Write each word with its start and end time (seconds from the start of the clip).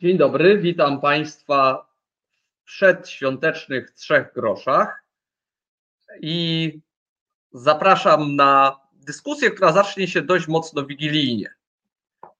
Dzień 0.00 0.18
dobry, 0.18 0.58
witam 0.58 1.00
Państwa 1.00 1.88
w 2.40 2.64
przedświątecznych 2.64 3.90
trzech 3.90 4.32
groszach 4.34 5.04
i 6.20 6.72
zapraszam 7.52 8.36
na 8.36 8.80
dyskusję, 8.92 9.50
która 9.50 9.72
zacznie 9.72 10.08
się 10.08 10.22
dość 10.22 10.48
mocno 10.48 10.86
wigilijnie. 10.86 11.54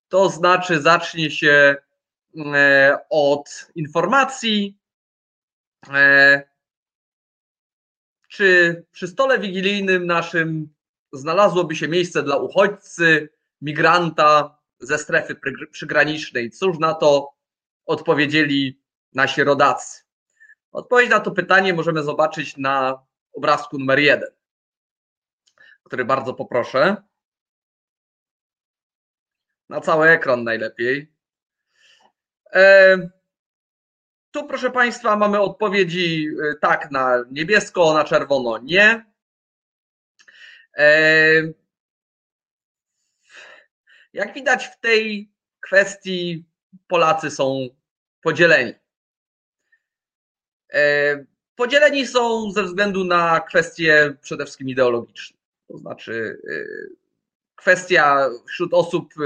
To 0.09 0.29
znaczy, 0.29 0.83
zacznie 0.83 1.31
się 1.31 1.77
e, 2.55 2.99
od 3.11 3.71
informacji, 3.75 4.79
e, 5.93 6.43
czy 8.29 8.85
przy 8.93 9.09
stole 9.09 9.39
wigilijnym 9.39 10.07
naszym 10.07 10.75
znalazłoby 11.13 11.77
się 11.77 11.89
miejsce 11.89 12.23
dla 12.23 12.37
uchodźcy, 12.37 13.29
migranta 13.61 14.59
ze 14.81 14.99
strefy 14.99 15.37
przygranicznej. 15.71 16.51
Cóż 16.51 16.79
na 16.79 16.95
to 16.95 17.38
odpowiedzieli 17.89 18.81
nasi 19.15 19.45
rodacy? 19.45 20.03
Odpowiedź 20.73 21.11
na 21.11 21.21
to 21.21 21.31
pytanie 21.31 21.75
możemy 21.75 22.03
zobaczyć 22.03 22.57
na 22.57 23.03
obrazku 23.33 23.79
numer 23.79 23.99
jeden, 23.99 24.31
który 25.85 26.05
bardzo 26.05 26.35
poproszę. 26.35 26.97
Na 29.69 29.81
cały 29.81 30.09
ekran 30.09 30.45
najlepiej. 30.45 31.13
E, 32.53 32.99
tu, 34.31 34.47
proszę 34.47 34.71
Państwa, 34.71 35.17
mamy 35.17 35.41
odpowiedzi 35.41 36.29
e, 36.29 36.55
tak 36.55 36.91
na 36.91 37.25
niebiesko, 37.31 37.95
na 37.95 38.05
czerwono 38.05 38.59
nie. 38.59 39.05
E, 40.77 40.89
jak 44.13 44.35
widać, 44.35 44.67
w 44.67 44.81
tej 44.81 45.33
kwestii 45.61 46.49
Polacy 46.87 47.31
są 47.31 47.69
podzieleni. 48.29 48.73
E, 50.73 51.25
podzieleni 51.57 52.07
są 52.07 52.51
ze 52.51 52.63
względu 52.63 53.05
na 53.05 53.41
kwestie 53.41 54.17
przede 54.21 54.45
wszystkim 54.45 54.69
ideologiczne. 54.69 55.39
To 55.69 55.79
znaczy, 55.79 56.41
e, 56.51 56.65
kwestia 57.55 58.29
wśród 58.49 58.75
osób 58.75 59.15
e, 59.21 59.25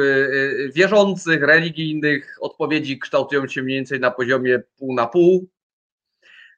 wierzących, 0.73 1.43
religijnych, 1.43 2.37
odpowiedzi 2.41 2.99
kształtują 2.99 3.49
się 3.49 3.63
mniej 3.63 3.79
więcej 3.79 4.01
na 4.01 4.11
poziomie 4.11 4.63
pół 4.79 4.95
na 4.95 5.07
pół, 5.07 5.49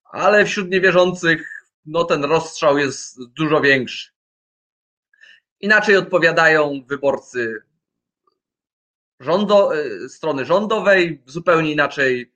ale 0.05 0.45
wśród 0.45 0.71
niewierzących 0.71 1.67
no, 1.87 2.05
ten 2.05 2.25
rozstrzał 2.25 2.79
jest 2.79 3.25
dużo 3.25 3.61
większy. 3.61 4.11
Inaczej 5.61 5.97
odpowiadają 5.97 6.85
wyborcy 6.89 7.63
rządo, 9.21 9.71
strony 10.09 10.45
rządowej, 10.45 11.23
zupełnie 11.27 11.73
inaczej 11.73 12.34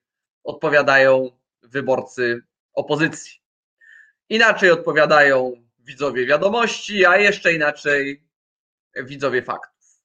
odpowiadają 0.49 1.31
wyborcy 1.63 2.43
opozycji. 2.73 3.41
Inaczej 4.29 4.71
odpowiadają 4.71 5.53
widzowie 5.79 6.27
wiadomości, 6.27 7.07
a 7.07 7.17
jeszcze 7.17 7.53
inaczej 7.53 8.25
widzowie 8.97 9.43
faktów. 9.43 10.03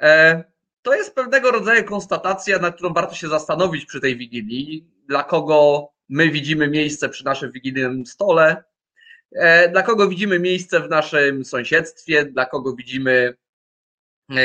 E, 0.00 0.44
to 0.82 0.94
jest 0.94 1.14
pewnego 1.14 1.50
rodzaju 1.50 1.84
konstatacja, 1.84 2.58
nad 2.58 2.74
którą 2.74 2.92
warto 2.92 3.14
się 3.14 3.28
zastanowić 3.28 3.86
przy 3.86 4.00
tej 4.00 4.16
wigilii, 4.16 4.90
dla 5.08 5.24
kogo 5.24 5.88
my 6.08 6.30
widzimy 6.30 6.68
miejsce 6.68 7.08
przy 7.08 7.24
naszym 7.24 7.52
wigilijnym 7.52 8.06
stole, 8.06 8.64
e, 9.32 9.68
dla 9.68 9.82
kogo 9.82 10.08
widzimy 10.08 10.38
miejsce 10.38 10.80
w 10.80 10.88
naszym 10.88 11.44
sąsiedztwie, 11.44 12.24
dla 12.24 12.46
kogo 12.46 12.74
widzimy 12.74 13.36
e, 14.30 14.36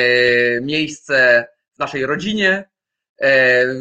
miejsce 0.61 1.47
w 1.75 1.79
naszej 1.79 2.05
rodzinie, 2.05 2.70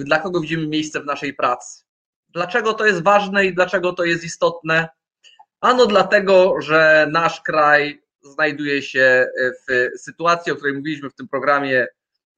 dla 0.04 0.18
kogo 0.18 0.40
widzimy 0.40 0.66
miejsce 0.66 1.00
w 1.00 1.06
naszej 1.06 1.34
pracy. 1.34 1.84
Dlaczego 2.28 2.74
to 2.74 2.86
jest 2.86 3.02
ważne 3.02 3.46
i 3.46 3.54
dlaczego 3.54 3.92
to 3.92 4.04
jest 4.04 4.24
istotne? 4.24 4.88
Ano 5.60 5.86
dlatego, 5.86 6.60
że 6.60 7.08
nasz 7.12 7.40
kraj 7.40 8.02
znajduje 8.22 8.82
się 8.82 9.26
w 9.68 9.88
sytuacji, 9.98 10.52
o 10.52 10.56
której 10.56 10.74
mówiliśmy 10.74 11.10
w 11.10 11.14
tym 11.14 11.28
programie 11.28 11.86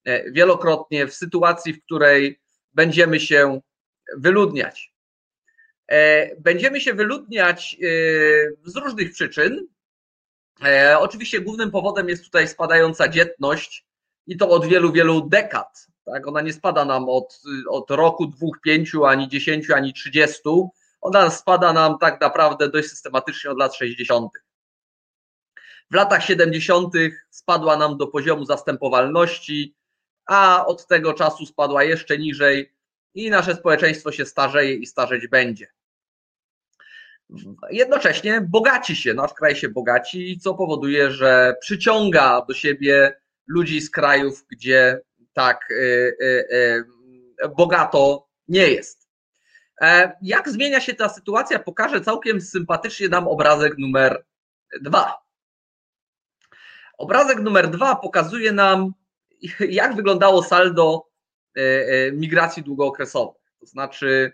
e, 0.05 0.31
wielokrotnie, 0.31 1.07
w 1.07 1.15
sytuacji, 1.15 1.73
w 1.73 1.85
której 1.85 2.41
będziemy 2.73 3.21
się 3.21 3.61
wyludniać. 4.17 4.93
E, 5.89 6.37
będziemy 6.37 6.81
się 6.81 6.95
wyludniać 6.95 7.77
z 8.65 8.77
różnych 8.77 9.13
przyczyn. 9.13 9.67
Oczywiście 10.99 11.41
głównym 11.41 11.71
powodem 11.71 12.09
jest 12.09 12.25
tutaj 12.25 12.49
spadająca 12.49 13.09
dzietność 13.09 13.87
i 14.27 14.37
to 14.37 14.49
od 14.49 14.67
wielu, 14.67 14.93
wielu 14.93 15.29
dekad. 15.29 15.87
Tak? 16.05 16.27
Ona 16.29 16.41
nie 16.41 16.53
spada 16.53 16.85
nam 16.85 17.09
od, 17.09 17.43
od 17.69 17.91
roku, 17.91 18.27
dwóch, 18.27 18.61
pięciu, 18.61 19.05
ani 19.05 19.29
dziesięciu, 19.29 19.75
ani 19.75 19.93
trzydziestu. 19.93 20.71
Ona 21.01 21.31
spada 21.31 21.73
nam 21.73 21.99
tak 21.99 22.21
naprawdę 22.21 22.69
dość 22.69 22.89
systematycznie 22.89 23.51
od 23.51 23.59
lat 23.59 23.75
60. 23.75 24.31
W 25.91 25.95
latach 25.95 26.25
70. 26.25 26.95
spadła 27.31 27.77
nam 27.77 27.97
do 27.97 28.07
poziomu 28.07 28.45
zastępowalności, 28.45 29.75
a 30.27 30.67
od 30.67 30.87
tego 30.87 31.15
czasu 31.15 31.47
spadła 31.47 31.85
jeszcze 31.85 32.19
niżej 32.19 32.73
i 33.15 33.31
nasze 33.31 33.55
społeczeństwo 33.55 34.13
się 34.13 34.27
starzeje 34.27 34.75
i 34.75 34.87
starzeć 34.87 35.27
będzie. 35.29 35.67
Jednocześnie 37.71 38.41
bogaci 38.41 38.97
się, 38.97 39.15
nasz 39.15 39.35
kraj 39.35 39.57
się 39.57 39.69
bogaci, 39.69 40.39
co 40.39 40.55
powoduje, 40.55 41.11
że 41.11 41.55
przyciąga 41.61 42.43
do 42.49 42.55
siebie 42.55 43.21
ludzi 43.47 43.81
z 43.81 43.91
krajów, 43.91 44.45
gdzie 44.51 45.01
tak 45.33 45.71
y, 45.71 45.75
y, 46.23 46.47
y, 47.45 47.49
bogato 47.57 48.29
nie 48.49 48.69
jest. 48.69 49.09
E, 49.81 50.13
jak 50.23 50.49
zmienia 50.49 50.81
się 50.81 50.95
ta 50.95 51.09
sytuacja, 51.09 51.59
pokażę 51.59 52.01
całkiem 52.01 52.41
sympatycznie 52.41 53.09
nam 53.09 53.29
obrazek 53.29 53.79
numer 53.79 54.25
dwa. 54.81 55.23
Obrazek 56.99 57.41
numer 57.41 57.71
dwa 57.71 57.97
pokazuje 57.97 58.53
nam, 58.53 58.93
jak 59.61 59.97
wyglądało 59.97 60.43
saldo 60.43 61.13
migracji 62.13 62.63
długookresowej. 62.63 63.43
To 63.61 63.67
znaczy, 63.67 64.33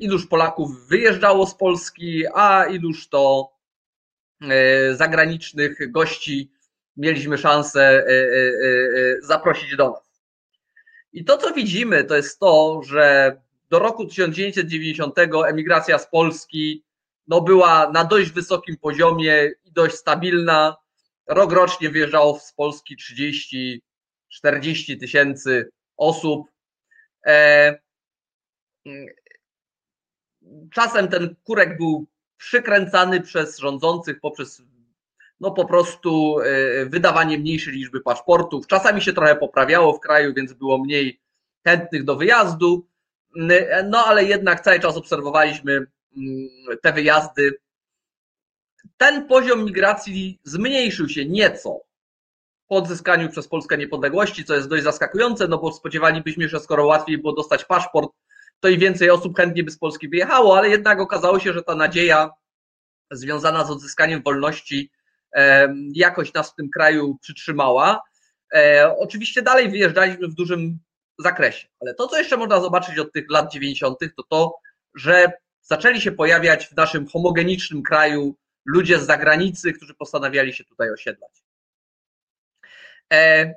iluż 0.00 0.26
Polaków 0.26 0.88
wyjeżdżało 0.88 1.46
z 1.46 1.54
Polski, 1.54 2.24
a 2.34 2.64
iluż 2.64 3.08
to 3.08 3.52
zagranicznych 4.92 5.92
gości 5.92 6.52
mieliśmy 7.00 7.38
szansę 7.38 7.80
e, 7.82 8.06
e, 8.06 8.12
e, 8.12 9.22
zaprosić 9.22 9.76
do 9.76 9.90
nas. 9.90 10.10
I 11.12 11.24
to, 11.24 11.36
co 11.36 11.52
widzimy, 11.52 12.04
to 12.04 12.16
jest 12.16 12.38
to, 12.38 12.80
że 12.84 13.36
do 13.70 13.78
roku 13.78 14.06
1990 14.06 15.14
emigracja 15.46 15.98
z 15.98 16.10
Polski 16.10 16.84
no, 17.28 17.40
była 17.40 17.90
na 17.90 18.04
dość 18.04 18.30
wysokim 18.30 18.76
poziomie 18.76 19.50
i 19.64 19.72
dość 19.72 19.94
stabilna. 19.94 20.76
Rok 21.26 21.52
rocznie 21.52 21.90
wyjeżdżało 21.90 22.38
z 22.38 22.52
Polski 22.52 22.96
30-40 24.46 25.00
tysięcy 25.00 25.70
osób. 25.96 26.46
Czasem 30.72 31.08
ten 31.08 31.36
kurek 31.44 31.76
był 31.76 32.06
przykręcany 32.36 33.20
przez 33.20 33.58
rządzących 33.58 34.20
poprzez 34.20 34.62
no 35.40 35.50
po 35.50 35.64
prostu 35.64 36.40
e, 36.40 36.86
wydawanie 36.86 37.38
mniejszej 37.38 37.74
liczby 37.74 38.00
paszportów. 38.00 38.66
Czasami 38.66 39.02
się 39.02 39.12
trochę 39.12 39.36
poprawiało 39.36 39.92
w 39.92 40.00
kraju, 40.00 40.34
więc 40.34 40.52
było 40.52 40.78
mniej 40.78 41.20
chętnych 41.64 42.04
do 42.04 42.16
wyjazdu, 42.16 42.86
no 43.84 44.04
ale 44.06 44.24
jednak 44.24 44.60
cały 44.60 44.80
czas 44.80 44.96
obserwowaliśmy 44.96 45.72
mm, 45.72 46.48
te 46.82 46.92
wyjazdy. 46.92 47.58
Ten 48.96 49.28
poziom 49.28 49.64
migracji 49.64 50.40
zmniejszył 50.44 51.08
się 51.08 51.26
nieco 51.26 51.80
po 52.68 52.76
odzyskaniu 52.76 53.28
przez 53.28 53.48
Polskę 53.48 53.78
niepodległości, 53.78 54.44
co 54.44 54.54
jest 54.54 54.68
dość 54.68 54.82
zaskakujące, 54.82 55.48
no 55.48 55.58
bo 55.58 55.72
spodziewalibyśmy 55.72 56.44
się, 56.44 56.48
że 56.48 56.60
skoro 56.60 56.86
łatwiej 56.86 57.18
było 57.18 57.32
dostać 57.32 57.64
paszport, 57.64 58.10
to 58.60 58.68
i 58.68 58.78
więcej 58.78 59.10
osób 59.10 59.36
chętnie 59.36 59.64
by 59.64 59.70
z 59.70 59.78
Polski 59.78 60.08
wyjechało, 60.08 60.58
ale 60.58 60.68
jednak 60.68 61.00
okazało 61.00 61.38
się, 61.38 61.52
że 61.52 61.62
ta 61.62 61.74
nadzieja 61.74 62.30
związana 63.10 63.64
z 63.64 63.70
odzyskaniem 63.70 64.22
wolności 64.22 64.90
jakoś 65.94 66.34
nas 66.34 66.52
w 66.52 66.54
tym 66.54 66.70
kraju 66.70 67.18
przytrzymała. 67.20 68.02
E, 68.54 68.94
oczywiście 68.98 69.42
dalej 69.42 69.70
wyjeżdżaliśmy 69.70 70.28
w 70.28 70.34
dużym 70.34 70.78
zakresie, 71.18 71.68
ale 71.80 71.94
to, 71.94 72.08
co 72.08 72.18
jeszcze 72.18 72.36
można 72.36 72.60
zobaczyć 72.60 72.98
od 72.98 73.12
tych 73.12 73.30
lat 73.30 73.52
90., 73.52 73.98
to 74.16 74.22
to, 74.22 74.54
że 74.94 75.32
zaczęli 75.62 76.00
się 76.00 76.12
pojawiać 76.12 76.66
w 76.66 76.76
naszym 76.76 77.08
homogenicznym 77.08 77.82
kraju 77.82 78.36
ludzie 78.64 78.98
z 78.98 79.06
zagranicy, 79.06 79.72
którzy 79.72 79.94
postanawiali 79.94 80.52
się 80.52 80.64
tutaj 80.64 80.90
osiedlać. 80.90 81.44
E, 83.12 83.54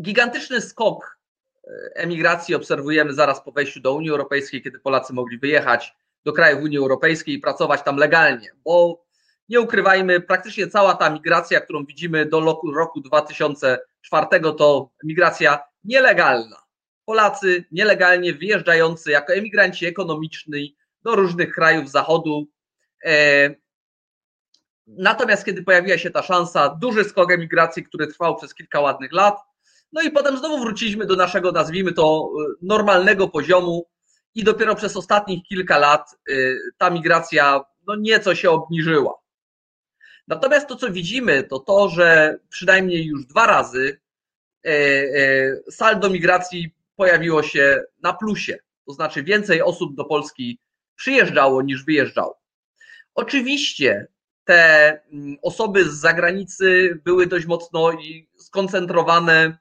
gigantyczny 0.00 0.60
skok 0.60 1.18
e, 1.64 1.70
emigracji 1.94 2.54
obserwujemy 2.54 3.12
zaraz 3.12 3.44
po 3.44 3.52
wejściu 3.52 3.80
do 3.80 3.94
Unii 3.94 4.10
Europejskiej, 4.10 4.62
kiedy 4.62 4.78
Polacy 4.78 5.12
mogli 5.12 5.38
wyjechać 5.38 5.94
do 6.24 6.32
krajów 6.32 6.62
Unii 6.62 6.78
Europejskiej 6.78 7.34
i 7.34 7.38
pracować 7.38 7.82
tam 7.82 7.96
legalnie, 7.96 8.50
bo 8.64 9.03
nie 9.48 9.60
ukrywajmy, 9.60 10.20
praktycznie 10.20 10.66
cała 10.66 10.94
ta 10.94 11.10
migracja, 11.10 11.60
którą 11.60 11.84
widzimy 11.84 12.26
do 12.26 12.40
roku, 12.40 12.72
roku 12.72 13.00
2004, 13.00 14.26
to 14.58 14.90
migracja 15.04 15.58
nielegalna. 15.84 16.56
Polacy 17.04 17.64
nielegalnie 17.70 18.34
wyjeżdżający 18.34 19.10
jako 19.10 19.34
emigranci 19.34 19.86
ekonomiczni 19.86 20.76
do 21.02 21.16
różnych 21.16 21.54
krajów 21.54 21.90
Zachodu. 21.90 22.46
Natomiast 24.86 25.44
kiedy 25.44 25.62
pojawiła 25.62 25.98
się 25.98 26.10
ta 26.10 26.22
szansa, 26.22 26.68
duży 26.80 27.04
skok 27.04 27.32
emigracji, 27.32 27.84
który 27.84 28.06
trwał 28.06 28.36
przez 28.36 28.54
kilka 28.54 28.80
ładnych 28.80 29.12
lat, 29.12 29.38
no 29.92 30.02
i 30.02 30.10
potem 30.10 30.38
znowu 30.38 30.58
wróciliśmy 30.58 31.06
do 31.06 31.16
naszego, 31.16 31.52
nazwijmy 31.52 31.92
to, 31.92 32.30
normalnego 32.62 33.28
poziomu 33.28 33.86
i 34.34 34.44
dopiero 34.44 34.74
przez 34.74 34.96
ostatnich 34.96 35.44
kilka 35.48 35.78
lat 35.78 36.10
ta 36.78 36.90
migracja 36.90 37.64
no 37.86 37.96
nieco 37.96 38.34
się 38.34 38.50
obniżyła. 38.50 39.23
Natomiast 40.28 40.68
to, 40.68 40.76
co 40.76 40.92
widzimy, 40.92 41.42
to 41.42 41.58
to, 41.58 41.88
że 41.88 42.38
przynajmniej 42.48 43.06
już 43.06 43.26
dwa 43.26 43.46
razy 43.46 44.00
e, 44.64 44.70
e, 44.70 45.70
saldo 45.70 46.10
migracji 46.10 46.74
pojawiło 46.96 47.42
się 47.42 47.82
na 48.02 48.12
plusie. 48.12 48.58
To 48.86 48.92
znaczy 48.92 49.22
więcej 49.22 49.62
osób 49.62 49.94
do 49.94 50.04
Polski 50.04 50.58
przyjeżdżało 50.96 51.62
niż 51.62 51.84
wyjeżdżało. 51.84 52.40
Oczywiście 53.14 54.06
te 54.44 54.92
mm, 55.12 55.36
osoby 55.42 55.84
z 55.84 55.94
zagranicy 55.94 56.98
były 57.04 57.26
dość 57.26 57.46
mocno 57.46 57.90
skoncentrowane 58.38 59.58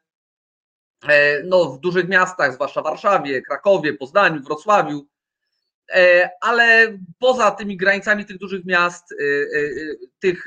e, 1.07 1.43
no, 1.43 1.65
w 1.65 1.79
dużych 1.79 2.07
miastach, 2.07 2.53
zwłaszcza 2.53 2.81
Warszawie, 2.81 3.41
Krakowie, 3.41 3.93
Poznaniu, 3.93 4.41
Wrocławiu, 4.41 5.07
ale 6.41 6.97
poza 7.19 7.51
tymi 7.51 7.77
granicami 7.77 8.25
tych 8.25 8.37
dużych 8.37 8.65
miast, 8.65 9.11
e, 9.11 9.15
e, 9.15 9.69
tych 10.19 10.45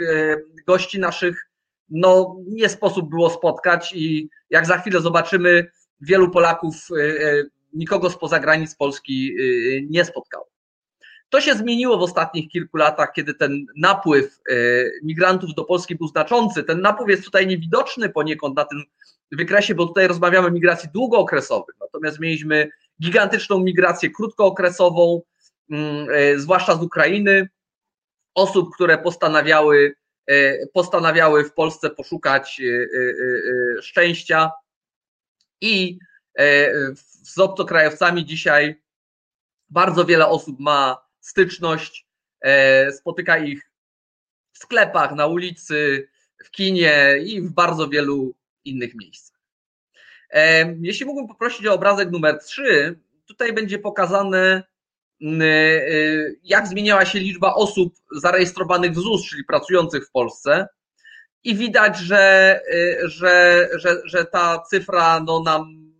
gości 0.66 0.98
naszych, 1.00 1.46
no 1.90 2.36
nie 2.48 2.68
sposób 2.68 3.10
było 3.10 3.30
spotkać 3.30 3.92
i 3.94 4.28
jak 4.50 4.66
za 4.66 4.78
chwilę 4.78 5.00
zobaczymy, 5.00 5.70
wielu 6.00 6.30
Polaków 6.30 6.74
nikogo 7.72 8.10
spoza 8.10 8.40
granic 8.40 8.74
Polski 8.74 9.36
nie 9.90 10.04
spotkało. 10.04 10.46
To 11.28 11.40
się 11.40 11.54
zmieniło 11.54 11.98
w 11.98 12.02
ostatnich 12.02 12.48
kilku 12.48 12.76
latach, 12.76 13.12
kiedy 13.12 13.34
ten 13.34 13.66
napływ 13.76 14.40
migrantów 15.02 15.54
do 15.54 15.64
Polski 15.64 15.96
był 15.96 16.08
znaczący. 16.08 16.64
Ten 16.64 16.80
napływ 16.80 17.08
jest 17.08 17.24
tutaj 17.24 17.46
niewidoczny 17.46 18.08
poniekąd 18.08 18.56
na 18.56 18.64
tym 18.64 18.84
wykresie, 19.32 19.74
bo 19.74 19.86
tutaj 19.86 20.08
rozmawiamy 20.08 20.48
o 20.48 20.50
migracji 20.50 20.88
długookresowej. 20.94 21.76
Natomiast 21.80 22.20
mieliśmy 22.20 22.70
gigantyczną 23.02 23.58
migrację 23.58 24.10
krótkookresową, 24.10 25.22
mm, 25.70 26.08
e, 26.10 26.38
zwłaszcza 26.38 26.76
z 26.76 26.82
Ukrainy, 26.82 27.48
osób, 28.34 28.74
które 28.74 28.98
postanawiały, 28.98 29.94
e, 30.26 30.66
postanawiały 30.66 31.44
w 31.44 31.52
Polsce 31.52 31.90
poszukać 31.90 32.60
e, 32.60 33.82
szczęścia 33.82 34.50
i 35.60 35.98
z 37.22 37.38
obcokrajowcami 37.38 38.24
dzisiaj 38.24 38.82
bardzo 39.70 40.04
wiele 40.04 40.28
osób 40.28 40.60
ma 40.60 41.06
styczność, 41.20 42.06
spotyka 42.92 43.38
ich 43.38 43.70
w 44.52 44.58
sklepach, 44.58 45.12
na 45.12 45.26
ulicy, 45.26 46.08
w 46.44 46.50
kinie 46.50 47.18
i 47.24 47.42
w 47.42 47.50
bardzo 47.50 47.88
wielu 47.88 48.34
innych 48.64 48.94
miejscach. 48.94 49.35
Jeśli 50.80 51.06
mógłbym 51.06 51.28
poprosić 51.28 51.66
o 51.66 51.74
obrazek 51.74 52.10
numer 52.10 52.38
3, 52.38 52.98
tutaj 53.26 53.52
będzie 53.52 53.78
pokazane, 53.78 54.62
mm, 55.22 55.42
e, 55.42 55.46
jak 56.44 56.66
zmieniała 56.68 57.04
się 57.04 57.18
liczba 57.18 57.54
osób 57.54 57.94
zarejestrowanych 58.12 58.92
w 58.92 58.98
ZUS, 58.98 59.28
czyli 59.30 59.44
pracujących 59.44 60.06
w 60.06 60.10
Polsce. 60.10 60.68
I 61.44 61.56
widać, 61.56 61.98
że, 61.98 62.60
e, 62.72 63.08
że, 63.08 63.68
że, 63.74 64.00
że 64.04 64.24
ta 64.24 64.62
cyfra 64.70 65.20
no, 65.20 65.42
nam 65.42 65.92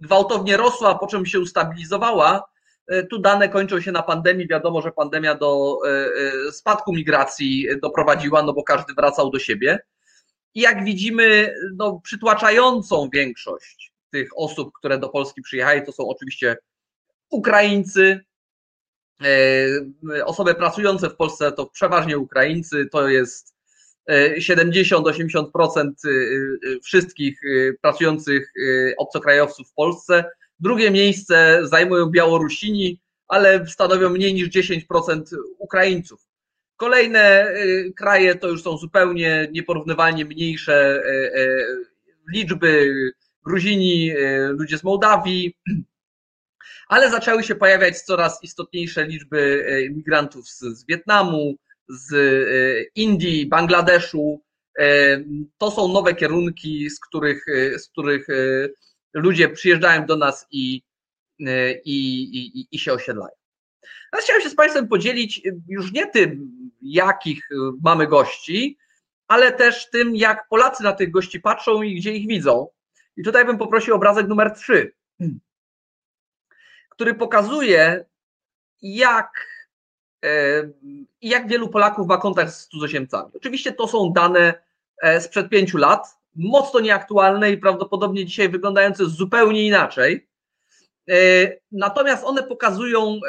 gwałtownie 0.00 0.56
rosła, 0.56 0.98
po 0.98 1.06
czym 1.06 1.26
się 1.26 1.40
ustabilizowała. 1.40 2.44
E, 2.88 3.02
tu 3.02 3.18
dane 3.18 3.48
kończą 3.48 3.80
się 3.80 3.92
na 3.92 4.02
pandemii. 4.02 4.48
Wiadomo, 4.48 4.82
że 4.82 4.92
pandemia 4.92 5.34
do 5.34 5.78
spadku 6.52 6.92
migracji 6.92 7.68
doprowadziła, 7.82 8.42
no 8.42 8.52
bo 8.52 8.62
każdy 8.62 8.94
wracał 8.94 9.30
do 9.30 9.38
siebie. 9.38 9.78
I 10.54 10.60
jak 10.60 10.84
widzimy, 10.84 11.54
no, 11.76 12.00
przytłaczającą 12.04 13.08
większość 13.12 13.92
tych 14.10 14.30
osób, 14.36 14.70
które 14.78 14.98
do 14.98 15.08
Polski 15.08 15.42
przyjechały, 15.42 15.82
to 15.82 15.92
są 15.92 16.08
oczywiście 16.08 16.56
Ukraińcy. 17.30 18.20
E, 20.16 20.24
osoby 20.24 20.54
pracujące 20.54 21.10
w 21.10 21.16
Polsce 21.16 21.52
to 21.52 21.66
przeważnie 21.66 22.18
Ukraińcy, 22.18 22.86
to 22.92 23.08
jest 23.08 23.54
70-80% 24.38 25.90
e, 26.04 26.10
e, 26.10 26.80
wszystkich 26.82 27.40
pracujących 27.82 28.52
obcokrajowców 28.98 29.68
w 29.68 29.74
Polsce. 29.74 30.24
Drugie 30.60 30.90
miejsce 30.90 31.60
zajmują 31.62 32.06
Białorusini, 32.06 33.00
ale 33.28 33.66
stanowią 33.66 34.10
mniej 34.10 34.34
niż 34.34 34.48
10% 34.48 35.22
Ukraińców. 35.58 36.29
Kolejne 36.80 37.48
y, 37.56 37.92
kraje 37.96 38.34
to 38.34 38.48
już 38.48 38.62
są 38.62 38.76
zupełnie 38.76 39.48
nieporównywalnie 39.52 40.24
mniejsze 40.24 41.02
y, 41.04 41.40
y, 41.40 41.86
liczby. 42.32 42.94
Gruzini, 43.44 44.10
ludzie 44.48 44.78
z 44.78 44.84
Mołdawii, 44.84 45.56
ale 46.88 47.10
zaczęły 47.10 47.42
się 47.42 47.54
pojawiać 47.54 48.00
coraz 48.00 48.42
istotniejsze 48.42 49.06
liczby 49.06 49.66
migrantów 49.90 50.48
z, 50.48 50.58
z 50.58 50.86
Wietnamu, 50.86 51.56
z 51.88 52.14
Indii, 52.94 53.46
Bangladeszu. 53.46 54.42
To 55.58 55.70
są 55.70 55.92
nowe 55.92 56.14
kierunki, 56.14 56.90
z 56.90 57.00
których, 57.00 57.44
z 57.78 57.88
których 57.88 58.26
ludzie 59.14 59.48
przyjeżdżają 59.48 60.06
do 60.06 60.16
nas 60.16 60.46
i, 60.50 60.82
i, 61.84 62.22
i, 62.38 62.66
i 62.72 62.78
się 62.78 62.92
osiedlają. 62.92 63.34
Teraz 64.10 64.24
chciałem 64.24 64.42
się 64.42 64.50
z 64.50 64.54
Państwem 64.54 64.88
podzielić 64.88 65.42
już 65.68 65.92
nie 65.92 66.06
tym, 66.06 66.59
jakich 66.82 67.50
y, 67.50 67.54
mamy 67.82 68.06
gości, 68.06 68.78
ale 69.28 69.52
też 69.52 69.90
tym, 69.90 70.16
jak 70.16 70.48
Polacy 70.48 70.82
na 70.82 70.92
tych 70.92 71.10
gości 71.10 71.40
patrzą 71.40 71.82
i 71.82 71.94
gdzie 71.94 72.12
ich 72.12 72.28
widzą. 72.28 72.68
I 73.16 73.22
tutaj 73.22 73.44
bym 73.44 73.58
poprosił 73.58 73.94
obrazek 73.94 74.28
numer 74.28 74.54
3, 74.54 74.92
który 76.88 77.14
pokazuje, 77.14 78.04
jak, 78.82 79.30
e, 80.24 80.28
jak 81.22 81.48
wielu 81.48 81.68
Polaków 81.68 82.06
ma 82.06 82.16
kontakt 82.16 82.52
z 82.52 82.68
cudzoziemcami. 82.68 83.30
Oczywiście 83.34 83.72
to 83.72 83.88
są 83.88 84.12
dane 84.12 84.54
e, 85.02 85.20
sprzed 85.20 85.48
pięciu 85.48 85.78
lat, 85.78 86.18
mocno 86.34 86.80
nieaktualne 86.80 87.50
i 87.50 87.58
prawdopodobnie 87.58 88.26
dzisiaj 88.26 88.48
wyglądające 88.48 89.06
zupełnie 89.06 89.66
inaczej. 89.66 90.28
E, 91.08 91.14
natomiast 91.72 92.24
one 92.24 92.42
pokazują, 92.42 93.20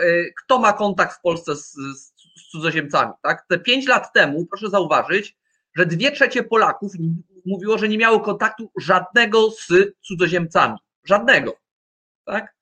kto 0.43 0.59
ma 0.59 0.73
kontakt 0.73 1.17
w 1.17 1.21
Polsce 1.21 1.55
z, 1.55 1.71
z 1.71 2.10
cudzoziemcami. 2.47 3.11
Tak? 3.23 3.45
Te 3.49 3.59
pięć 3.59 3.87
lat 3.87 4.13
temu, 4.13 4.45
proszę 4.45 4.69
zauważyć, 4.69 5.37
że 5.75 5.85
dwie 5.85 6.11
trzecie 6.11 6.43
Polaków 6.43 6.91
mówiło, 7.45 7.77
że 7.77 7.89
nie 7.89 7.97
miało 7.97 8.19
kontaktu 8.19 8.71
żadnego 8.77 9.51
z 9.51 9.67
cudzoziemcami. 10.01 10.77
Żadnego. 11.03 11.57
Tak? 12.25 12.55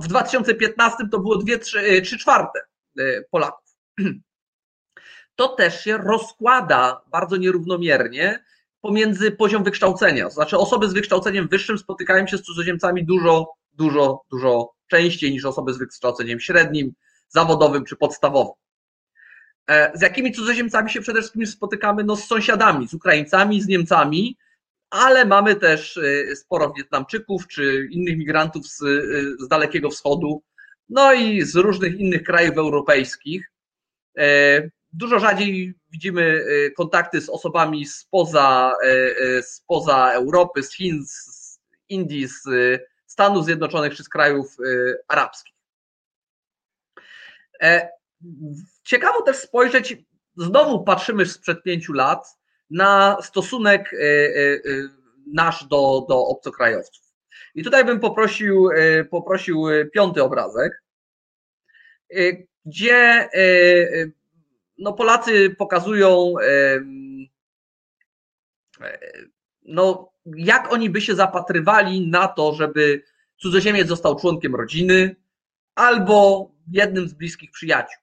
W 0.00 0.08
2015 0.08 0.96
to 1.12 1.18
było 1.18 1.36
dwie, 1.36 1.58
trzy, 1.58 2.02
trzy 2.02 2.18
czwarte 2.18 2.60
e, 2.98 3.22
Polaków. 3.30 3.76
To 5.36 5.48
też 5.48 5.84
się 5.84 5.96
rozkłada 5.96 7.00
bardzo 7.12 7.36
nierównomiernie 7.36 8.44
pomiędzy 8.80 9.30
poziom 9.30 9.64
wykształcenia. 9.64 10.30
Znaczy 10.30 10.58
osoby 10.58 10.88
z 10.88 10.92
wykształceniem 10.92 11.48
wyższym 11.48 11.78
spotykają 11.78 12.26
się 12.26 12.38
z 12.38 12.42
cudzoziemcami 12.42 13.04
dużo, 13.04 13.52
dużo, 13.72 14.20
dużo 14.30 14.72
częściej 14.86 15.32
niż 15.32 15.44
osoby 15.44 15.74
z 15.74 15.78
wykształceniem 15.78 16.40
średnim, 16.40 16.92
zawodowym 17.28 17.84
czy 17.84 17.96
podstawowym. 17.96 18.54
E, 19.70 19.98
z 19.98 20.02
jakimi 20.02 20.32
cudzoziemcami 20.32 20.90
się 20.90 21.00
przede 21.00 21.20
wszystkim 21.20 21.46
spotykamy? 21.46 22.04
No 22.04 22.16
z 22.16 22.26
sąsiadami, 22.26 22.88
z 22.88 22.94
Ukraińcami, 22.94 23.62
z 23.62 23.66
Niemcami, 23.66 24.36
ale 24.90 25.24
mamy 25.24 25.56
też 25.56 25.96
e, 25.96 26.36
sporo 26.36 26.72
Wietnamczyków 26.76 27.46
czy 27.46 27.88
innych 27.90 28.18
migrantów 28.18 28.66
z, 28.66 28.82
e, 28.82 28.84
z 29.44 29.48
Dalekiego 29.48 29.90
Wschodu, 29.90 30.42
no 30.88 31.12
i 31.12 31.42
z 31.42 31.56
różnych 31.56 32.00
innych 32.00 32.22
krajów 32.22 32.56
europejskich. 32.58 33.50
Dużo 34.92 35.18
rzadziej 35.18 35.74
widzimy 35.90 36.44
kontakty 36.76 37.20
z 37.20 37.28
osobami 37.28 37.86
spoza, 37.86 38.72
spoza 39.42 40.12
Europy, 40.12 40.62
z 40.62 40.72
Chin, 40.72 41.04
z 41.06 41.58
Indii, 41.88 42.28
z 42.28 42.42
Stanów 43.06 43.44
Zjednoczonych 43.44 43.94
czy 43.94 44.04
z 44.04 44.08
krajów 44.08 44.56
arabskich. 45.08 45.55
E, 47.62 47.88
ciekawo 48.84 49.22
też 49.22 49.36
spojrzeć, 49.36 49.96
znowu 50.36 50.84
patrzymy 50.84 51.26
sprzed 51.26 51.62
pięciu 51.62 51.92
lat 51.92 52.38
na 52.70 53.18
stosunek 53.22 53.94
e, 53.94 53.96
e, 53.96 54.60
nasz 55.34 55.64
do, 55.64 56.06
do 56.08 56.26
obcokrajowców. 56.26 57.06
I 57.54 57.64
tutaj 57.64 57.84
bym 57.84 58.00
poprosił, 58.00 58.68
poprosił 59.10 59.64
piąty 59.92 60.22
obrazek, 60.22 60.82
gdzie 62.64 63.28
no 64.78 64.92
Polacy 64.92 65.50
pokazują 65.58 66.34
no, 69.62 70.12
jak 70.36 70.72
oni 70.72 70.90
by 70.90 71.00
się 71.00 71.14
zapatrywali 71.14 72.08
na 72.08 72.28
to, 72.28 72.54
żeby 72.54 73.02
cudzoziemiec 73.36 73.88
został 73.88 74.16
członkiem 74.20 74.54
rodziny 74.54 75.16
albo 75.74 76.50
jednym 76.72 77.08
z 77.08 77.14
bliskich 77.14 77.50
przyjaciół. 77.50 78.02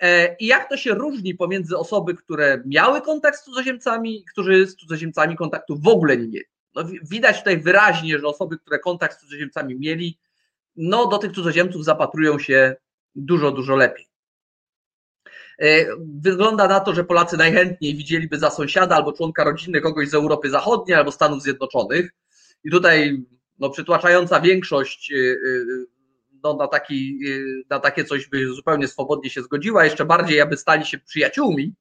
E, 0.00 0.36
I 0.36 0.46
jak 0.46 0.68
to 0.68 0.76
się 0.76 0.94
różni 0.94 1.34
pomiędzy 1.34 1.78
osoby, 1.78 2.14
które 2.14 2.62
miały 2.66 3.00
kontakt 3.00 3.38
z 3.38 3.44
cudzoziemcami 3.44 4.24
którzy 4.32 4.66
z 4.66 4.76
cudzoziemcami 4.76 5.36
kontaktu 5.36 5.78
w 5.78 5.88
ogóle 5.88 6.16
nie 6.16 6.26
mieli. 6.26 6.44
No, 6.74 6.84
widać 7.10 7.38
tutaj 7.38 7.58
wyraźnie, 7.58 8.18
że 8.18 8.26
osoby, 8.26 8.58
które 8.58 8.78
kontakt 8.78 9.16
z 9.16 9.20
cudzoziemcami 9.20 9.76
mieli, 9.78 10.18
no 10.76 11.06
do 11.06 11.18
tych 11.18 11.32
cudzoziemców 11.32 11.84
zapatrują 11.84 12.38
się 12.38 12.76
dużo, 13.14 13.50
dużo 13.50 13.76
lepiej. 13.76 14.08
E, 15.58 15.86
wygląda 16.20 16.68
na 16.68 16.80
to, 16.80 16.94
że 16.94 17.04
Polacy 17.04 17.36
najchętniej 17.36 17.96
widzieliby 17.96 18.38
za 18.38 18.50
sąsiada 18.50 18.96
albo 18.96 19.12
członka 19.12 19.44
rodziny 19.44 19.80
kogoś 19.80 20.08
z 20.08 20.14
Europy 20.14 20.50
Zachodniej 20.50 20.98
albo 20.98 21.12
Stanów 21.12 21.42
Zjednoczonych. 21.42 22.10
I 22.64 22.70
tutaj 22.70 23.24
no, 23.58 23.70
przytłaczająca 23.70 24.40
większość 24.40 25.12
e, 25.12 25.16
no, 26.42 26.56
na, 26.56 26.68
taki, 26.68 27.18
na 27.70 27.80
takie 27.80 28.04
coś 28.04 28.28
by 28.28 28.46
zupełnie 28.46 28.88
swobodnie 28.88 29.30
się 29.30 29.42
zgodziła, 29.42 29.84
jeszcze 29.84 30.04
bardziej, 30.04 30.40
aby 30.40 30.56
stali 30.56 30.86
się 30.86 30.98
przyjaciółmi. 30.98 31.74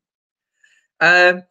E, 1.03 1.41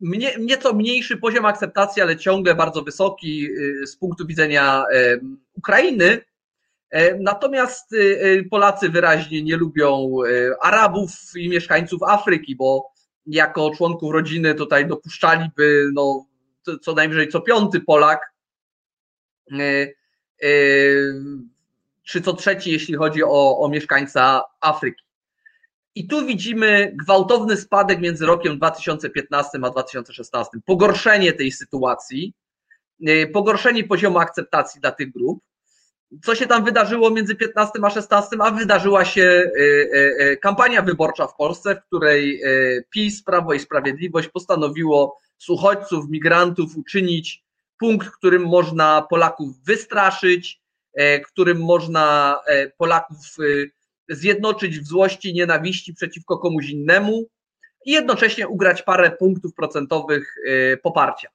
mnie, 0.00 0.36
nieco 0.40 0.72
mniejszy 0.72 1.16
poziom 1.16 1.44
akceptacji, 1.44 2.02
ale 2.02 2.16
ciągle 2.16 2.54
bardzo 2.54 2.82
wysoki 2.82 3.48
y, 3.50 3.86
z 3.86 3.96
punktu 3.96 4.26
widzenia 4.26 4.84
e, 4.92 5.18
Ukrainy. 5.54 6.20
E, 6.90 7.18
natomiast 7.18 7.92
y, 7.92 8.46
Polacy 8.50 8.88
wyraźnie 8.88 9.42
nie 9.42 9.56
lubią 9.56 10.10
Arabów 10.62 11.10
i 11.36 11.48
mieszkańców 11.48 12.02
Afryki, 12.02 12.56
bo 12.56 12.92
jako 13.26 13.70
członków 13.70 14.12
rodziny 14.12 14.54
tutaj 14.54 14.86
dopuszczaliby 14.86 15.90
no, 15.94 16.26
co 16.82 16.92
najwyżej 16.92 17.28
co 17.28 17.40
piąty 17.40 17.80
Polak 17.80 18.34
czy 22.04 22.20
co 22.20 22.32
trzeci, 22.32 22.72
jeśli 22.72 22.94
chodzi 22.94 23.24
o, 23.24 23.58
o 23.58 23.68
mieszkańca 23.68 24.42
Afryki. 24.60 25.04
I 25.94 26.06
tu 26.06 26.26
widzimy 26.26 26.92
gwałtowny 26.94 27.56
spadek 27.56 28.00
między 28.00 28.26
rokiem 28.26 28.56
2015 28.56 29.58
a 29.62 29.70
2016, 29.70 30.50
pogorszenie 30.64 31.32
tej 31.32 31.52
sytuacji, 31.52 32.34
y, 33.08 33.30
pogorszenie 33.32 33.84
poziomu 33.84 34.18
akceptacji 34.18 34.80
dla 34.80 34.92
tych 34.92 35.12
grup. 35.12 35.44
Co 36.24 36.34
się 36.34 36.46
tam 36.46 36.64
wydarzyło 36.64 37.10
między 37.10 37.34
15 37.34 37.72
a 37.82 37.90
16, 37.90 38.36
a 38.40 38.50
wydarzyła 38.50 39.04
się 39.04 39.22
y, 39.22 39.60
y, 40.20 40.38
kampania 40.42 40.82
wyborcza 40.82 41.26
w 41.26 41.36
Polsce, 41.36 41.74
w 41.74 41.86
której 41.86 42.42
PiS, 42.90 43.22
Prawo 43.22 43.54
i 43.54 43.60
Sprawiedliwość 43.60 44.28
postanowiło 44.28 45.18
z 45.38 45.48
uchodźców, 45.48 46.10
migrantów 46.10 46.76
uczynić 46.76 47.44
punkt, 47.78 48.10
którym 48.10 48.42
można 48.42 49.06
Polaków 49.10 49.64
wystraszyć, 49.64 50.63
którym 51.26 51.60
można 51.60 52.38
e, 52.46 52.68
Polaków 52.68 53.16
e, 53.38 54.14
zjednoczyć 54.14 54.80
w 54.80 54.86
złości, 54.86 55.34
nienawiści 55.34 55.94
przeciwko 55.94 56.38
komuś 56.38 56.68
innemu 56.68 57.28
i 57.86 57.92
jednocześnie 57.92 58.48
ugrać 58.48 58.82
parę 58.82 59.10
punktów 59.10 59.54
procentowych 59.54 60.34
poparcia. 60.82 61.28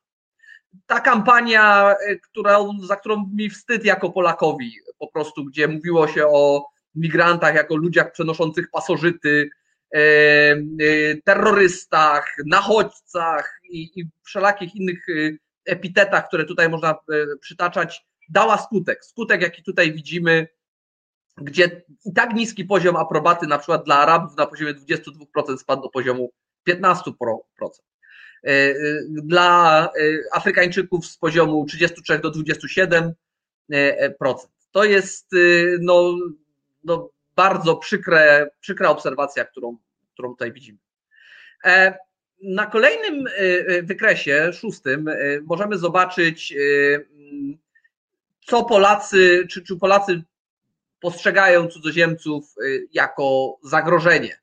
Ta 0.86 1.00
kampania, 1.00 1.96
którą, 2.24 2.80
za 2.84 2.96
którą 2.96 3.30
mi 3.34 3.50
wstyd 3.50 3.86
jako 3.86 4.10
Polakowi, 4.10 4.72
po 5.00 5.08
prostu, 5.08 5.46
gdzie 5.46 5.68
mówiło 5.68 6.08
się 6.08 6.28
o 6.28 6.66
migrantach 6.96 7.56
jako 7.56 7.76
ludziach 7.76 8.12
przenoszących 8.12 8.70
pasożyty, 8.72 9.50
terrorystach, 11.24 12.36
nachodźcach 12.46 13.60
i, 13.70 14.00
i 14.00 14.06
wszelakich 14.24 14.76
innych 14.76 15.06
epitetach, 15.66 16.28
które 16.28 16.46
tutaj 16.46 16.70
można 16.70 16.96
przytaczać, 17.42 18.09
dała 18.30 18.58
skutek. 18.58 19.06
Skutek, 19.06 19.42
jaki 19.42 19.64
tutaj 19.64 19.94
widzimy, 19.94 20.48
gdzie 21.38 21.82
i 22.06 22.14
tak 22.14 22.34
niski 22.34 22.66
poziom 22.66 22.96
aprobaty, 22.96 23.48
na 23.48 23.58
przykład 23.58 23.86
dla 23.86 23.98
Arabów 23.98 24.38
na 24.38 24.46
poziomie 24.46 24.74
22% 24.74 25.58
spadł 25.58 25.82
do 25.82 25.90
poziomu 25.90 26.32
15%. 26.70 27.04
E, 28.44 28.52
e, 28.52 28.76
dla 29.24 29.86
e, 29.86 29.90
Afrykańczyków 30.34 31.06
z 31.06 31.18
poziomu 31.18 31.66
33 31.66 32.20
do 32.20 32.32
27%. 32.32 33.14
To 34.72 34.84
jest 34.84 35.32
no, 35.80 36.16
no 36.84 37.10
bardzo 37.36 37.76
przykre, 37.76 38.50
przykra 38.60 38.90
obserwacja, 38.90 39.46
którą, 39.46 39.78
którą 40.14 40.30
tutaj 40.30 40.52
widzimy. 40.52 40.80
Na 42.44 42.66
kolejnym 42.66 43.26
wykresie, 43.84 44.54
szóstym, 44.54 45.10
możemy 45.46 45.78
zobaczyć 45.78 46.54
co 48.50 48.66
Polacy, 48.66 49.48
czy, 49.50 49.64
czy 49.64 49.78
Polacy 49.78 50.24
postrzegają 51.00 51.68
cudzoziemców 51.68 52.54
y, 52.64 52.88
jako 52.94 53.58
zagrożenie. 53.64 54.40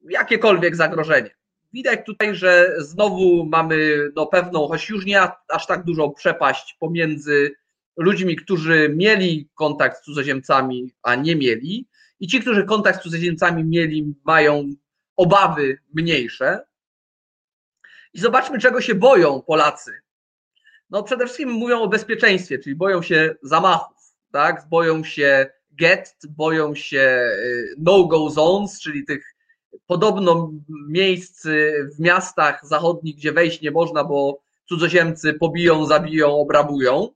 Jakiekolwiek 0.00 0.76
zagrożenie. 0.76 1.30
Widać 1.72 2.00
tutaj, 2.06 2.34
że 2.34 2.74
znowu 2.78 3.46
mamy 3.46 4.08
no, 4.16 4.26
pewną, 4.26 4.68
choć 4.68 4.88
już 4.88 5.06
nie 5.06 5.20
aż 5.48 5.66
tak 5.66 5.84
dużą 5.84 6.10
przepaść 6.10 6.76
pomiędzy 6.80 7.54
ludźmi, 7.96 8.36
którzy 8.36 8.94
mieli 8.96 9.48
kontakt 9.54 9.98
z 9.98 10.04
cudzoziemcami, 10.04 10.94
a 11.02 11.14
nie 11.14 11.36
mieli, 11.36 11.88
i 12.20 12.26
ci, 12.26 12.40
którzy 12.40 12.64
kontakt 12.64 13.00
z 13.00 13.02
cudzoziemcami 13.02 13.64
mieli, 13.64 14.14
mają 14.24 14.70
obawy 15.16 15.78
mniejsze. 15.94 16.66
I 18.14 18.20
zobaczmy, 18.20 18.58
czego 18.58 18.80
się 18.80 18.94
boją 18.94 19.42
Polacy 19.42 20.00
no 20.90 21.02
przede 21.02 21.24
wszystkim 21.24 21.50
mówią 21.50 21.80
o 21.80 21.88
bezpieczeństwie, 21.88 22.58
czyli 22.58 22.76
boją 22.76 23.02
się 23.02 23.34
zamachów, 23.42 23.96
tak? 24.32 24.66
Boją 24.70 25.04
się 25.04 25.46
get, 25.72 26.16
boją 26.28 26.74
się 26.74 27.30
y, 27.38 27.74
no-go 27.78 28.30
zones, 28.30 28.80
czyli 28.80 29.04
tych 29.04 29.34
podobno 29.86 30.52
miejsc 30.88 31.46
w 31.96 32.00
miastach 32.00 32.66
zachodnich, 32.66 33.16
gdzie 33.16 33.32
wejść 33.32 33.60
nie 33.60 33.70
można, 33.70 34.04
bo 34.04 34.40
cudzoziemcy 34.68 35.34
pobiją, 35.34 35.86
zabiją, 35.86 36.36
obrabują. 36.36 37.08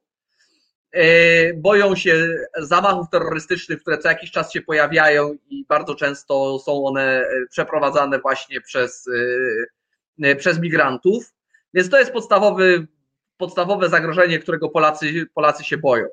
Y, 0.96 1.54
boją 1.56 1.96
się 1.96 2.36
zamachów 2.58 3.10
terrorystycznych, 3.10 3.80
które 3.80 3.98
co 3.98 4.08
jakiś 4.08 4.30
czas 4.30 4.52
się 4.52 4.62
pojawiają 4.62 5.34
i 5.50 5.64
bardzo 5.68 5.94
często 5.94 6.58
są 6.58 6.84
one 6.84 7.22
y, 7.22 7.46
przeprowadzane 7.50 8.18
właśnie 8.18 8.60
przez, 8.60 9.08
przez 10.38 10.60
migrantów. 10.60 11.34
Więc 11.74 11.90
to 11.90 11.98
jest 11.98 12.12
podstawowy 12.12 12.86
podstawowe 13.42 13.88
zagrożenie, 13.88 14.38
którego 14.38 14.68
Polacy, 14.68 15.26
Polacy 15.34 15.64
się 15.64 15.76
boją. 15.76 16.06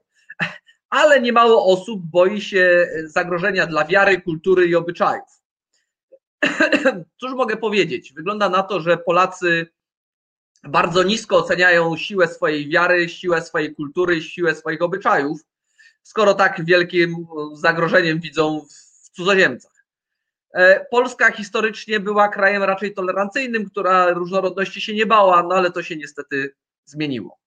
Ale 0.89 1.21
niemało 1.21 1.73
osób 1.73 2.01
boi 2.05 2.41
się 2.41 2.87
zagrożenia 3.05 3.67
dla 3.67 3.85
wiary, 3.85 4.21
kultury 4.21 4.67
i 4.67 4.75
obyczajów. 4.75 5.29
Cóż 7.19 7.33
mogę 7.33 7.57
powiedzieć? 7.57 8.13
Wygląda 8.13 8.49
na 8.49 8.63
to, 8.63 8.79
że 8.81 8.97
Polacy 8.97 9.67
bardzo 10.63 11.03
nisko 11.03 11.37
oceniają 11.37 11.97
siłę 11.97 12.27
swojej 12.27 12.69
wiary, 12.69 13.09
siłę 13.09 13.41
swojej 13.41 13.75
kultury, 13.75 14.21
siłę 14.21 14.55
swoich 14.55 14.81
obyczajów, 14.81 15.41
skoro 16.03 16.33
tak 16.33 16.65
wielkim 16.65 17.27
zagrożeniem 17.53 18.19
widzą 18.19 18.61
w 18.61 19.09
cudzoziemcach. 19.09 19.85
E, 20.53 20.85
Polska 20.91 21.31
historycznie 21.31 21.99
była 21.99 22.27
krajem 22.27 22.63
raczej 22.63 22.93
tolerancyjnym, 22.93 23.69
która 23.69 24.09
różnorodności 24.09 24.81
się 24.81 24.93
nie 24.93 25.05
bała, 25.05 25.43
no 25.43 25.55
ale 25.55 25.71
to 25.71 25.83
się 25.83 25.95
niestety 25.95 26.55
zmieniło. 26.89 27.39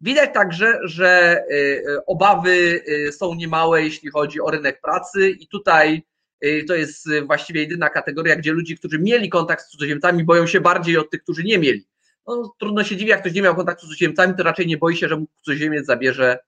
Widać 0.00 0.34
także, 0.34 0.78
że 0.84 1.42
y, 1.50 1.54
y, 1.54 2.04
obawy 2.06 2.82
y, 2.88 3.12
są 3.12 3.34
niemałe, 3.34 3.82
jeśli 3.82 4.10
chodzi 4.10 4.40
o 4.40 4.50
rynek 4.50 4.80
pracy, 4.80 5.30
i 5.30 5.46
tutaj 5.46 6.02
to 6.68 6.74
jest 6.74 7.08
właściwie 7.26 7.60
jedyna 7.60 7.90
kategoria, 7.90 8.36
gdzie 8.36 8.52
ludzie, 8.52 8.76
którzy 8.76 8.98
mieli 8.98 9.28
kontakt 9.28 9.64
z 9.64 9.68
cudzoziemcami, 9.68 10.24
boją 10.24 10.46
się 10.46 10.60
bardziej 10.60 10.96
od 10.96 11.10
tych, 11.10 11.22
którzy 11.22 11.44
nie 11.44 11.58
mieli. 11.58 11.86
No, 12.26 12.54
trudno 12.58 12.84
się 12.84 12.96
dziwić, 12.96 13.10
jak 13.10 13.20
ktoś 13.20 13.32
nie 13.32 13.42
miał 13.42 13.56
kontaktu 13.56 13.80
z 13.86 13.88
cudzoziemcami, 13.88 14.34
to 14.36 14.42
raczej 14.42 14.66
nie 14.66 14.76
boi 14.76 14.96
się, 14.96 15.08
że 15.08 15.16
mu 15.16 15.26
cudzoziemiec 15.42 15.86
zabierze 15.86 16.38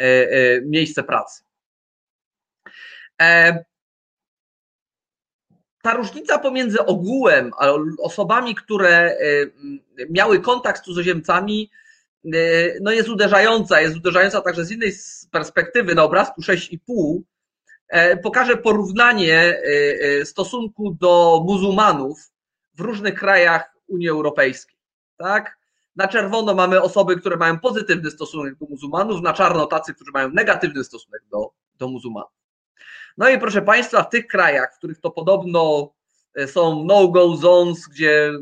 e, 0.00 0.04
e, 0.04 0.60
miejsce 0.60 1.02
pracy. 1.02 1.42
E, 3.22 3.64
ta 5.82 5.94
różnica 5.94 6.38
pomiędzy 6.38 6.84
ogółem 6.84 7.50
a 7.58 7.68
osobami, 7.98 8.54
które 8.54 9.16
miały 10.10 10.40
kontakt 10.40 10.82
z 10.82 10.84
cudzoziemcami, 10.84 11.70
no 12.80 12.90
jest 12.90 13.08
uderzająca, 13.08 13.80
jest 13.80 13.96
uderzająca 13.96 14.40
także 14.40 14.64
z 14.64 14.70
innej 14.70 14.92
perspektywy 15.30 15.94
na 15.94 16.02
obrazku 16.04 16.40
6,5 16.40 17.20
e, 17.88 18.16
pokażę 18.16 18.56
porównanie 18.56 19.38
e, 19.38 19.62
e, 20.20 20.24
stosunku 20.24 20.96
do 21.00 21.42
muzułmanów 21.46 22.30
w 22.74 22.80
różnych 22.80 23.14
krajach 23.14 23.74
Unii 23.88 24.08
Europejskiej. 24.08 24.78
Tak? 25.16 25.58
Na 25.96 26.08
czerwono 26.08 26.54
mamy 26.54 26.82
osoby, 26.82 27.16
które 27.16 27.36
mają 27.36 27.58
pozytywny 27.58 28.10
stosunek 28.10 28.54
do 28.54 28.66
muzułmanów, 28.66 29.22
na 29.22 29.32
czarno 29.32 29.66
tacy, 29.66 29.94
którzy 29.94 30.10
mają 30.10 30.30
negatywny 30.30 30.84
stosunek 30.84 31.22
do, 31.30 31.50
do 31.78 31.88
muzułmanów. 31.88 32.32
No 33.16 33.28
i 33.28 33.38
proszę 33.38 33.62
Państwa, 33.62 34.02
w 34.02 34.10
tych 34.10 34.26
krajach, 34.26 34.74
w 34.74 34.78
których 34.78 35.00
to 35.00 35.10
podobno 35.10 35.92
są 36.46 36.84
no-go 36.84 37.36
zones, 37.36 37.88
gdzie 37.88 38.32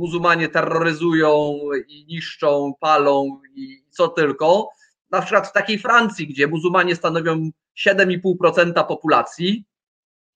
muzułmanie 0.00 0.48
terroryzują 0.48 1.58
i 1.88 2.04
niszczą, 2.06 2.72
palą 2.80 3.40
i 3.54 3.84
co 3.90 4.08
tylko. 4.08 4.68
Na 5.10 5.22
przykład 5.22 5.48
w 5.48 5.52
takiej 5.52 5.78
Francji, 5.78 6.26
gdzie 6.28 6.46
muzułmanie 6.46 6.96
stanowią 6.96 7.50
7,5% 7.86 8.86
populacji, 8.86 9.64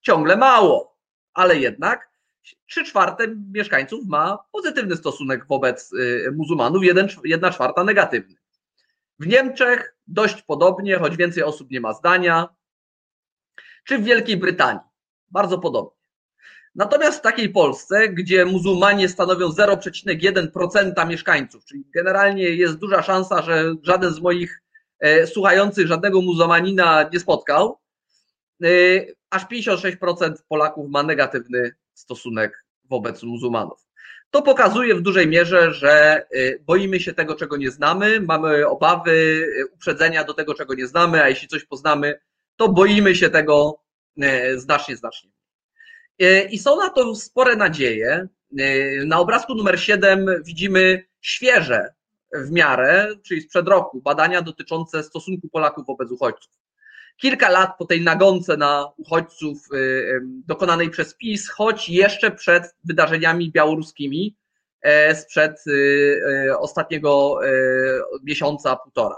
ciągle 0.00 0.36
mało, 0.36 0.96
ale 1.34 1.56
jednak 1.56 2.10
3 2.66 2.84
czwarte 2.84 3.28
mieszkańców 3.52 4.00
ma 4.06 4.38
pozytywny 4.52 4.96
stosunek 4.96 5.46
wobec 5.46 5.92
y, 5.92 6.32
muzułmanów, 6.36 6.82
1 7.24 7.52
czwarta 7.52 7.84
negatywny. 7.84 8.36
W 9.18 9.26
Niemczech 9.26 9.96
dość 10.06 10.42
podobnie, 10.42 10.98
choć 10.98 11.16
więcej 11.16 11.42
osób 11.42 11.70
nie 11.70 11.80
ma 11.80 11.92
zdania, 11.92 12.48
czy 13.84 13.98
w 13.98 14.04
Wielkiej 14.04 14.36
Brytanii. 14.36 14.80
Bardzo 15.30 15.58
podobnie. 15.58 16.03
Natomiast 16.74 17.18
w 17.18 17.22
takiej 17.22 17.48
Polsce, 17.48 18.08
gdzie 18.08 18.44
muzułmanie 18.44 19.08
stanowią 19.08 19.48
0,1% 19.48 21.06
mieszkańców, 21.08 21.64
czyli 21.64 21.84
generalnie 21.94 22.42
jest 22.42 22.78
duża 22.78 23.02
szansa, 23.02 23.42
że 23.42 23.74
żaden 23.82 24.12
z 24.12 24.20
moich 24.20 24.62
e, 25.00 25.26
słuchających 25.26 25.86
żadnego 25.86 26.20
muzułmanina 26.20 27.08
nie 27.12 27.20
spotkał, 27.20 27.78
e, 28.62 28.66
aż 29.30 29.44
56% 29.44 30.34
Polaków 30.48 30.90
ma 30.90 31.02
negatywny 31.02 31.74
stosunek 31.94 32.64
wobec 32.84 33.22
muzułmanów. 33.22 33.86
To 34.30 34.42
pokazuje 34.42 34.94
w 34.94 35.02
dużej 35.02 35.28
mierze, 35.28 35.74
że 35.74 35.92
e, 35.92 36.58
boimy 36.58 37.00
się 37.00 37.12
tego, 37.12 37.34
czego 37.34 37.56
nie 37.56 37.70
znamy, 37.70 38.20
mamy 38.20 38.66
obawy, 38.66 39.46
uprzedzenia 39.74 40.24
do 40.24 40.34
tego, 40.34 40.54
czego 40.54 40.74
nie 40.74 40.86
znamy, 40.86 41.22
a 41.22 41.28
jeśli 41.28 41.48
coś 41.48 41.64
poznamy, 41.64 42.20
to 42.56 42.68
boimy 42.68 43.14
się 43.14 43.30
tego 43.30 43.80
znacznie, 44.56 44.96
znacznie. 44.96 45.33
E, 46.18 46.42
I 46.42 46.58
są 46.58 46.76
na 46.76 46.90
to 46.90 47.14
spore 47.14 47.56
nadzieje. 47.56 48.28
E, 48.58 49.04
na 49.06 49.18
obrazku 49.18 49.54
numer 49.54 49.80
7 49.80 50.26
widzimy 50.44 51.04
świeże 51.20 51.94
w 52.34 52.50
miarę, 52.50 53.08
czyli 53.22 53.40
sprzed 53.40 53.68
roku, 53.68 54.02
badania 54.02 54.42
dotyczące 54.42 55.02
stosunku 55.02 55.48
Polaków 55.48 55.86
wobec 55.86 56.10
uchodźców. 56.10 56.54
Kilka 57.16 57.48
lat 57.50 57.70
po 57.78 57.84
tej 57.84 58.00
nagonce 58.00 58.56
na 58.56 58.92
uchodźców 58.96 59.58
e, 59.72 59.76
dokonanej 60.22 60.90
przez 60.90 61.14
PiS, 61.14 61.48
choć 61.48 61.88
jeszcze 61.88 62.30
przed 62.30 62.74
wydarzeniami 62.84 63.52
białoruskimi 63.52 64.36
sprzed 65.14 65.64
ostatniego 66.58 67.38
miesiąca, 68.24 68.76
półtora. 68.76 69.16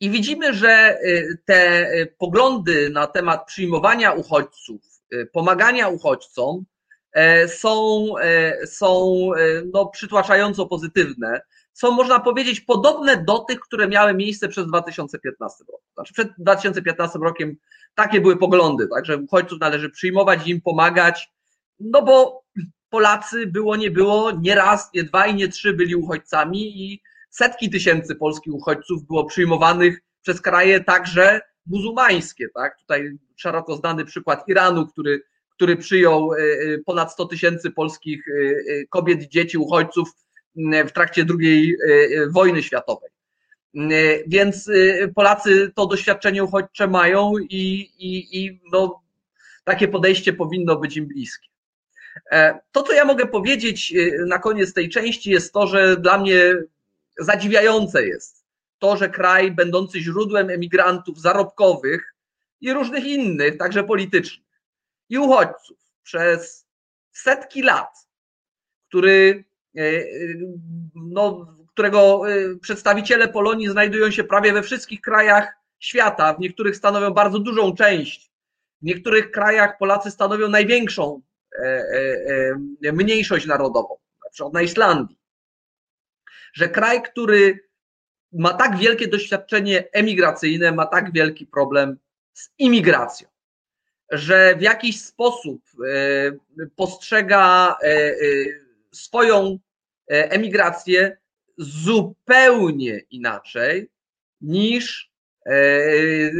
I 0.00 0.10
widzimy, 0.10 0.54
że 0.54 0.98
te 1.44 1.90
poglądy 2.18 2.90
na 2.90 3.06
temat 3.06 3.46
przyjmowania 3.46 4.12
uchodźców, 4.12 4.93
pomagania 5.32 5.88
uchodźcom 5.88 6.64
e, 7.12 7.48
są, 7.48 8.06
e, 8.20 8.66
są 8.66 9.18
e, 9.34 9.62
no, 9.72 9.86
przytłaczająco 9.86 10.66
pozytywne. 10.66 11.40
Są, 11.72 11.90
można 11.90 12.20
powiedzieć, 12.20 12.60
podobne 12.60 13.24
do 13.24 13.38
tych, 13.38 13.60
które 13.60 13.88
miały 13.88 14.14
miejsce 14.14 14.48
przez 14.48 14.66
2015 14.66 15.64
rok. 15.72 15.80
Znaczy 15.94 16.14
przed 16.14 16.28
2015 16.38 17.18
rokiem 17.18 17.56
takie 17.94 18.20
były 18.20 18.36
poglądy, 18.36 18.88
tak, 18.88 19.06
że 19.06 19.16
uchodźców 19.16 19.60
należy 19.60 19.90
przyjmować, 19.90 20.48
im 20.48 20.60
pomagać, 20.60 21.32
no 21.80 22.02
bo 22.02 22.44
Polacy 22.90 23.46
było, 23.46 23.76
nie 23.76 23.90
było, 23.90 24.30
nie 24.30 24.54
raz, 24.54 24.90
nie 24.94 25.04
dwa 25.04 25.26
i 25.26 25.34
nie 25.34 25.48
trzy 25.48 25.72
byli 25.72 25.96
uchodźcami 25.96 26.82
i 26.82 27.02
setki 27.30 27.70
tysięcy 27.70 28.14
polskich 28.14 28.54
uchodźców 28.54 29.06
było 29.06 29.24
przyjmowanych 29.24 30.00
przez 30.22 30.40
kraje 30.40 30.84
także 30.84 31.40
muzułmańskie. 31.66 32.48
Tak? 32.54 32.78
Tutaj 32.78 33.18
szeroko 33.36 33.76
znany 33.76 34.04
przykład 34.04 34.48
Iranu, 34.48 34.86
który, 34.86 35.22
który 35.54 35.76
przyjął 35.76 36.32
e, 36.32 36.36
e, 36.36 36.78
ponad 36.86 37.12
100 37.12 37.24
tysięcy 37.24 37.70
polskich 37.70 38.24
e, 38.28 38.86
kobiet 38.86 39.22
dzieci, 39.22 39.58
uchodźców 39.58 40.08
w 40.88 40.92
trakcie 40.92 41.26
II 41.40 41.76
wojny 42.30 42.62
światowej. 42.62 43.10
Więc 44.26 44.70
Polacy 45.14 45.72
to 45.74 45.86
doświadczenie 45.86 46.44
uchodźcze 46.44 46.88
mają 46.88 47.32
i, 47.38 47.90
i, 47.98 48.44
i 48.44 48.60
no, 48.72 49.02
takie 49.64 49.88
podejście 49.88 50.32
powinno 50.32 50.76
być 50.76 50.96
im 50.96 51.06
bliskie. 51.06 51.48
To, 52.72 52.82
co 52.82 52.92
ja 52.92 53.04
mogę 53.04 53.26
powiedzieć 53.26 53.94
na 54.26 54.38
koniec 54.38 54.72
tej 54.72 54.88
części, 54.88 55.30
jest 55.30 55.52
to, 55.52 55.66
że 55.66 55.96
dla 55.96 56.18
mnie 56.18 56.54
zadziwiające 57.18 58.06
jest, 58.06 58.44
to, 58.78 58.96
że 58.96 59.08
kraj 59.08 59.50
będący 59.50 60.00
źródłem 60.00 60.50
emigrantów 60.50 61.20
zarobkowych 61.20 62.13
i 62.64 62.72
różnych 62.72 63.06
innych, 63.06 63.58
także 63.58 63.84
politycznych, 63.84 64.46
i 65.08 65.18
uchodźców 65.18 65.78
przez 66.02 66.66
setki 67.12 67.62
lat, 67.62 68.08
który, 68.88 69.44
e, 69.76 69.80
e, 69.80 70.04
no, 70.94 71.46
którego 71.68 72.30
e, 72.30 72.56
przedstawiciele 72.56 73.28
Polonii 73.28 73.68
znajdują 73.68 74.10
się 74.10 74.24
prawie 74.24 74.52
we 74.52 74.62
wszystkich 74.62 75.00
krajach 75.00 75.52
świata, 75.78 76.34
w 76.34 76.40
niektórych 76.40 76.76
stanowią 76.76 77.10
bardzo 77.10 77.38
dużą 77.38 77.74
część, 77.74 78.30
w 78.82 78.84
niektórych 78.84 79.30
krajach 79.30 79.78
Polacy 79.78 80.10
stanowią 80.10 80.48
największą 80.48 81.22
mniejszość 82.92 83.46
narodową, 83.46 83.96
na 84.24 84.30
przykład 84.30 84.52
na 84.52 84.62
Islandii. 84.62 85.18
Że 86.54 86.68
kraj, 86.68 87.02
który 87.02 87.68
ma 88.32 88.54
tak 88.54 88.78
wielkie 88.78 89.08
doświadczenie 89.08 89.84
emigracyjne, 89.92 90.72
ma 90.72 90.86
tak 90.86 91.12
wielki 91.12 91.46
problem 91.46 91.98
z 92.34 92.50
imigracją, 92.58 93.28
że 94.10 94.56
w 94.56 94.62
jakiś 94.62 95.00
sposób 95.00 95.62
e, 95.86 96.66
postrzega 96.76 97.76
e, 97.82 97.86
e, 97.86 98.14
swoją 98.92 99.58
emigrację 100.08 101.16
zupełnie 101.58 103.00
inaczej 103.10 103.90
niż 104.40 105.10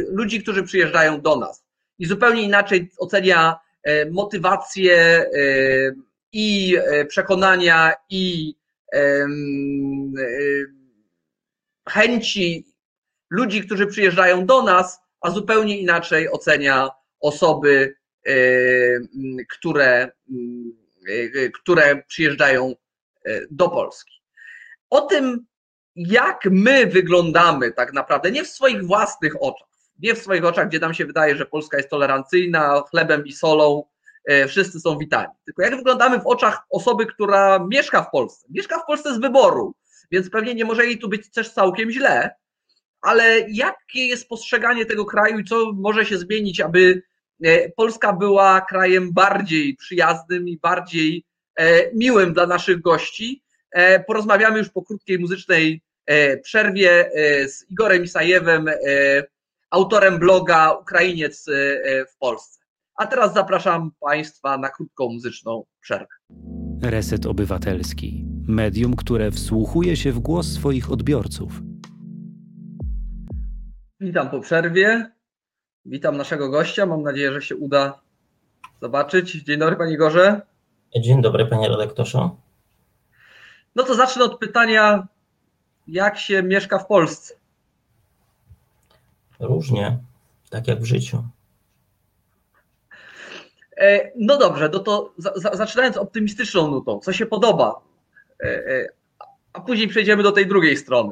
ludzi, 0.07 0.43
którzy 0.43 0.63
przyjeżdżają 0.63 1.21
do 1.21 1.35
nas. 1.35 1.65
I 1.99 2.05
zupełnie 2.05 2.41
inaczej 2.43 2.91
ocenia 2.97 3.59
motywację 4.11 5.25
i 6.31 6.77
przekonania 7.07 7.93
i 8.09 8.55
chęci 11.89 12.65
ludzi, 13.29 13.61
którzy 13.61 13.87
przyjeżdżają 13.87 14.45
do 14.45 14.63
nas, 14.63 14.99
a 15.25 15.31
zupełnie 15.31 15.77
inaczej 15.77 16.31
ocenia 16.31 16.89
osoby, 17.19 17.95
e, 18.27 18.33
które, 19.49 20.11
e, 21.09 21.49
które 21.49 22.03
przyjeżdżają 22.07 22.75
e, 23.25 23.41
do 23.51 23.69
Polski. 23.69 24.21
O 24.89 25.01
tym, 25.01 25.45
jak 25.95 26.39
my 26.45 26.87
wyglądamy 26.87 27.71
tak 27.71 27.93
naprawdę, 27.93 28.31
nie 28.31 28.43
w 28.43 28.47
swoich 28.47 28.83
własnych 28.83 29.43
oczach, 29.43 29.67
nie 29.99 30.15
w 30.15 30.19
swoich 30.19 30.45
oczach, 30.45 30.67
gdzie 30.67 30.79
nam 30.79 30.93
się 30.93 31.05
wydaje, 31.05 31.35
że 31.35 31.45
Polska 31.45 31.77
jest 31.77 31.89
tolerancyjna, 31.89 32.83
chlebem 32.89 33.25
i 33.25 33.33
solą, 33.33 33.83
wszyscy 34.47 34.79
są 34.79 34.97
witani. 34.97 35.33
Tylko 35.45 35.63
jak 35.63 35.75
wyglądamy 35.75 36.19
w 36.19 36.27
oczach 36.27 36.61
osoby, 36.69 37.05
która 37.05 37.59
mieszka 37.69 38.01
w 38.03 38.11
Polsce. 38.11 38.47
Mieszka 38.49 38.79
w 38.79 38.85
Polsce 38.85 39.13
z 39.15 39.19
wyboru, 39.19 39.75
więc 40.11 40.29
pewnie 40.29 40.55
nie 40.55 40.65
może 40.65 40.85
jej 40.85 40.99
tu 40.99 41.09
być 41.09 41.31
też 41.31 41.49
całkiem 41.49 41.91
źle, 41.91 42.35
ale 43.05 43.39
jakie 43.49 44.07
jest 44.07 44.27
postrzeganie 44.27 44.85
tego 44.85 45.05
kraju 45.05 45.39
i 45.39 45.43
co 45.43 45.73
może 45.73 46.05
się 46.05 46.17
zmienić, 46.17 46.61
aby 46.61 47.01
e, 47.43 47.69
Polska 47.69 48.13
była 48.13 48.61
krajem 48.61 49.13
bardziej 49.13 49.75
przyjaznym 49.75 50.47
i 50.47 50.57
bardziej 50.57 51.25
e, 51.55 51.91
miłym 51.95 52.33
dla 52.33 52.47
naszych 52.47 52.81
gości. 52.81 53.43
E, 53.71 53.99
porozmawiamy 53.99 54.57
już 54.57 54.69
po 54.69 54.83
krótkiej 54.83 55.19
muzycznej 55.19 55.81
przerwie 56.43 57.11
z 57.47 57.71
Igorem 57.71 58.03
Isajewem, 58.03 58.69
autorem 59.69 60.19
bloga 60.19 60.71
Ukrainiec 60.71 61.45
w 62.13 62.17
Polsce. 62.19 62.59
A 62.95 63.07
teraz 63.07 63.33
zapraszam 63.33 63.91
Państwa 63.99 64.57
na 64.57 64.69
krótką 64.69 65.09
muzyczną 65.09 65.65
przerwę. 65.81 66.15
Reset 66.81 67.25
Obywatelski. 67.25 68.25
Medium, 68.47 68.95
które 68.95 69.31
wsłuchuje 69.31 69.95
się 69.95 70.11
w 70.11 70.19
głos 70.19 70.47
swoich 70.47 70.91
odbiorców. 70.91 71.61
Witam 73.99 74.29
po 74.29 74.39
przerwie. 74.39 75.11
Witam 75.85 76.17
naszego 76.17 76.49
gościa. 76.49 76.85
Mam 76.85 77.03
nadzieję, 77.03 77.33
że 77.33 77.41
się 77.41 77.55
uda 77.55 77.99
zobaczyć. 78.81 79.31
Dzień 79.31 79.59
dobry, 79.59 79.75
panie 79.75 79.97
Gorze. 79.97 80.41
Dzień 81.01 81.21
dobry, 81.21 81.45
panie 81.45 81.69
redaktorze. 81.69 82.29
No 83.75 83.83
to 83.83 83.95
zacznę 83.95 84.25
od 84.25 84.39
pytania, 84.39 85.07
jak 85.87 86.17
się 86.17 86.43
mieszka 86.43 86.79
w 86.79 86.87
Polsce? 86.87 87.33
Różnie, 89.39 89.99
tak 90.49 90.67
jak 90.67 90.79
w 90.79 90.85
życiu. 90.85 91.23
E, 93.77 94.11
no 94.15 94.37
dobrze, 94.37 94.69
no 94.73 94.79
to 94.79 95.13
zaczynając 95.53 95.97
optymistyczną 95.97 96.71
nutą, 96.71 96.99
co 96.99 97.13
się 97.13 97.25
podoba, 97.25 97.81
e, 98.43 98.45
e, 98.45 98.89
a 99.53 99.61
później 99.61 99.87
przejdziemy 99.87 100.23
do 100.23 100.31
tej 100.31 100.47
drugiej 100.47 100.77
strony. 100.77 101.11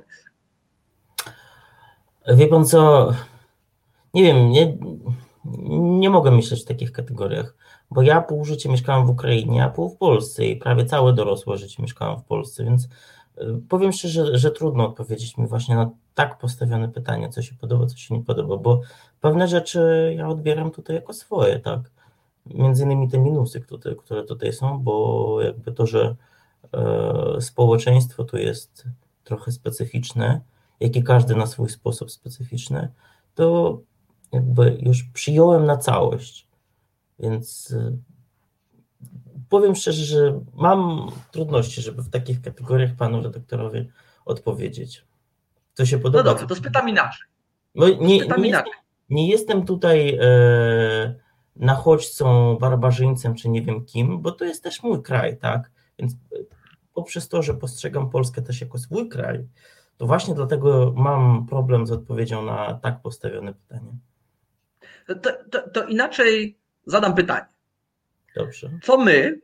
Wie 2.28 2.48
pan 2.48 2.66
co, 2.66 3.12
nie 4.14 4.24
wiem, 4.24 4.50
nie, 4.50 4.78
nie 6.00 6.10
mogę 6.10 6.32
myśleć 6.32 6.62
w 6.62 6.66
takich 6.66 6.92
kategoriach, 6.92 7.56
bo 7.92 8.02
ja 8.02 8.22
pół 8.22 8.46
życia 8.46 8.70
mieszkałem 8.70 9.06
w 9.06 9.10
Ukrainie, 9.10 9.64
a 9.64 9.70
pół 9.70 9.90
w 9.90 9.98
Polsce 9.98 10.46
i 10.46 10.56
prawie 10.56 10.86
całe 10.86 11.14
dorosłe 11.14 11.58
życie 11.58 11.84
mieszkałem 11.84 12.20
w 12.20 12.24
Polsce, 12.24 12.64
więc 12.64 12.84
y, 12.84 12.90
powiem 13.70 13.92
szczerze, 13.92 14.38
że 14.38 14.52
trudno 14.52 14.88
odpowiedzieć 14.88 15.38
mi 15.38 15.48
właśnie 15.48 15.76
na 15.76 15.90
tak 16.16 16.38
postawione 16.38 16.90
pytanie, 16.90 17.30
co 17.30 17.42
się 17.42 17.56
podoba, 17.56 17.86
co 17.86 17.98
się 17.98 18.16
nie 18.16 18.24
podoba, 18.24 18.58
bo 18.58 18.82
pewne 19.22 19.48
rzeczy 19.48 20.14
ja 20.18 20.28
odbieram 20.28 20.72
tutaj 20.72 20.96
jako 20.96 21.14
swoje, 21.14 21.60
tak. 21.60 21.80
Między 22.46 22.84
innymi 22.84 23.10
te 23.10 23.18
minusy, 23.18 23.62
które, 23.62 23.96
które 23.96 24.24
tutaj 24.24 24.54
są, 24.54 24.80
bo 24.80 25.38
jakby 25.42 25.72
to, 25.72 25.88
że 25.88 26.16
e, 26.74 27.42
społeczeństwo 27.42 28.24
tu 28.24 28.38
jest 28.38 28.86
trochę 29.24 29.52
specyficzne, 29.52 30.42
jak 30.80 30.96
i 30.96 31.04
każdy 31.04 31.36
na 31.36 31.46
swój 31.46 31.70
sposób 31.70 32.12
specyficzny, 32.12 32.92
to 33.36 33.80
jakby 34.32 34.78
już 34.82 35.04
przyjąłem 35.04 35.66
na 35.66 35.78
całość. 35.78 36.48
Więc 37.20 37.72
y, 37.72 37.98
powiem 39.50 39.76
szczerze, 39.76 40.06
że 40.06 40.40
mam 40.54 41.12
trudności, 41.32 41.82
żeby 41.82 42.02
w 42.02 42.10
takich 42.10 42.42
kategoriach 42.42 42.96
panu 42.96 43.22
redaktorowi 43.22 43.90
odpowiedzieć. 44.26 45.06
To 45.76 45.86
się 45.86 46.00
podoba. 46.00 46.24
No 46.24 46.30
dobrze, 46.30 46.48
to 46.48 46.56
spytam 46.56 46.90
inaczej. 46.90 47.28
No, 47.76 47.90
nie, 47.90 47.96
nie, 47.96 48.16
inaczej. 48.16 48.44
Jestem, 48.44 48.74
nie 49.10 49.30
jestem 49.30 49.66
tutaj 49.66 50.18
e, 50.22 51.16
nachodźcą, 51.56 52.58
barbarzyńcem, 52.58 53.36
czy 53.36 53.50
nie 53.50 53.62
wiem 53.62 53.86
kim, 53.86 54.22
bo 54.22 54.32
to 54.32 54.46
jest 54.46 54.64
też 54.64 54.84
mój 54.84 55.04
kraj, 55.04 55.38
tak? 55.38 55.72
Więc 56.00 56.14
poprzez 56.94 57.28
to, 57.28 57.42
że 57.42 57.54
postrzegam 57.54 58.10
Polskę 58.10 58.42
też 58.42 58.62
jako 58.62 58.78
swój 58.78 59.10
kraj, 59.10 59.48
to 60.04 60.08
właśnie 60.08 60.36
dlatego 60.36 60.94
mam 60.98 61.48
problem 61.48 61.88
z 61.88 61.92
odpowiedzią 61.92 62.46
na 62.46 62.80
tak 62.84 63.02
postawione 63.02 63.54
pytanie. 63.54 63.92
To, 65.08 65.16
to, 65.52 65.70
to 65.70 65.88
inaczej 65.88 66.58
zadam 66.86 67.16
pytanie. 67.16 67.46
Dobrze. 68.36 68.70
Co 68.82 68.98
my, 68.98 69.40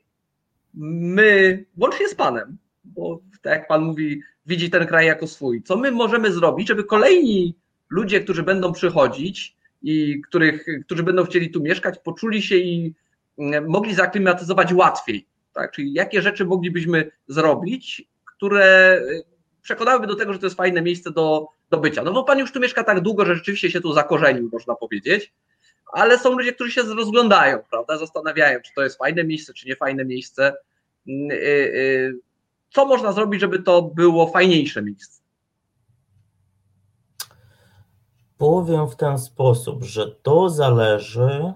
my, 0.73 1.65
łącznie 1.77 2.09
z 2.09 2.15
Panem, 2.15 2.57
bo 2.83 3.19
tak 3.41 3.53
jak 3.53 3.67
Pan 3.67 3.83
mówi, 3.83 4.21
widzi 4.45 4.69
ten 4.69 4.87
kraj 4.87 5.05
jako 5.05 5.27
swój, 5.27 5.63
co 5.63 5.77
my 5.77 5.91
możemy 5.91 6.31
zrobić, 6.31 6.67
żeby 6.67 6.83
kolejni 6.83 7.55
ludzie, 7.89 8.21
którzy 8.21 8.43
będą 8.43 8.73
przychodzić 8.73 9.57
i 9.81 10.21
których, 10.21 10.65
którzy 10.85 11.03
będą 11.03 11.25
chcieli 11.25 11.51
tu 11.51 11.61
mieszkać, 11.61 11.99
poczuli 12.03 12.41
się 12.41 12.55
i 12.55 12.95
mm, 13.37 13.69
mogli 13.69 13.95
zaklimatyzować 13.95 14.73
łatwiej. 14.73 15.27
Tak? 15.53 15.71
Czyli 15.71 15.93
jakie 15.93 16.21
rzeczy 16.21 16.45
moglibyśmy 16.45 17.11
zrobić, 17.27 18.09
które 18.25 19.01
przekonałyby 19.61 20.07
do 20.07 20.15
tego, 20.15 20.33
że 20.33 20.39
to 20.39 20.45
jest 20.45 20.57
fajne 20.57 20.81
miejsce 20.81 21.11
do, 21.11 21.47
do 21.69 21.77
bycia. 21.77 22.03
No 22.03 22.11
bo 22.11 22.23
Pan 22.23 22.39
już 22.39 22.51
tu 22.51 22.59
mieszka 22.59 22.83
tak 22.83 23.01
długo, 23.01 23.25
że 23.25 23.35
rzeczywiście 23.35 23.71
się 23.71 23.81
tu 23.81 23.93
zakorzenił, 23.93 24.49
można 24.53 24.75
powiedzieć 24.75 25.33
ale 25.91 26.19
są 26.19 26.31
ludzie, 26.31 26.53
którzy 26.53 26.71
się 26.71 26.81
rozglądają, 26.81 27.59
prawda, 27.69 27.97
zastanawiają, 27.97 28.59
czy 28.61 28.73
to 28.73 28.81
jest 28.81 28.97
fajne 28.97 29.23
miejsce, 29.23 29.53
czy 29.53 29.67
nie 29.67 29.75
fajne 29.75 30.05
miejsce. 30.05 30.53
Mm, 31.07 31.31
y, 31.31 31.35
y, 31.35 32.19
co 32.73 32.85
można 32.85 33.11
zrobić, 33.11 33.41
żeby 33.41 33.59
to 33.59 33.81
było 33.81 34.27
fajniejsze 34.27 34.81
miejsce? 34.81 35.21
Powiem 38.37 38.89
w 38.89 38.95
ten 38.95 39.17
sposób, 39.17 39.83
że 39.83 40.15
to 40.23 40.49
zależy, 40.49 41.53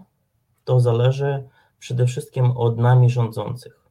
to 0.64 0.80
zależy 0.80 1.44
przede 1.80 2.06
wszystkim 2.06 2.52
od 2.52 2.78
nami 2.78 3.10
rządzących. 3.10 3.84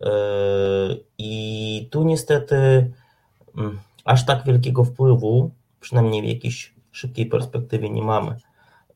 Yy, 0.00 1.04
I 1.18 1.88
tu 1.90 2.04
niestety 2.04 2.90
aż 4.04 4.26
tak 4.26 4.44
wielkiego 4.44 4.84
wpływu, 4.84 5.50
przynajmniej 5.80 6.22
w 6.22 6.24
jakiejś 6.24 6.74
szybkiej 6.92 7.26
perspektywie, 7.26 7.90
nie 7.90 8.02
mamy. 8.02 8.36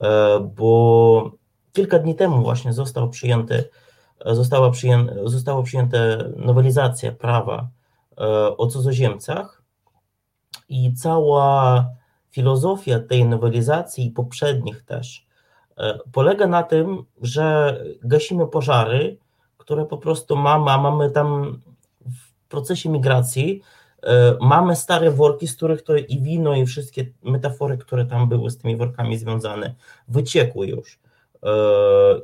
E, 0.01 0.41
bo 0.41 1.31
kilka 1.73 1.99
dni 1.99 2.15
temu 2.15 2.43
właśnie 2.43 2.73
został 2.73 3.11
przyjęty, 3.11 3.69
została, 4.27 4.71
przyję, 4.71 5.07
została 5.25 5.63
przyjęta 5.63 5.99
nowelizacja 6.37 7.13
prawa 7.13 7.69
e, 8.19 8.57
o 8.57 8.67
cudzoziemcach 8.67 9.63
i 10.69 10.95
cała 10.95 11.87
filozofia 12.31 13.01
tej 13.01 13.25
nowelizacji 13.25 14.07
i 14.07 14.11
poprzednich 14.11 14.83
też 14.83 15.27
e, 15.77 15.99
polega 16.13 16.47
na 16.47 16.63
tym, 16.63 17.05
że 17.23 17.77
gasimy 18.03 18.47
pożary, 18.47 19.19
które 19.57 19.85
po 19.85 19.99
prostu 19.99 20.37
mamy, 20.37 20.71
a 20.71 20.79
mamy 20.79 21.11
tam 21.11 21.61
w 22.05 22.49
procesie 22.49 22.89
migracji 22.89 23.63
mamy 24.41 24.77
stare 24.77 25.11
worki, 25.11 25.49
z 25.49 25.57
których 25.57 25.83
to 25.83 25.97
i 25.97 26.21
wino, 26.23 26.55
i 26.55 26.67
wszystkie 26.67 27.07
metafory, 27.23 27.79
które 27.79 28.07
tam 28.07 28.29
były 28.29 28.51
z 28.51 28.59
tymi 28.59 28.77
workami 28.77 29.19
związane, 29.19 29.75
wyciekły 30.09 30.67
już. 30.67 30.99
E, 31.43 31.49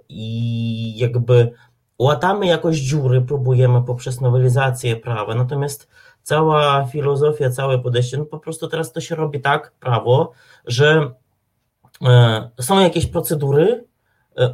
I 0.08 0.98
jakby 0.98 1.50
łatamy 1.98 2.46
jakoś 2.46 2.76
dziury, 2.76 3.22
próbujemy 3.22 3.82
poprzez 3.82 4.20
nowelizację 4.20 4.96
prawa, 4.96 5.34
natomiast 5.34 5.88
cała 6.22 6.84
filozofia, 6.84 7.50
całe 7.50 7.78
podejście, 7.78 8.18
no 8.18 8.24
po 8.24 8.38
prostu 8.38 8.68
teraz 8.68 8.92
to 8.92 9.00
się 9.00 9.14
robi 9.14 9.40
tak, 9.40 9.72
prawo, 9.80 10.32
że 10.66 11.10
e, 12.02 12.50
są 12.60 12.80
jakieś 12.80 13.06
procedury, 13.06 13.84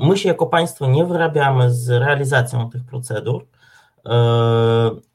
my 0.00 0.16
się 0.16 0.28
jako 0.28 0.46
państwo 0.46 0.86
nie 0.86 1.04
wyrabiamy 1.04 1.74
z 1.74 1.88
realizacją 1.88 2.70
tych 2.70 2.84
procedur, 2.84 3.44
E, 3.44 3.59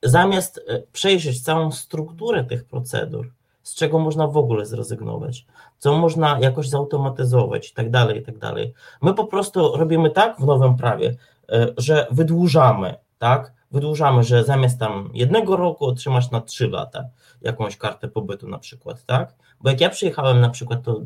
zamiast 0.03 0.61
e, 0.67 0.81
przejrzeć 0.91 1.41
całą 1.41 1.71
strukturę 1.71 2.43
tych 2.43 2.65
procedur, 2.65 3.31
z 3.63 3.75
czego 3.75 3.99
można 3.99 4.27
w 4.27 4.37
ogóle 4.37 4.65
zrezygnować, 4.65 5.45
co 5.77 5.97
można 5.97 6.39
jakoś 6.39 6.69
zautomatyzować 6.69 7.69
i 7.69 7.73
tak 7.73 7.91
dalej, 7.91 8.19
i 8.19 8.23
tak 8.23 8.37
dalej. 8.37 8.73
My 9.01 9.13
po 9.13 9.25
prostu 9.25 9.77
robimy 9.77 10.09
tak 10.09 10.37
w 10.39 10.45
nowym 10.45 10.77
prawie, 10.77 11.15
e, 11.49 11.67
że 11.77 12.07
wydłużamy, 12.11 12.95
tak? 13.19 13.53
Wydłużamy, 13.71 14.23
że 14.23 14.43
zamiast 14.43 14.79
tam 14.79 15.09
jednego 15.13 15.55
roku 15.55 15.85
otrzymasz 15.85 16.31
na 16.31 16.41
trzy 16.41 16.67
lata 16.67 17.03
jakąś 17.41 17.77
kartę 17.77 18.07
pobytu 18.07 18.47
na 18.47 18.59
przykład, 18.59 19.05
tak? 19.05 19.33
Bo 19.61 19.69
jak 19.69 19.81
ja 19.81 19.89
przyjechałem 19.89 20.41
na 20.41 20.49
przykład, 20.49 20.83
to 20.83 21.01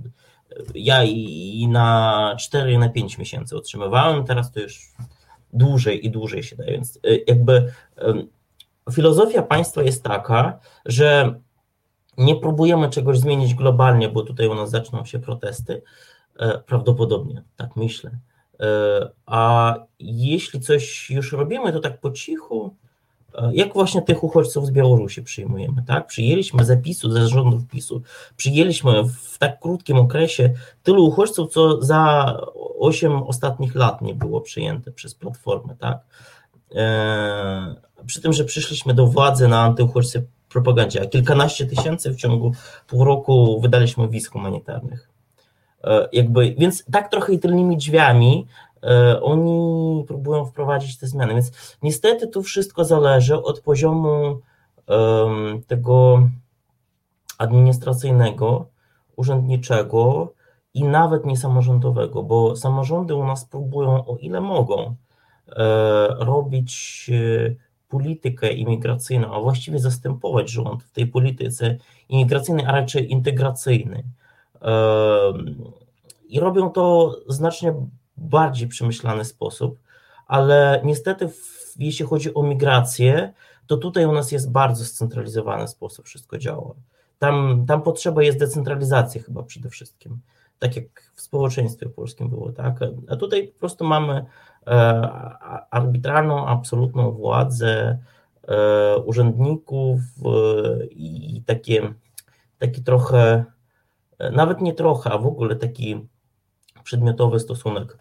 ja 0.75 1.03
i, 1.03 1.67
na 1.67 2.35
4, 2.39 2.77
na 2.77 2.89
5 2.89 3.17
miesięcy 3.17 3.57
otrzymywałem, 3.57 4.25
teraz 4.25 4.51
to 4.51 4.59
już 4.59 4.91
dłużej 5.53 6.05
i 6.05 6.11
dłużej 6.11 6.43
się 6.43 6.55
daje. 6.55 6.71
Więc 6.71 6.95
y, 6.95 7.23
jakby 7.27 7.71
filozofia 8.91 9.41
państwa 9.41 9.83
jest 9.83 10.03
taka, 10.03 10.59
że 10.85 11.39
nie 12.17 12.35
próbujemy 12.35 12.89
czegoś 12.89 13.19
zmienić 13.19 13.53
globalnie, 13.53 14.09
bo 14.09 14.21
tutaj 14.21 14.47
u 14.47 14.55
nas 14.55 14.69
zaczną 14.69 15.05
się 15.05 15.19
protesty, 15.19 15.81
e, 16.39 16.59
prawdopodobnie, 16.59 17.43
tak 17.55 17.75
myślę. 17.75 18.11
E, 18.59 19.09
a 19.25 19.75
jeśli 19.99 20.59
coś 20.59 21.09
już 21.09 21.31
robimy, 21.31 21.73
to 21.73 21.79
tak 21.79 21.99
po 21.99 22.11
cichu, 22.11 22.75
jak 23.53 23.73
właśnie 23.73 24.01
tych 24.01 24.23
uchodźców 24.23 24.67
z 24.67 24.71
Białorusi 24.71 25.23
przyjmujemy, 25.23 25.83
tak? 25.87 26.07
Przyjęliśmy 26.07 26.65
zapisu 26.65 27.11
ze 27.11 27.27
rządów 27.27 27.67
PiSu, 27.67 28.01
przyjęliśmy 28.37 29.03
w 29.03 29.37
tak 29.37 29.59
krótkim 29.59 29.97
okresie 29.97 30.53
tylu 30.83 31.05
uchodźców, 31.05 31.51
co 31.51 31.81
za 31.81 32.33
8 32.79 33.23
ostatnich 33.23 33.75
lat 33.75 34.01
nie 34.01 34.15
było 34.15 34.41
przyjęte 34.41 34.91
przez 34.91 35.15
Platformę, 35.15 35.75
tak? 35.79 35.99
E, 36.75 37.75
przy 38.05 38.21
tym, 38.21 38.33
że 38.33 38.45
przyszliśmy 38.45 38.93
do 38.93 39.07
władzy 39.07 39.47
na 39.47 39.61
antyuchodźcy 39.61 40.27
propagandzie, 40.49 41.01
a 41.01 41.05
kilkanaście 41.05 41.65
tysięcy 41.65 42.11
w 42.11 42.15
ciągu 42.15 42.51
pół 42.87 43.03
roku 43.03 43.61
wydaliśmy 43.61 44.07
wiz 44.07 44.27
humanitarnych. 44.27 45.09
E, 45.83 46.09
jakby, 46.13 46.55
więc 46.57 46.85
tak 46.91 47.11
trochę 47.11 47.37
tylnymi 47.37 47.77
drzwiami 47.77 48.47
E, 48.68 48.68
oni 49.21 50.03
próbują 50.07 50.45
wprowadzić 50.45 50.97
te 50.97 51.07
zmiany. 51.07 51.33
Więc 51.33 51.77
niestety 51.81 52.27
tu 52.27 52.43
wszystko 52.43 52.85
zależy 52.85 53.43
od 53.43 53.59
poziomu 53.59 54.41
tego 55.67 56.21
administracyjnego, 57.37 58.65
urzędniczego 59.15 60.33
i 60.73 60.83
nawet 60.83 61.25
niesamorządowego, 61.25 62.23
bo 62.23 62.55
samorządy 62.55 63.15
u 63.15 63.25
nas 63.25 63.45
próbują, 63.45 64.05
o 64.05 64.17
ile 64.17 64.41
mogą, 64.41 64.95
e, 65.47 66.07
robić 66.19 67.05
e, 67.13 67.55
politykę 67.89 68.53
imigracyjną, 68.53 69.33
a 69.33 69.39
właściwie 69.39 69.79
zastępować 69.79 70.49
rząd 70.49 70.83
w 70.83 70.91
tej 70.91 71.07
polityce 71.07 71.77
imigracyjnej, 72.09 72.65
a 72.65 72.71
raczej 72.71 73.11
integracyjnej. 73.11 74.03
I 76.29 76.39
robią 76.39 76.69
to 76.69 77.15
znacznie 77.27 77.73
bardziej 78.21 78.67
przemyślany 78.67 79.25
sposób, 79.25 79.79
ale 80.27 80.81
niestety 80.83 81.27
w, 81.27 81.73
jeśli 81.79 82.05
chodzi 82.05 82.33
o 82.33 82.43
migrację, 82.43 83.33
to 83.67 83.77
tutaj 83.77 84.05
u 84.05 84.11
nas 84.11 84.31
jest 84.31 84.51
bardzo 84.51 84.85
scentralizowany 84.85 85.67
sposób 85.67 86.05
wszystko 86.05 86.37
działa. 86.37 86.73
Tam, 87.19 87.65
tam 87.67 87.81
potrzeba 87.81 88.23
jest 88.23 88.39
decentralizacji 88.39 89.21
chyba 89.21 89.43
przede 89.43 89.69
wszystkim, 89.69 90.19
tak 90.59 90.75
jak 90.75 91.11
w 91.15 91.21
społeczeństwie 91.21 91.89
polskim 91.89 92.29
było, 92.29 92.51
tak? 92.51 92.79
A 93.09 93.15
tutaj 93.15 93.47
po 93.47 93.59
prostu 93.59 93.85
mamy 93.85 94.25
e, 94.67 94.71
arbitralną, 95.69 96.47
absolutną 96.47 97.11
władzę 97.11 97.97
e, 98.47 98.97
urzędników 98.97 99.99
e, 100.25 100.85
i 100.85 101.43
takie, 101.45 101.93
taki 102.57 102.83
trochę, 102.83 103.45
e, 104.19 104.31
nawet 104.31 104.61
nie 104.61 104.73
trochę, 104.73 105.11
a 105.11 105.17
w 105.17 105.27
ogóle 105.27 105.55
taki 105.55 106.07
przedmiotowy 106.89 107.39
stosunek 107.39 107.97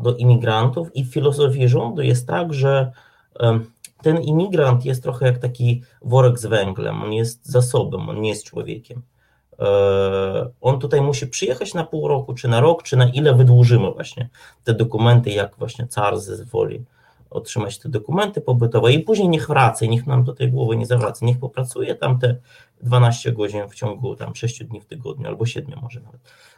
do 0.00 0.16
imigrantów 0.18 0.96
i 0.96 1.04
w 1.04 1.12
filozofii 1.12 1.68
rządu 1.68 2.02
jest 2.02 2.26
tak, 2.26 2.54
że 2.54 2.92
ten 4.02 4.22
imigrant 4.22 4.84
jest 4.84 5.02
trochę 5.02 5.26
jak 5.26 5.38
taki 5.38 5.82
worek 6.02 6.38
z 6.38 6.46
węglem, 6.46 7.02
on 7.02 7.12
jest 7.12 7.46
zasobem, 7.46 8.08
on 8.08 8.20
nie 8.20 8.28
jest 8.28 8.44
człowiekiem. 8.44 9.02
E, 9.58 9.66
on 10.60 10.78
tutaj 10.78 11.00
musi 11.00 11.26
przyjechać 11.26 11.74
na 11.74 11.84
pół 11.84 12.08
roku, 12.08 12.34
czy 12.34 12.48
na 12.48 12.60
rok, 12.60 12.82
czy 12.82 12.96
na 12.96 13.08
ile 13.08 13.34
wydłużymy 13.34 13.90
właśnie 13.90 14.28
te 14.64 14.74
dokumenty, 14.74 15.30
jak 15.30 15.56
właśnie 15.56 15.86
car 15.86 16.20
zezwoli 16.20 16.84
otrzymać 17.30 17.78
te 17.78 17.88
dokumenty 17.88 18.40
pobytowe. 18.40 18.92
I 18.92 18.98
później 18.98 19.28
niech 19.28 19.48
wraca, 19.48 19.86
niech 19.86 20.06
nam 20.06 20.24
tutaj 20.24 20.48
głowy 20.48 20.76
nie 20.76 20.86
zawraca, 20.86 21.26
niech 21.26 21.38
popracuje 21.38 21.94
tam 21.94 22.18
te 22.18 22.36
12 22.82 23.32
godzin 23.32 23.68
w 23.68 23.74
ciągu 23.74 24.16
tam 24.16 24.34
6 24.34 24.64
dni 24.64 24.80
w 24.80 24.86
tygodniu 24.86 25.26
albo 25.26 25.46
7 25.46 25.78
może 25.82 26.00
nawet. 26.00 26.20
e, 26.20 26.57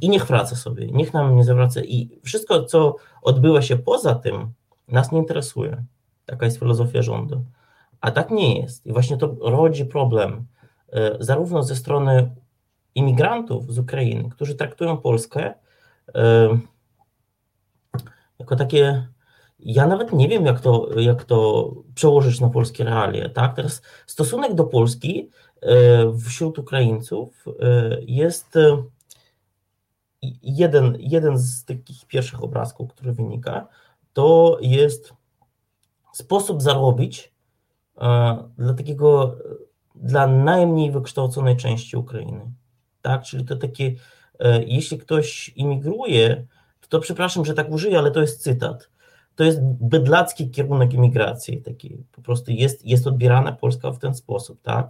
i 0.00 0.08
niech 0.08 0.26
wraca 0.26 0.56
sobie, 0.56 0.86
niech 0.86 1.14
nam 1.14 1.36
nie 1.36 1.44
zawraca 1.44 1.80
i 1.80 2.20
wszystko, 2.24 2.64
co 2.64 2.96
odbywa 3.22 3.62
się 3.62 3.76
poza 3.76 4.14
tym, 4.14 4.52
nas 4.88 5.12
nie 5.12 5.18
interesuje. 5.18 5.84
Taka 6.26 6.44
jest 6.44 6.58
filozofia 6.58 7.02
rządu. 7.02 7.44
A 8.00 8.10
tak 8.10 8.30
nie 8.30 8.60
jest. 8.60 8.86
I 8.86 8.92
właśnie 8.92 9.16
to 9.16 9.36
rodzi 9.40 9.84
problem 9.84 10.46
e, 10.92 11.16
zarówno 11.20 11.62
ze 11.62 11.76
strony 11.76 12.34
imigrantów 12.94 13.72
z 13.72 13.78
Ukrainy, 13.78 14.30
którzy 14.30 14.54
traktują 14.54 14.96
Polskę 14.96 15.54
e, 16.14 16.48
jako 18.38 18.56
takie. 18.56 19.06
Ja 19.58 19.86
nawet 19.86 20.12
nie 20.12 20.28
wiem, 20.28 20.46
jak 20.46 20.60
to, 20.60 21.00
jak 21.00 21.24
to 21.24 21.70
przełożyć 21.94 22.40
na 22.40 22.48
polskie 22.48 22.84
realie. 22.84 23.28
Tak? 23.28 23.56
Teraz 23.56 23.82
stosunek 24.06 24.54
do 24.54 24.64
Polski 24.64 25.30
e, 25.62 26.18
wśród 26.18 26.58
Ukraińców 26.58 27.44
jest 28.06 28.58
jeden, 30.42 30.96
jeden 30.98 31.38
z 31.38 31.64
takich 31.64 32.06
pierwszych 32.06 32.44
obrazków, 32.44 32.90
który 32.90 33.12
wynika, 33.12 33.68
to 34.12 34.58
jest 34.60 35.14
sposób 36.12 36.62
zarobić 36.62 37.32
e, 38.00 38.48
dla 38.58 38.74
takiego, 38.74 39.36
dla 39.94 40.26
najmniej 40.26 40.90
wykształconej 40.90 41.56
części 41.56 41.96
Ukrainy. 41.96 42.50
Tak, 43.02 43.22
czyli 43.22 43.44
to 43.44 43.56
takie, 43.56 43.94
e, 44.40 44.62
jeśli 44.62 44.98
ktoś 44.98 45.48
imigruje, 45.48 46.46
to, 46.80 46.88
to 46.88 47.00
przepraszam, 47.00 47.44
że 47.44 47.54
tak 47.54 47.70
użyję, 47.70 47.98
ale 47.98 48.10
to 48.10 48.20
jest 48.20 48.42
cytat. 48.42 48.88
To 49.36 49.44
jest 49.44 49.58
bydlacki 49.62 50.50
kierunek 50.50 50.94
imigracji, 50.94 51.62
taki 51.62 52.04
po 52.12 52.22
prostu 52.22 52.50
jest, 52.50 52.86
jest 52.86 53.06
odbierana 53.06 53.52
Polska 53.52 53.90
w 53.90 53.98
ten 53.98 54.14
sposób, 54.14 54.62
tak? 54.62 54.88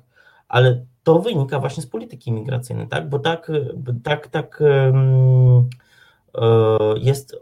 Ale 0.53 0.85
to 1.03 1.19
wynika 1.19 1.61
właśnie 1.61 1.83
z 1.83 1.87
polityki 1.87 2.31
imigracyjnej, 2.31 2.89
tak? 2.89 3.09
Bo 3.09 3.19
tak, 3.19 3.51
tak, 4.05 4.29
tak 4.29 4.63
um, 4.93 5.71
jest 6.97 7.37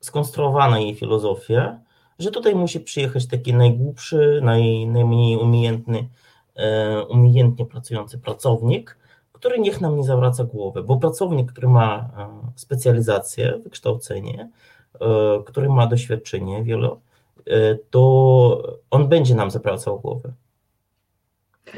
skonstruowana 0.00 0.78
jej 0.78 0.94
filozofia, 0.94 1.78
że 2.18 2.30
tutaj 2.30 2.54
musi 2.54 2.80
przyjechać 2.80 3.26
taki 3.26 3.54
najgłupszy, 3.54 4.40
naj, 4.42 4.86
najmniej 4.86 5.36
umiejętny, 5.36 6.08
e, 6.56 7.02
umiejętnie 7.02 7.66
pracujący 7.66 8.18
pracownik, 8.18 8.98
który 9.32 9.58
niech 9.58 9.80
nam 9.80 9.96
nie 9.96 10.04
zawraca 10.04 10.44
głowy, 10.44 10.82
bo 10.82 10.96
pracownik, 10.96 11.52
który 11.52 11.68
ma 11.68 12.10
e, 12.18 12.28
specjalizację, 12.56 13.58
wykształcenie, 13.64 14.50
e, 15.00 15.06
który 15.46 15.68
ma 15.68 15.86
doświadczenie 15.86 16.62
wiele, 16.62 16.90
to 17.90 18.76
on 18.90 19.08
będzie 19.08 19.34
nam 19.34 19.50
zawracał 19.50 20.00
głowę. 20.00 20.32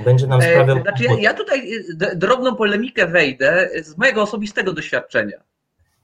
Będzie 0.05 0.27
nam 0.27 0.43
sprawiał. 0.43 0.83
Znaczy 0.83 1.05
ja, 1.05 1.19
ja 1.21 1.35
tutaj 1.35 1.71
drobną 2.17 2.57
polemikę 2.57 3.07
wejdę 3.07 3.71
z 3.83 3.99
mojego 3.99 4.23
osobistego 4.23 4.73
doświadczenia. 4.73 5.43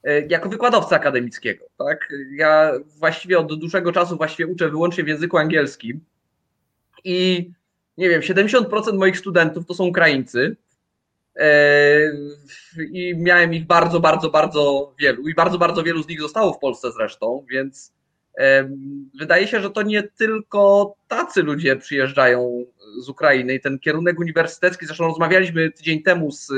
E, 0.05 0.27
jako 0.27 0.49
wykładowca 0.49 0.97
akademickiego. 0.97 1.65
Tak? 1.79 2.13
Ja 2.33 2.73
właściwie 2.99 3.39
od 3.39 3.59
dłuższego 3.59 3.93
czasu 3.93 4.17
właściwie 4.17 4.47
uczę 4.47 4.69
wyłącznie 4.69 5.05
w 5.05 5.09
języku 5.09 5.39
angielskim 5.39 6.01
i 7.05 7.51
nie 7.99 8.09
wiem, 8.09 8.21
70% 8.21 8.99
moich 8.99 9.19
studentów 9.19 9.67
to 9.67 9.75
są 9.75 9.85
Ukraińcy 9.85 10.57
e, 11.37 11.49
i 12.93 13.15
miałem 13.17 13.55
ich 13.55 13.67
bardzo, 13.67 14.01
bardzo, 14.01 14.31
bardzo 14.31 14.95
wielu 14.99 15.29
i 15.29 15.35
bardzo, 15.35 15.59
bardzo 15.59 15.83
wielu 15.83 16.03
z 16.03 16.09
nich 16.09 16.21
zostało 16.21 16.53
w 16.53 16.59
Polsce 16.59 16.93
zresztą, 16.93 17.47
więc 17.51 17.93
e, 17.93 18.02
wydaje 19.19 19.49
się, 19.49 19.61
że 19.61 19.71
to 19.71 19.83
nie 19.83 20.03
tylko 20.03 20.95
tacy 21.09 21.43
ludzie 21.43 21.77
przyjeżdżają 21.77 22.65
z 23.01 23.09
Ukrainy 23.09 23.55
i 23.55 23.61
ten 23.61 23.79
kierunek 23.79 24.19
uniwersytecki, 24.19 24.87
zresztą 24.87 25.05
rozmawialiśmy 25.05 25.71
tydzień 25.71 26.03
temu 26.03 26.33
z 26.33 26.53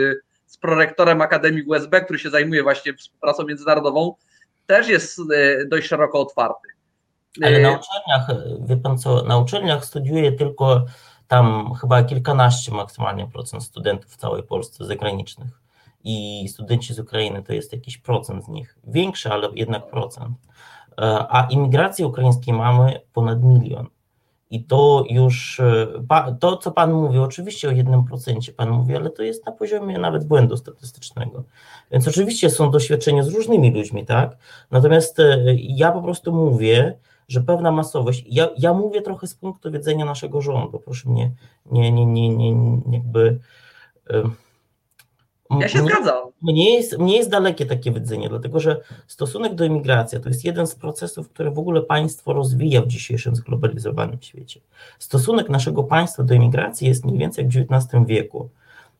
z 0.55 0.59
prorektorem 0.59 1.23
Akademii 1.23 1.63
USB, 1.63 2.01
który 2.01 2.19
się 2.19 2.31
zajmuje 2.31 2.63
właśnie 2.63 2.95
współpracą 2.95 3.45
międzynarodową, 3.45 4.15
też 4.67 4.89
jest 4.89 5.19
e, 5.19 5.67
dość 5.67 5.89
szeroko 5.89 6.21
otwarty. 6.21 6.69
Ale 7.43 7.61
na 7.61 7.69
e, 7.69 7.79
uczelniach, 7.79 8.45
wie 8.67 8.77
pan 8.77 8.99
co, 8.99 9.23
na 9.23 9.39
uczelniach 9.39 9.85
studiuje 9.85 10.33
tylko 10.33 10.85
tam 11.29 11.75
chyba 11.81 12.05
kilkanaście 12.05 12.73
maksymalnie 12.73 13.27
procent 13.27 13.65
studentów 13.65 14.11
w 14.11 14.17
całej 14.17 14.43
Polsce 14.43 14.85
zagranicznych 14.85 15.61
i 16.05 16.49
studenci 16.49 16.95
z 16.95 16.99
Ukrainy 16.99 17.43
to 17.43 17.53
jest 17.53 17.73
jakiś 17.73 17.99
procent 17.99 18.45
z 18.45 18.49
nich, 18.49 18.79
większy, 18.85 19.31
ale 19.31 19.49
jednak 19.55 19.91
procent. 19.91 20.39
E, 20.99 21.27
a 21.29 21.47
imigracji 21.51 22.05
ukraińskiej 22.05 22.55
mamy 22.55 23.01
ponad 23.13 23.43
milion. 23.43 23.87
I 24.51 24.65
to 24.65 25.05
już, 25.11 25.61
e, 25.61 26.37
to 26.41 26.57
co 26.57 26.71
Pan 26.71 26.93
mówi, 26.93 27.19
oczywiście 27.19 27.69
o 27.69 27.73
jednym 27.73 28.05
procencie 28.05 28.53
Pan 28.53 28.71
mówi, 28.71 28.97
ale 28.97 29.11
to 29.11 29.23
jest 29.23 29.47
na 29.47 29.53
poziomie 29.53 29.99
nawet 29.99 30.25
błędu 30.25 30.57
statystycznego. 30.57 31.45
Więc 31.91 32.09
oczywiście 32.09 32.51
są 32.51 32.71
doświadczenia 32.71 33.23
z 33.23 33.29
różnymi 33.29 33.71
ludźmi, 33.71 34.07
tak? 34.07 34.37
Natomiast 34.71 35.21
e, 35.21 35.45
ja 35.57 35.93
po 35.93 36.03
prostu 36.03 36.33
mówię, 36.33 36.99
że 37.29 37.41
pewna 37.41 37.73
masowość, 37.73 38.25
ja, 38.29 38.49
ja 38.59 38.75
mówię 38.75 39.03
trochę 39.03 39.27
z 39.27 39.35
punktu 39.35 39.71
widzenia 39.71 40.05
naszego 40.05 40.41
rządu, 40.41 40.79
proszę 40.79 41.09
mnie, 41.09 41.31
nie, 41.67 41.93
nie, 41.93 42.07
nie, 42.07 42.29
nie, 42.29 42.53
nie 42.53 42.81
jakby. 42.93 43.39
Ja 45.61 45.69
się 45.69 45.79
zgadzam. 45.79 46.29
Mnie 46.43 46.75
jest, 46.75 46.99
mnie 46.99 47.17
jest 47.17 47.31
dalekie 47.31 47.67
takie 47.67 47.93
widzenie, 47.93 48.29
dlatego 48.29 48.61
że 48.61 48.81
stosunek 49.07 49.55
do 49.55 49.65
imigracji 49.65 50.21
to 50.21 50.29
jest 50.29 50.45
jeden 50.45 50.67
z 50.67 50.75
procesów, 50.75 51.29
który 51.29 51.51
w 51.51 51.59
ogóle 51.59 51.83
państwo 51.83 52.33
rozwija 52.33 52.83
w 52.83 52.87
dzisiejszym 52.87 53.37
zglobalizowanym 53.37 54.19
świecie. 54.21 54.61
Stosunek 54.99 55.49
naszego 55.49 55.85
państwa 55.85 56.23
do 56.23 56.35
imigracji 56.35 56.89
jest 56.89 57.05
mniej 57.05 57.19
więcej 57.19 57.45
jak 57.45 57.53
w 57.53 57.73
XIX 57.73 58.07
wieku. 58.07 58.49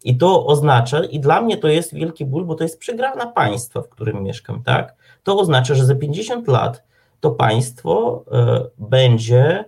I 0.05 0.17
to 0.17 0.47
oznacza, 0.47 1.05
i 1.05 1.21
dla 1.21 1.41
mnie 1.41 1.57
to 1.57 1.69
jest 1.69 1.95
wielki 1.95 2.25
ból, 2.27 2.45
bo 2.45 2.55
to 2.55 2.65
jest 2.65 2.79
przegrana 2.79 3.27
państwa, 3.27 3.83
w 3.83 3.89
którym 3.89 4.23
mieszkam, 4.23 4.63
tak? 4.63 4.95
To 5.23 5.39
oznacza, 5.39 5.75
że 5.75 5.85
za 5.85 5.95
50 5.95 6.49
lat 6.49 6.83
to 7.21 7.31
państwo 7.31 8.25
y, 8.27 8.71
będzie 8.79 9.65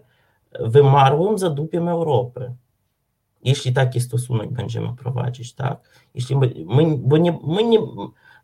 wymarłym 0.60 1.38
zadupiem 1.38 1.88
Europy 1.88 2.52
jeśli 3.46 3.72
taki 3.72 4.00
stosunek 4.00 4.52
będziemy 4.52 4.96
prowadzić, 4.96 5.52
tak? 5.52 5.80
Jeśli 6.14 6.36
my, 6.36 6.54
my, 6.66 6.96
bo 6.98 7.16
nie, 7.16 7.38
my, 7.46 7.64
nie, 7.64 7.78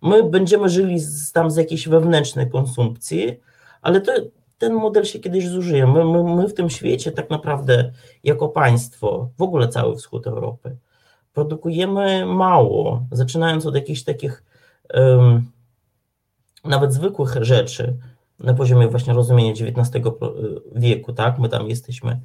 my 0.03 0.23
będziemy 0.23 0.69
żyli 0.69 1.01
z, 1.01 1.33
tam 1.33 1.51
z 1.51 1.57
jakiejś 1.57 1.88
wewnętrznej 1.88 2.51
konsumpcji, 2.51 3.41
ale 3.83 4.01
to, 4.01 4.12
ten 4.59 4.75
model 4.75 5.05
się 5.05 5.19
kiedyś 5.19 5.49
zużyje. 5.49 5.87
My, 5.87 6.05
my, 6.05 6.37
my 6.37 6.49
w 6.49 6.55
tym 6.55 6.71
świecie 6.71 7.12
tak 7.12 7.31
naprawdę 7.31 7.93
jako 8.25 8.49
państwo, 8.49 9.31
w 9.38 9.43
ogóle 9.43 9.69
cały 9.69 9.97
wschód 9.97 10.27
Europy, 10.27 10.77
produkujemy 11.33 12.27
mało, 12.27 13.07
zaczynając 13.12 13.67
od 13.67 13.75
jakichś 13.75 14.03
takich 14.03 14.45
um, 14.95 15.51
nawet 16.65 16.93
zwykłych 16.93 17.37
rzeczy 17.41 17.97
na 18.38 18.55
poziomie 18.55 18.88
właśnie 18.88 19.12
rozumienia 19.12 19.53
XIX 19.53 20.05
wieku, 20.75 21.12
tak? 21.12 21.38
My 21.38 21.49
tam 21.49 21.69
jesteśmy 21.69 22.21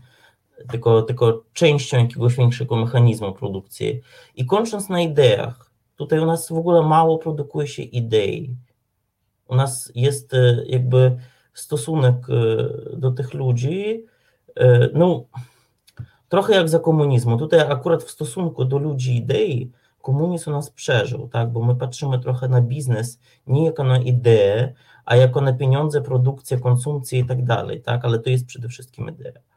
tylko, 0.72 1.02
tylko 1.02 1.44
częścią 1.54 1.98
jakiegoś 1.98 2.36
większego 2.36 2.76
mechanizmu 2.76 3.34
produkcji. 3.34 4.02
I 4.36 4.46
kończąc 4.46 4.90
na 4.90 5.02
ideach, 5.02 5.72
tutaj 5.96 6.20
u 6.20 6.26
nas 6.26 6.50
w 6.50 6.58
ogóle 6.58 6.82
mało 6.82 7.18
produkuje 7.18 7.68
się 7.68 7.84
idei. 7.84 8.56
U 9.48 9.56
nas 9.56 9.92
jest 9.96 10.34
e, 10.34 10.64
jakby 10.66 11.18
stosunek 11.54 12.16
e, 12.30 12.98
do 12.98 13.12
tych 13.12 13.34
ludzi, 13.34 14.06
e, 14.56 14.90
no 14.94 15.26
trochę 16.30 16.54
jak 16.54 16.70
za 16.70 16.80
komunizmu. 16.80 17.38
Tutaj 17.38 17.60
akurat 17.60 18.04
w 18.04 18.12
stosunku 18.12 18.66
do 18.66 18.78
ludzi 18.78 19.18
idei, 19.18 19.72
komunizm 20.02 20.50
u 20.50 20.54
nas 20.54 20.70
przeżył, 20.70 21.30
tak? 21.30 21.52
bo 21.52 21.64
my 21.64 21.76
patrzymy 21.76 22.20
trochę 22.20 22.48
na 22.48 22.62
biznes 22.62 23.20
nie 23.48 23.66
jako 23.66 23.84
na 23.84 23.98
ideę, 23.98 24.74
a 25.06 25.16
jako 25.16 25.42
na 25.42 25.54
pieniądze, 25.54 26.02
produkcję, 26.02 26.60
konsumpcję 26.60 27.20
i 27.20 27.26
tak 27.26 27.44
dalej, 27.44 27.82
tak? 27.82 28.06
ale 28.06 28.20
to 28.20 28.30
jest 28.30 28.46
przede 28.46 28.70
wszystkim 28.70 29.10
idea. 29.10 29.57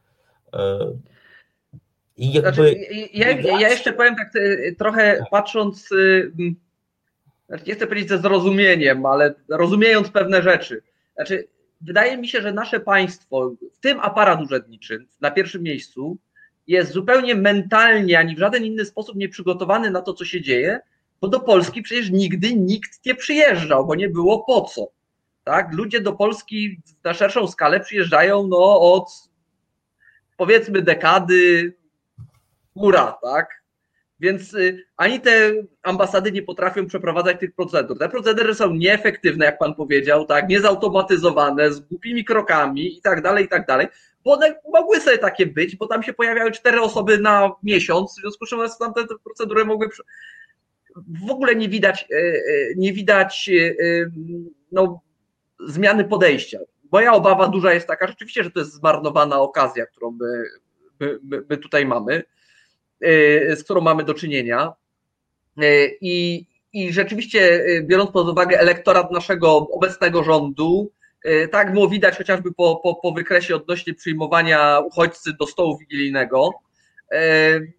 I 2.16 2.32
jakby... 2.32 2.52
Znaczy, 2.52 2.76
ja, 3.12 3.30
ja, 3.30 3.68
jeszcze 3.68 3.92
powiem 3.92 4.16
tak 4.16 4.36
y, 4.36 4.74
trochę 4.78 5.24
patrząc, 5.30 5.88
znaczy 7.48 7.64
nie 7.66 7.74
chcę 7.74 7.86
powiedzieć 7.86 8.08
ze 8.08 8.18
zrozumieniem, 8.18 9.06
ale 9.06 9.34
rozumiejąc 9.48 10.10
pewne 10.10 10.42
rzeczy. 10.42 10.82
Znaczy, 11.14 11.48
wydaje 11.80 12.16
mi 12.16 12.28
się, 12.28 12.42
że 12.42 12.52
nasze 12.52 12.80
państwo, 12.80 13.52
w 13.72 13.80
tym 13.80 14.00
aparat 14.00 14.42
urzędniczy 14.42 15.06
na 15.20 15.30
pierwszym 15.30 15.62
miejscu, 15.62 16.16
jest 16.66 16.92
zupełnie 16.92 17.34
mentalnie 17.34 18.18
ani 18.18 18.36
w 18.36 18.38
żaden 18.38 18.64
inny 18.64 18.84
sposób 18.84 19.16
nie 19.16 19.28
przygotowany 19.28 19.90
na 19.90 20.02
to, 20.02 20.14
co 20.14 20.24
się 20.24 20.40
dzieje, 20.40 20.80
bo 21.20 21.28
do 21.28 21.40
Polski 21.40 21.82
przecież 21.82 22.10
nigdy 22.10 22.54
nikt 22.54 23.06
nie 23.06 23.14
przyjeżdżał, 23.14 23.86
bo 23.86 23.94
nie 23.94 24.08
było 24.08 24.44
po 24.44 24.60
co. 24.60 24.88
tak? 25.44 25.72
Ludzie 25.72 26.00
do 26.00 26.12
Polski 26.12 26.80
na 27.04 27.14
szerszą 27.14 27.48
skalę 27.48 27.80
przyjeżdżają 27.80 28.46
no, 28.46 28.80
od 28.80 29.29
powiedzmy 30.40 30.82
dekady 30.82 31.72
góra, 32.76 33.18
tak? 33.22 33.62
Więc 34.20 34.54
y, 34.54 34.86
ani 34.96 35.20
te 35.20 35.52
ambasady 35.82 36.32
nie 36.32 36.42
potrafią 36.42 36.86
przeprowadzać 36.86 37.40
tych 37.40 37.54
procedur. 37.54 37.98
Te 37.98 38.08
procedury 38.08 38.54
są 38.54 38.74
nieefektywne, 38.74 39.44
jak 39.44 39.58
pan 39.58 39.74
powiedział, 39.74 40.26
tak, 40.26 40.48
niezautomatyzowane, 40.48 41.72
z 41.72 41.80
głupimi 41.80 42.24
krokami 42.24 42.98
i 42.98 43.00
tak 43.00 43.22
dalej, 43.22 43.44
i 43.44 43.48
tak 43.48 43.66
dalej. 43.66 43.86
Bo 44.24 44.32
one 44.32 44.60
mogły 44.72 45.00
sobie 45.00 45.18
takie 45.18 45.46
być, 45.46 45.76
bo 45.76 45.86
tam 45.86 46.02
się 46.02 46.12
pojawiały 46.12 46.52
cztery 46.52 46.80
osoby 46.80 47.18
na 47.18 47.52
miesiąc, 47.62 48.12
w 48.12 48.20
związku 48.20 48.46
z 48.46 48.48
czym 48.48 48.60
tam 48.78 48.94
te 48.94 49.02
procedury 49.24 49.64
mogły. 49.64 49.88
W 51.26 51.30
ogóle 51.30 51.54
nie 51.54 51.68
widać, 51.68 52.06
y, 52.12 52.16
y, 52.16 52.74
nie 52.76 52.92
widać 52.92 53.50
no, 54.72 55.00
zmiany 55.66 56.04
podejścia. 56.04 56.58
Moja 56.92 57.12
obawa 57.12 57.48
duża 57.48 57.74
jest 57.74 57.86
taka, 57.86 58.06
rzeczywiście, 58.06 58.44
że 58.44 58.50
to 58.50 58.60
jest 58.60 58.72
zmarnowana 58.72 59.40
okazja, 59.40 59.86
którą 59.86 60.10
my, 60.10 60.44
my, 61.22 61.42
my 61.50 61.56
tutaj 61.56 61.86
mamy 61.86 62.22
Y, 63.04 63.56
z 63.56 63.64
którą 63.64 63.80
mamy 63.80 64.04
do 64.04 64.14
czynienia. 64.14 64.72
Y, 65.62 65.98
I, 66.00 66.46
I 66.72 66.92
rzeczywiście, 66.92 67.64
y, 67.66 67.82
biorąc 67.82 68.10
pod 68.10 68.28
uwagę 68.28 68.60
elektorat 68.60 69.10
naszego 69.10 69.56
obecnego 69.56 70.24
rządu, 70.24 70.92
tak 71.50 71.72
było 71.72 71.88
widać 71.88 72.18
chociażby 72.18 72.52
po, 72.52 72.80
po, 72.82 72.94
po 72.94 73.12
wykresie 73.12 73.56
odnośnie 73.56 73.94
przyjmowania 73.94 74.80
uchodźcy 74.84 75.32
do 75.40 75.46
stołu 75.46 75.78
wigilijnego, 75.78 76.50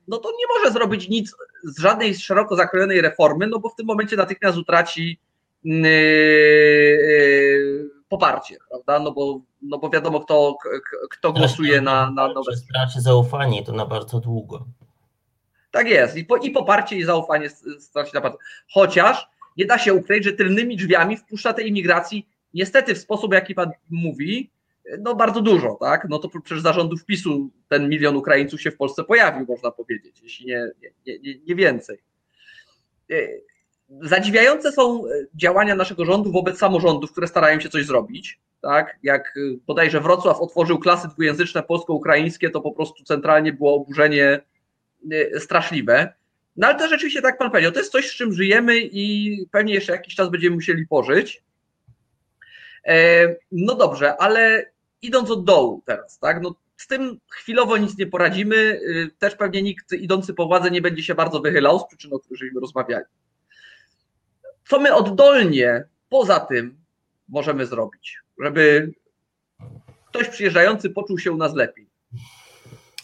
no 0.08 0.18
to 0.18 0.32
nie 0.32 0.46
może 0.58 0.72
zrobić 0.74 1.10
nic 1.10 1.36
z 1.64 1.80
żadnej 1.80 2.16
szeroko 2.16 2.56
zakrojonej 2.56 3.02
reformy, 3.02 3.48
no 3.48 3.60
bo 3.60 3.70
w 3.70 3.76
tym 3.76 3.86
momencie 3.86 4.16
natychmiast 4.16 4.58
utraci 4.58 5.20
poparcie, 8.12 8.58
prawda? 8.70 9.00
No 9.00 9.12
bo, 9.12 9.42
no 9.62 9.78
bo 9.78 9.90
wiadomo, 9.90 10.20
kto, 10.20 10.58
kto 11.12 11.34
głosuje 11.34 11.82
na, 11.82 12.12
na 12.12 12.28
nowe. 12.28 12.56
Straci 12.56 13.02
zaufanie 13.02 13.64
to 13.64 13.72
na 13.72 13.86
bardzo 13.86 14.20
długo. 14.20 14.66
Tak 15.72 15.88
jest. 15.88 16.18
I, 16.18 16.26
po, 16.26 16.38
i 16.38 16.52
poparcie 16.52 16.96
i 16.96 17.04
zaufanie 17.04 17.50
straci 17.80 18.12
naprawdę. 18.14 18.38
Chociaż 18.74 19.28
nie 19.58 19.66
da 19.66 19.78
się 19.78 19.94
ukryć, 19.94 20.24
że 20.24 20.34
tylnymi 20.34 20.78
drzwiami 20.78 21.18
wpuszcza 21.18 21.54
tej 21.54 21.70
imigracji 21.70 22.28
niestety 22.54 22.96
w 22.96 22.98
sposób, 22.98 23.34
jaki 23.34 23.56
pan 23.56 23.72
mówi, 23.90 24.52
no 25.00 25.16
bardzo 25.16 25.42
dużo, 25.42 25.78
tak? 25.80 26.08
No 26.10 26.20
to 26.20 26.30
przecież 26.30 26.62
zarządów 26.62 27.06
PiSu 27.06 27.50
ten 27.68 27.90
milion 27.90 28.16
Ukraińców 28.16 28.62
się 28.62 28.72
w 28.72 28.78
Polsce 28.78 29.04
pojawił, 29.04 29.46
można 29.50 29.72
powiedzieć, 29.72 30.22
jeśli 30.24 30.46
nie, 30.48 30.68
nie, 31.08 31.20
nie, 31.20 31.40
nie 31.48 31.56
więcej. 31.56 31.98
E, 33.92 34.08
zadziwiające 34.08 34.72
są 34.72 35.04
działania 35.36 35.76
naszego 35.76 36.06
rządu 36.06 36.32
wobec 36.32 36.58
samorządów, 36.58 37.12
które 37.12 37.28
starają 37.28 37.60
się 37.60 37.70
coś 37.70 37.86
zrobić. 37.86 38.40
Tak? 38.62 39.00
Jak 39.04 39.34
bodajże 39.68 40.02
Wrocław 40.02 40.42
otworzył 40.42 40.80
klasy 40.80 41.08
dwujęzyczne 41.08 41.64
polsko-ukraińskie, 41.64 42.50
to 42.50 42.62
po 42.62 42.72
prostu 42.72 43.04
centralnie 43.04 43.54
było 43.54 43.76
oburzenie 43.76 44.42
Y, 45.14 45.40
straszliwe. 45.40 46.14
No 46.56 46.68
ale 46.68 46.80
to 46.80 46.88
rzeczywiście, 46.88 47.22
tak 47.22 47.38
pan 47.38 47.52
powiedział, 47.52 47.72
to 47.72 47.80
jest 47.80 47.92
coś, 47.92 48.10
z 48.10 48.16
czym 48.16 48.34
żyjemy 48.34 48.78
i 48.78 49.38
pewnie 49.52 49.74
jeszcze 49.74 49.92
jakiś 49.92 50.16
czas 50.16 50.30
będziemy 50.30 50.56
musieli 50.56 50.88
pożyć. 50.88 51.44
E, 52.86 53.28
no 53.52 53.76
dobrze, 53.76 54.18
ale 54.18 54.72
idąc 55.02 55.32
od 55.32 55.46
dołu 55.46 55.82
teraz, 55.86 56.20
tak, 56.20 56.42
no 56.42 56.56
z 56.78 56.88
tym 56.88 57.20
chwilowo 57.32 57.78
nic 57.78 57.98
nie 57.98 58.08
poradzimy, 58.08 58.80
też 59.20 59.36
pewnie 59.36 59.62
nikt 59.62 59.94
idący 59.94 60.34
po 60.34 60.46
władzę 60.46 60.72
nie 60.72 60.82
będzie 60.82 61.04
się 61.04 61.16
bardzo 61.16 61.40
wychylał 61.40 61.80
z 61.80 61.88
przyczyn, 61.88 62.14
o 62.14 62.20
których 62.20 62.40
żeśmy 62.40 62.62
rozmawiali. 62.62 63.06
Co 64.72 64.80
my 64.80 64.96
oddolnie 64.96 65.84
poza 66.10 66.40
tym 66.40 66.78
możemy 67.30 67.66
zrobić, 67.66 68.18
żeby 68.44 68.94
ktoś 70.06 70.28
przyjeżdżający 70.28 70.90
poczuł 70.90 71.18
się 71.18 71.32
u 71.32 71.38
nas 71.38 71.54
lepiej? 71.54 71.90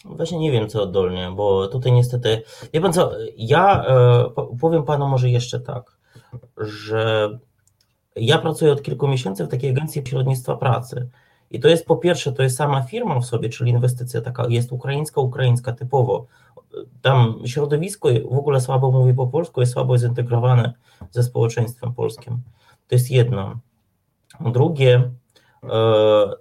Właśnie 0.04 0.38
nie 0.38 0.52
wiem, 0.52 0.68
co 0.68 0.82
oddolnie, 0.82 1.32
bo 1.36 1.68
tutaj 1.68 1.92
niestety. 1.92 2.42
Wie 2.72 2.80
pan 2.80 2.92
co, 2.92 3.12
ja 3.36 3.84
e, 3.84 4.30
powiem 4.60 4.82
panu 4.82 5.08
może 5.08 5.28
jeszcze 5.28 5.60
tak, 5.60 5.96
że 6.56 7.38
ja 8.16 8.38
pracuję 8.38 8.72
od 8.72 8.82
kilku 8.82 9.08
miesięcy 9.08 9.44
w 9.44 9.48
takiej 9.48 9.70
agencji 9.70 10.02
przyrodnictwa 10.02 10.56
pracy. 10.56 11.08
I 11.50 11.60
to 11.60 11.68
jest 11.68 11.86
po 11.86 11.96
pierwsze, 11.96 12.32
to 12.32 12.42
jest 12.42 12.56
sama 12.56 12.82
firma 12.82 13.20
w 13.20 13.24
sobie, 13.24 13.48
czyli 13.48 13.70
inwestycja 13.70 14.20
taka 14.20 14.46
jest 14.48 14.72
ukraińska, 14.72 15.20
ukraińska 15.20 15.72
typowo. 15.72 16.26
Tam 17.02 17.34
środowisko 17.44 18.08
w 18.30 18.38
ogóle 18.38 18.60
słabo 18.60 18.90
mówi 18.90 19.14
po 19.14 19.26
polsku, 19.26 19.60
jest 19.60 19.72
słabo 19.72 19.98
zintegrowane 19.98 20.72
ze 21.10 21.22
społeczeństwem 21.22 21.94
polskim. 21.94 22.42
To 22.88 22.94
jest 22.94 23.10
jedno. 23.10 23.58
Drugie, 24.40 25.10
E, 25.64 25.68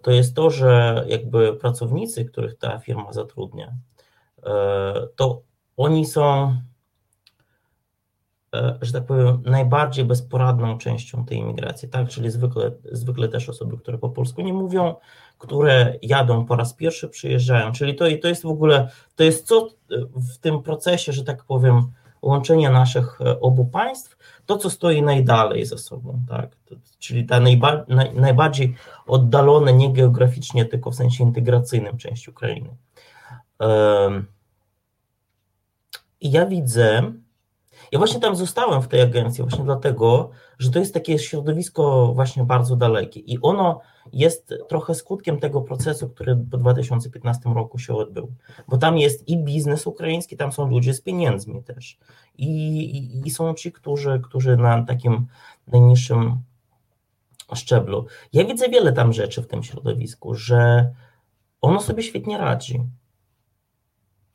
to 0.02 0.12
jest 0.12 0.36
to, 0.36 0.50
że 0.50 1.04
jakby 1.08 1.54
pracownicy, 1.54 2.26
których 2.26 2.58
ta 2.58 2.80
firma 2.80 3.14
zatrudnia, 3.14 3.74
e, 4.44 5.08
to 5.16 5.42
oni 5.78 6.06
są, 6.06 6.56
że 8.82 8.94
tak 8.94 9.06
powiem, 9.06 9.44
najbardziej 9.46 10.06
bezporadną 10.06 10.78
częścią 10.78 11.26
tej 11.26 11.38
imigracji, 11.38 11.90
tak? 11.90 12.10
Czyli 12.10 12.32
zwykle, 12.32 12.72
zwykle 12.92 13.28
też 13.28 13.50
osoby, 13.50 13.78
które 13.78 13.98
po 13.98 14.10
polsku 14.10 14.42
nie 14.42 14.54
mówią, 14.54 14.96
które 15.38 15.94
jadą 16.02 16.46
po 16.46 16.56
raz 16.56 16.74
pierwszy, 16.74 17.10
przyjeżdżają. 17.10 17.72
Czyli 17.72 17.96
to, 17.96 18.06
to 18.22 18.28
jest 18.28 18.44
w 18.44 18.48
ogóle, 18.48 18.90
to 19.16 19.24
jest 19.24 19.48
co 19.48 19.70
w 20.16 20.38
tym 20.38 20.64
procesie, 20.64 21.14
że 21.14 21.24
tak 21.24 21.44
powiem, 21.44 21.92
łączenia 22.22 22.72
naszych 22.72 23.20
obu 23.42 23.66
państw, 23.66 24.18
to, 24.46 24.58
co 24.58 24.70
stoi 24.70 25.02
najdalej 25.02 25.66
za 25.66 25.78
sobą, 25.78 26.22
tak? 26.30 26.58
czyli 27.00 27.26
ta 27.26 27.40
najba, 27.40 27.86
naj, 27.88 28.16
najbardziej 28.16 28.76
oddalone, 29.08 29.74
nie 29.74 29.94
geograficznie, 29.94 30.66
tylko 30.66 30.92
w 30.92 30.96
sensie 30.96 31.24
integracyjnym 31.24 31.98
część 31.98 32.28
Ukrainy. 32.28 32.70
I 36.22 36.32
ja 36.32 36.46
widzę, 36.46 37.12
ja 37.92 38.00
właśnie 38.00 38.20
tam 38.20 38.36
zostałem 38.36 38.82
w 38.82 38.88
tej 38.88 39.02
agencji, 39.02 39.44
właśnie 39.44 39.64
dlatego, 39.64 40.30
że 40.60 40.72
to 40.72 40.80
jest 40.80 40.94
takie 40.94 41.20
środowisko 41.20 42.12
właśnie 42.16 42.44
bardzo 42.44 42.76
dalekie 42.76 43.20
i 43.20 43.42
ono 43.42 43.82
jest 44.14 44.54
trochę 44.70 44.96
skutkiem 44.96 45.40
tego 45.40 45.62
procesu, 45.62 46.10
który 46.10 46.38
po 46.52 46.58
2015 46.58 47.50
roku 47.50 47.80
się 47.80 47.94
odbył, 47.94 48.32
bo 48.68 48.78
tam 48.78 48.98
jest 48.98 49.28
i 49.28 49.38
biznes 49.38 49.88
ukraiński, 49.88 50.38
tam 50.38 50.52
są 50.52 50.70
ludzie 50.70 50.94
z 50.94 51.02
pieniędzmi 51.02 51.64
też 51.64 51.98
i, 52.38 52.48
i, 52.80 53.28
i 53.28 53.30
są 53.30 53.54
ci, 53.54 53.72
którzy, 53.72 54.22
którzy 54.24 54.58
na 54.58 54.84
takim 54.84 55.28
najniższym 55.68 56.42
szczeblu. 57.56 58.06
Ja 58.34 58.46
widzę 58.46 58.70
wiele 58.70 58.94
tam 58.94 59.14
rzeczy 59.14 59.42
w 59.42 59.48
tym 59.48 59.64
środowisku, 59.64 60.36
że 60.36 60.92
ono 61.62 61.82
sobie 61.82 62.04
świetnie 62.04 62.38
radzi. 62.38 62.82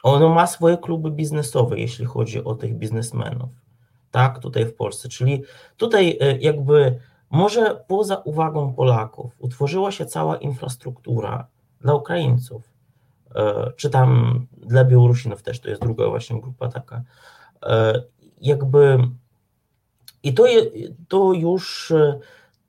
Ono 0.03 0.29
ma 0.29 0.47
swoje 0.47 0.77
kluby 0.79 1.11
biznesowe, 1.11 1.79
jeśli 1.79 2.05
chodzi 2.05 2.45
o 2.45 2.55
tych 2.55 2.75
biznesmenów. 2.75 3.51
Tak, 4.11 4.39
tutaj 4.39 4.67
w 4.67 4.75
Polsce. 4.75 5.09
Czyli 5.09 5.43
tutaj 5.77 6.19
e, 6.21 6.39
jakby 6.39 6.99
może 7.31 7.85
poza 7.89 8.17
uwagą 8.17 8.75
Polaków 8.75 9.33
utworzyła 9.39 9.93
się 9.93 10.07
cała 10.07 10.37
infrastruktura 10.37 11.47
dla 11.81 11.95
Ukraińców, 11.95 12.71
e, 13.35 13.73
czy 13.77 13.91
tam 13.91 14.41
dla 14.57 14.85
Białorusinów 14.85 15.43
też, 15.43 15.61
to 15.61 15.71
jest 15.71 15.83
druga 15.83 16.09
właśnie 16.09 16.41
grupa 16.41 16.69
taka. 16.69 17.03
E, 17.63 18.03
jakby 18.41 18.99
i 20.23 20.35
to, 20.35 20.45
to 21.09 21.33
już 21.33 21.93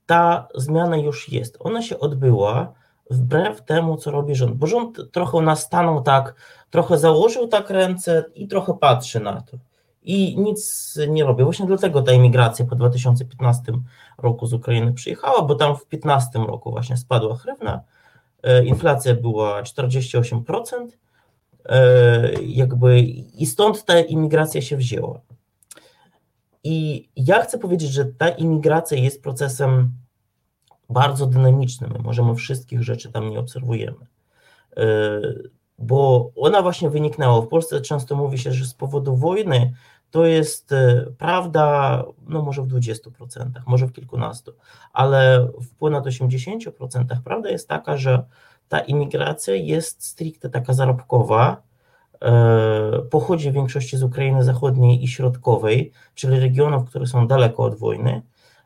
ta 0.06 0.48
zmiana 0.56 0.98
już 0.98 1.30
jest. 1.30 1.58
Ona 1.60 1.82
się 1.82 2.00
odbyła 2.00 2.74
wbrew 3.10 3.62
temu, 3.62 3.98
co 3.98 4.12
robi 4.12 4.36
rząd, 4.36 4.56
bo 4.56 4.68
rząd 4.68 5.12
trochę 5.12 5.42
nastanął 5.42 6.02
tak, 6.02 6.36
trochę 6.70 6.98
założył 6.98 7.48
tak 7.48 7.70
ręce 7.70 8.26
i 8.36 8.48
trochę 8.48 8.74
patrzy 8.74 9.20
na 9.20 9.42
to. 9.42 9.58
I 10.04 10.38
nic 10.38 10.94
nie 11.08 11.24
robi. 11.24 11.44
Właśnie 11.44 11.66
dlatego 11.66 12.02
ta 12.02 12.12
imigracja 12.12 12.66
po 12.66 12.76
2015 12.76 13.74
roku 14.18 14.48
z 14.48 14.54
Ukrainy 14.54 14.94
przyjechała, 14.94 15.42
bo 15.42 15.56
tam 15.56 15.76
w 15.76 15.88
2015 15.88 16.40
roku 16.40 16.72
właśnie 16.72 16.98
spadła 16.98 17.36
hrywna, 17.36 17.82
e, 18.44 18.66
inflacja 18.66 19.16
była 19.16 19.64
48%, 19.64 20.98
e, 21.66 22.34
jakby 22.44 23.02
i 23.38 23.46
stąd 23.46 23.86
ta 23.86 24.00
imigracja 24.00 24.62
się 24.62 24.78
wzięła. 24.78 25.22
I 26.64 27.10
ja 27.16 27.42
chcę 27.42 27.58
powiedzieć, 27.58 27.92
że 27.92 28.06
ta 28.06 28.30
imigracja 28.30 28.98
jest 28.98 29.24
procesem 29.24 29.92
bardzo 30.94 31.26
dynamicznym. 31.26 31.92
My 31.98 32.00
możemy 32.00 32.36
wszystkich 32.36 32.84
rzeczy 32.84 33.12
tam 33.12 33.30
nie 33.30 33.40
obserwujemy. 33.40 34.06
E, 34.78 34.86
bo 35.80 36.32
ona 36.36 36.62
właśnie 36.62 36.90
wyniknęła. 36.90 37.42
W 37.42 37.48
Polsce 37.48 37.82
często 37.82 38.16
mówi 38.16 38.38
się, 38.38 38.52
że 38.52 38.66
z 38.66 38.74
powodu 38.74 39.16
wojny 39.16 39.74
to 40.12 40.26
jest 40.26 40.72
e, 40.72 41.06
prawda, 41.18 42.04
no 42.28 42.42
może 42.42 42.62
w 42.62 42.68
20%, 42.68 43.10
może 43.68 43.88
w 43.88 43.92
kilkunastu, 43.92 44.54
ale 44.94 45.48
w 45.62 45.76
ponad 45.76 46.06
80% 46.06 46.72
prawda 47.24 47.50
jest 47.50 47.68
taka, 47.68 47.98
że 47.98 48.24
ta 48.70 48.80
imigracja 48.80 49.56
jest 49.56 50.04
stricte 50.06 50.50
taka 50.50 50.74
zarobkowa, 50.74 51.62
e, 52.22 53.02
pochodzi 53.10 53.52
w 53.52 53.54
większości 53.54 53.98
z 53.98 54.04
Ukrainy 54.04 54.44
Zachodniej 54.44 55.04
i 55.04 55.08
Środkowej, 55.08 55.92
czyli 56.16 56.40
regionów, 56.40 56.90
które 56.90 57.08
są 57.08 57.28
daleko 57.28 57.64
od 57.64 57.76
wojny 57.76 58.22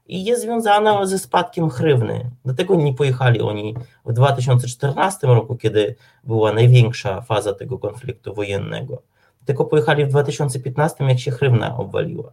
i 0.07 0.23
jest 0.23 0.41
związana 0.41 1.05
ze 1.05 1.19
spadkiem 1.19 1.69
hrywny. 1.69 2.31
Dlatego 2.45 2.75
nie 2.75 2.93
pojechali 2.93 3.41
oni 3.41 3.75
w 4.05 4.13
2014 4.13 5.27
roku, 5.27 5.55
kiedy 5.55 5.95
była 6.23 6.53
największa 6.53 7.21
faza 7.21 7.53
tego 7.53 7.79
konfliktu 7.79 8.33
wojennego, 8.33 9.01
tylko 9.45 9.65
pojechali 9.65 10.05
w 10.05 10.09
2015, 10.09 11.03
jak 11.03 11.19
się 11.19 11.31
hrywna 11.31 11.77
obwaliła. 11.77 12.31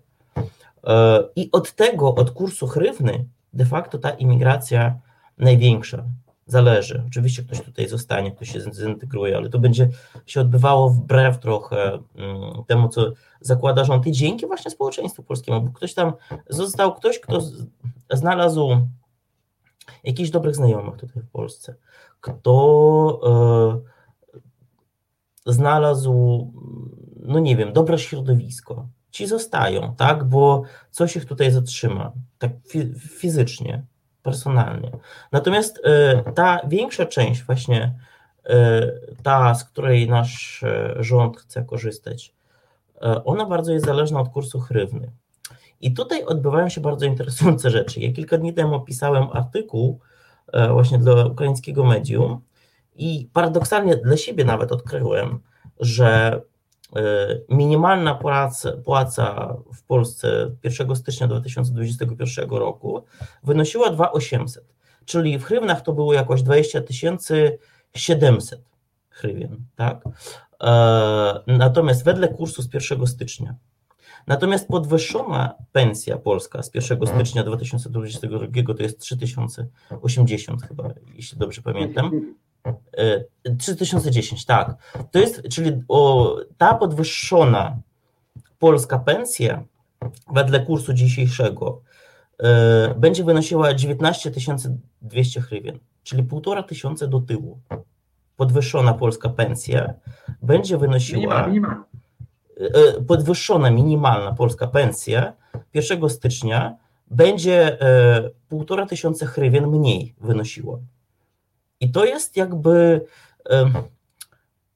E, 0.84 1.24
I 1.36 1.48
od 1.52 1.72
tego, 1.72 2.14
od 2.14 2.30
kursu 2.30 2.66
hrywny, 2.66 3.24
de 3.52 3.64
facto 3.64 3.98
ta 3.98 4.10
imigracja 4.10 4.94
największa 5.38 6.04
zależy. 6.46 7.02
Oczywiście 7.06 7.42
ktoś 7.42 7.60
tutaj 7.60 7.88
zostanie, 7.88 8.32
ktoś 8.32 8.52
się 8.52 8.60
zintegruje, 8.60 9.36
ale 9.36 9.48
to 9.48 9.58
będzie 9.58 9.88
się 10.26 10.40
odbywało 10.40 10.90
wbrew 10.90 11.38
trochę 11.38 11.98
mm, 12.14 12.64
temu, 12.66 12.88
co 12.88 13.12
zakłada 13.40 13.84
rząd. 13.84 14.06
I 14.06 14.12
dzięki 14.12 14.46
właśnie 14.46 14.70
społeczeństwu 14.70 15.22
polskiemu, 15.22 15.60
bo 15.60 15.72
ktoś 15.72 15.94
tam 15.94 16.12
został, 16.48 16.94
ktoś, 16.94 17.18
kto 17.20 17.40
znalazł 18.10 18.86
jakichś 20.04 20.30
dobrych 20.30 20.56
znajomych 20.56 20.96
tutaj 20.96 21.22
w 21.22 21.28
Polsce, 21.28 21.74
kto 22.20 23.80
e, 25.46 25.52
znalazł, 25.52 26.52
no 27.20 27.38
nie 27.38 27.56
wiem, 27.56 27.72
dobre 27.72 27.98
środowisko, 27.98 28.88
ci 29.10 29.26
zostają, 29.26 29.94
tak, 29.96 30.24
bo 30.24 30.62
coś 30.90 31.16
ich 31.16 31.24
tutaj 31.24 31.50
zatrzyma, 31.50 32.12
tak 32.38 32.52
fizycznie, 32.98 33.84
personalnie. 34.24 34.90
Natomiast 35.32 35.80
e, 35.84 36.22
ta 36.32 36.60
większa 36.68 37.06
część, 37.06 37.42
właśnie 37.42 37.94
e, 38.44 38.92
ta, 39.22 39.54
z 39.54 39.64
której 39.64 40.08
nasz 40.08 40.62
e, 40.62 40.94
rząd 40.98 41.36
chce 41.36 41.64
korzystać, 41.64 42.34
ona 43.24 43.46
bardzo 43.46 43.72
jest 43.72 43.86
zależna 43.86 44.20
od 44.20 44.28
kursu 44.28 44.60
hrywny. 44.60 45.10
I 45.80 45.94
tutaj 45.94 46.24
odbywają 46.24 46.68
się 46.68 46.80
bardzo 46.80 47.06
interesujące 47.06 47.70
rzeczy. 47.70 48.00
Ja 48.00 48.12
kilka 48.12 48.38
dni 48.38 48.54
temu 48.54 48.80
pisałem 48.80 49.28
artykuł 49.32 50.00
właśnie 50.72 50.98
dla 50.98 51.26
ukraińskiego 51.26 51.84
medium 51.84 52.40
i 52.96 53.28
paradoksalnie 53.32 53.96
dla 53.96 54.16
siebie 54.16 54.44
nawet 54.44 54.72
odkryłem, 54.72 55.40
że 55.80 56.40
minimalna 57.48 58.14
płaca, 58.14 58.72
płaca 58.72 59.56
w 59.74 59.82
Polsce 59.82 60.50
1 60.64 60.96
stycznia 60.96 61.28
2021 61.28 62.50
roku 62.50 63.04
wynosiła 63.42 63.90
2800, 63.90 64.74
czyli 65.04 65.38
w 65.38 65.44
hrywnach 65.44 65.82
to 65.82 65.92
było 65.92 66.14
jakoś 66.14 66.42
20 66.42 66.80
700 67.94 68.60
hrywien, 69.08 69.56
tak? 69.76 70.04
E, 70.62 71.40
natomiast 71.46 72.04
wedle 72.04 72.28
kursu 72.28 72.62
z 72.62 72.74
1 72.74 73.06
stycznia 73.06 73.54
Natomiast 74.26 74.68
podwyższona 74.68 75.54
pensja 75.72 76.18
polska 76.18 76.62
z 76.62 76.70
1 76.74 77.06
stycznia 77.06 77.44
2022 77.44 78.74
to 78.74 78.82
jest 78.82 78.98
3080 78.98 80.62
chyba, 80.62 80.90
jeśli 81.14 81.38
dobrze 81.38 81.62
pamiętam. 81.62 82.34
3010, 83.58 84.42
e, 84.42 84.46
tak. 84.46 84.74
To 85.10 85.18
jest, 85.18 85.42
czyli 85.48 85.82
o, 85.88 86.36
ta 86.58 86.74
podwyższona 86.74 87.78
polska 88.58 88.98
pensja 88.98 89.64
wedle 90.32 90.60
kursu 90.60 90.92
dzisiejszego 90.92 91.80
y, 92.90 92.94
będzie 92.94 93.24
wynosiła 93.24 93.74
19 93.74 94.30
200 95.02 95.40
hrywien, 95.40 95.78
czyli 96.02 96.22
półtora 96.22 96.62
tysiąca 96.62 97.06
do 97.06 97.20
tyłu. 97.20 97.58
Podwyższona 98.36 98.94
polska 98.94 99.28
pensja 99.28 99.94
będzie 100.42 100.78
wynosiła. 100.78 101.46
Minimal, 101.46 101.76
y, 102.98 103.02
podwyższona 103.02 103.70
minimalna 103.70 104.32
polska 104.32 104.66
pensja 104.66 105.32
1 105.74 106.08
stycznia 106.10 106.76
będzie 107.10 107.82
y, 108.26 108.30
półtora 108.48 108.86
tysiąca 108.86 109.26
hrywien 109.26 109.66
mniej 109.66 110.14
wynosiła. 110.20 110.78
I 111.84 111.90
to 111.90 112.04
jest 112.04 112.36
jakby. 112.36 113.06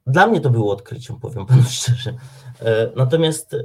Dla 0.07 0.27
mnie 0.27 0.41
to 0.41 0.51
było 0.51 0.73
odkryciem, 0.73 1.21
powiem 1.21 1.47
panu 1.47 1.63
szczerze. 1.71 2.15
E, 2.61 2.91
natomiast 2.97 3.55
e, 3.55 3.59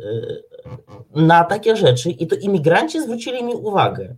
na 1.16 1.44
takie 1.44 1.76
rzeczy, 1.76 2.10
i 2.10 2.28
to 2.28 2.36
imigranci 2.36 3.02
zwrócili 3.02 3.44
mi 3.44 3.54
uwagę, 3.54 4.16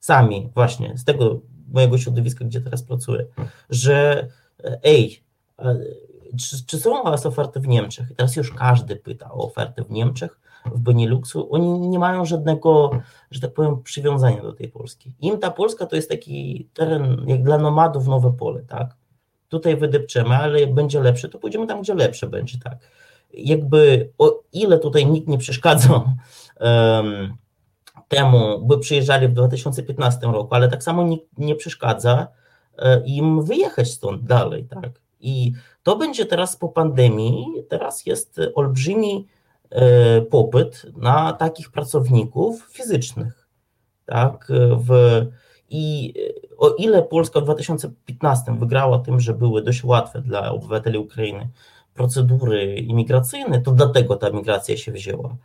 sami 0.00 0.50
właśnie, 0.54 0.98
z 0.98 1.04
tego 1.04 1.40
mojego 1.72 1.98
środowiska, 1.98 2.44
gdzie 2.44 2.60
teraz 2.60 2.82
pracuję, 2.82 3.26
że 3.70 4.28
e, 4.64 4.78
ej, 4.82 5.22
czy, 6.40 6.66
czy 6.66 6.78
są 6.78 7.02
Was 7.02 7.26
oferty 7.26 7.60
w 7.60 7.68
Niemczech? 7.68 8.10
I 8.10 8.14
teraz 8.14 8.36
już 8.36 8.52
każdy 8.52 8.96
pyta 8.96 9.30
o 9.32 9.34
oferty 9.34 9.84
w 9.84 9.90
Niemczech, 9.90 10.40
w 10.66 10.80
Beneluxu. 10.80 11.48
Oni 11.50 11.88
nie 11.88 11.98
mają 11.98 12.24
żadnego, 12.24 12.90
że 13.30 13.40
tak 13.40 13.52
powiem, 13.52 13.82
przywiązania 13.82 14.42
do 14.42 14.52
tej 14.52 14.68
Polski. 14.68 15.12
Im 15.20 15.38
ta 15.38 15.50
Polska 15.50 15.86
to 15.86 15.96
jest 15.96 16.10
taki 16.10 16.68
teren, 16.74 17.24
jak 17.26 17.42
dla 17.42 17.58
nomadów, 17.58 18.06
nowe 18.06 18.32
pole, 18.32 18.62
tak? 18.62 18.96
Tutaj 19.48 19.76
wydepczemy, 19.76 20.36
ale 20.36 20.60
jak 20.60 20.74
będzie 20.74 21.00
lepsze, 21.00 21.28
to 21.28 21.38
pójdziemy 21.38 21.66
tam, 21.66 21.82
gdzie 21.82 21.94
lepsze 21.94 22.26
będzie, 22.26 22.58
tak? 22.58 22.78
Jakby 23.34 24.12
o 24.18 24.40
ile 24.52 24.78
tutaj 24.78 25.06
nikt 25.06 25.28
nie 25.28 25.38
przeszkadzał 25.38 26.02
um, 26.60 27.36
temu, 28.08 28.66
by 28.66 28.78
przyjeżdżali 28.78 29.28
w 29.28 29.32
2015 29.32 30.26
roku, 30.26 30.54
ale 30.54 30.68
tak 30.68 30.82
samo 30.82 31.02
nikt 31.02 31.38
nie 31.38 31.54
przeszkadza 31.54 32.28
e, 32.78 33.02
im 33.06 33.42
wyjechać 33.42 33.90
stąd 33.90 34.24
dalej, 34.24 34.64
tak? 34.64 34.90
I 35.20 35.52
to 35.82 35.96
będzie 35.96 36.26
teraz 36.26 36.56
po 36.56 36.68
pandemii, 36.68 37.46
teraz 37.68 38.06
jest 38.06 38.40
olbrzymi 38.54 39.26
popyt 40.30 40.86
na 40.96 41.32
takich 41.32 41.70
pracowników 41.70 42.68
fizycznych. 42.72 43.48
Tak? 44.06 44.52
W, 44.76 44.90
I 45.70 46.14
o 46.58 46.68
ile 46.68 47.02
Polska 47.02 47.40
w 47.40 47.44
2015 47.44 48.56
wygrała 48.58 48.98
tym, 48.98 49.20
że 49.20 49.34
były 49.34 49.62
dość 49.62 49.84
łatwe 49.84 50.22
dla 50.22 50.50
obywateli 50.52 50.98
Ukrainy 50.98 51.48
procedury 51.94 52.74
imigracyjne, 52.74 53.60
to 53.60 53.72
dlatego 53.72 54.16
ta 54.16 54.30
migracja 54.30 54.76
się 54.76 54.92
wzięła 54.92 55.36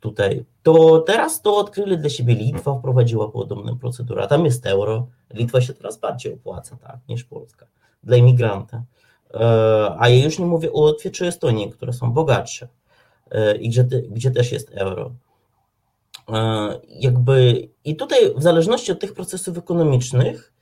tutaj. 0.00 0.44
To 0.62 0.98
teraz 0.98 1.42
to 1.42 1.56
odkryli 1.56 1.98
dla 1.98 2.10
siebie 2.10 2.34
Litwa, 2.34 2.74
wprowadziła 2.74 3.28
podobną 3.28 3.78
procedurę, 3.78 4.22
a 4.22 4.26
tam 4.26 4.44
jest 4.44 4.66
euro. 4.66 5.06
Litwa 5.34 5.60
się 5.60 5.74
teraz 5.74 5.98
bardziej 5.98 6.34
opłaca 6.34 6.76
tak, 6.76 6.98
niż 7.08 7.24
Polska 7.24 7.66
dla 8.02 8.16
imigranta. 8.16 8.82
E, 9.34 9.96
a 9.98 10.08
ja 10.08 10.24
już 10.24 10.38
nie 10.38 10.46
mówię 10.46 10.72
o 10.72 10.80
Łotwie 10.80 11.10
czy 11.10 11.26
Estonii, 11.26 11.70
które 11.70 11.92
są 11.92 12.12
bogatsze 12.12 12.66
e, 12.66 12.68
i 13.60 13.68
gdzie, 13.68 13.84
gdzie 13.84 14.30
też 14.30 14.52
jest 14.52 14.70
euro. 14.74 15.12
E, 16.28 16.80
jakby 16.88 17.68
i 17.84 17.96
tutaj 17.96 18.18
w 18.36 18.42
zależności 18.42 18.92
od 18.92 19.00
tych 19.00 19.14
procesów 19.14 19.58
ekonomicznych, 19.58 20.52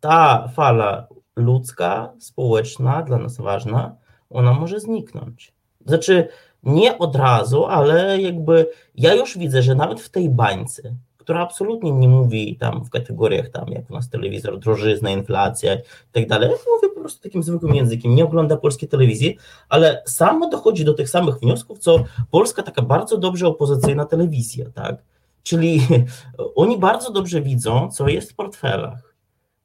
ta 0.00 0.48
fala 0.48 1.08
ludzka, 1.36 2.12
społeczna, 2.18 3.02
dla 3.02 3.18
nas 3.18 3.36
ważna, 3.36 3.96
ona 4.30 4.52
może 4.52 4.80
zniknąć. 4.80 5.52
Znaczy, 5.86 6.28
nie 6.62 6.98
od 6.98 7.16
razu, 7.16 7.66
ale 7.66 8.20
jakby 8.20 8.70
ja 8.94 9.14
już 9.14 9.38
widzę, 9.38 9.62
że 9.62 9.74
nawet 9.74 10.00
w 10.00 10.08
tej 10.08 10.30
bańce, 10.30 10.94
która 11.28 11.40
absolutnie 11.40 11.92
nie 11.92 12.08
mówi 12.08 12.56
tam 12.56 12.84
w 12.84 12.90
kategoriach 12.90 13.48
tam, 13.48 13.68
jak 13.68 13.90
u 13.90 13.94
nas 13.94 14.08
telewizor, 14.08 14.58
drożyzna, 14.58 15.10
inflacja 15.10 15.74
i 15.74 15.78
tak 16.12 16.28
dalej, 16.28 16.48
mówię 16.48 16.94
po 16.94 17.00
prostu 17.00 17.22
takim 17.22 17.42
zwykłym 17.42 17.74
językiem, 17.74 18.14
nie 18.14 18.24
ogląda 18.24 18.56
polskiej 18.56 18.88
telewizji, 18.88 19.36
ale 19.68 20.02
samo 20.06 20.50
dochodzi 20.50 20.84
do 20.84 20.94
tych 20.94 21.08
samych 21.08 21.38
wniosków, 21.38 21.78
co 21.78 22.04
polska 22.30 22.62
taka 22.62 22.82
bardzo 22.82 23.18
dobrze 23.18 23.46
opozycyjna 23.46 24.04
telewizja, 24.04 24.64
tak? 24.74 24.96
Czyli 25.42 25.80
oni 26.62 26.78
bardzo 26.78 27.12
dobrze 27.12 27.40
widzą, 27.42 27.90
co 27.90 28.08
jest 28.08 28.32
w 28.32 28.34
portfelach 28.34 29.14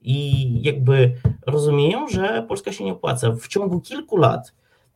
i 0.01 0.47
jakby 0.63 1.13
rozumieją, 1.45 2.07
że 2.07 2.45
Polska 2.47 2.71
się 2.71 2.83
nie 2.83 2.93
opłaca. 2.93 3.31
W 3.31 3.47
ciągu 3.47 3.81
kilku 3.81 4.17
lat 4.17 4.53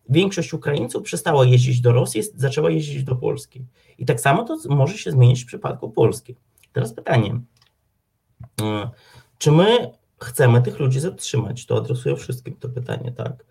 większość 0.09 0.53
Ukraińców 0.53 1.03
przestała 1.03 1.45
jeździć 1.45 1.81
do 1.81 1.91
Rosji, 1.91 2.23
zaczęła 2.35 2.71
jeździć 2.71 3.03
do 3.03 3.15
Polski. 3.15 3.65
I 3.97 4.05
tak 4.05 4.21
samo 4.21 4.43
to 4.43 4.57
może 4.69 4.97
się 4.97 5.11
zmienić 5.11 5.43
w 5.43 5.47
przypadku 5.47 5.89
Polski. 5.89 6.35
Teraz 6.77 6.93
pytanie, 6.93 7.39
e, 8.61 8.89
czy 9.37 9.51
my 9.51 9.91
chcemy 10.23 10.61
tych 10.61 10.79
ludzi 10.79 10.99
zatrzymać? 10.99 11.65
To 11.65 11.77
adresuję 11.77 12.15
wszystkim 12.15 12.55
to 12.55 12.69
pytanie, 12.69 13.11
tak? 13.11 13.45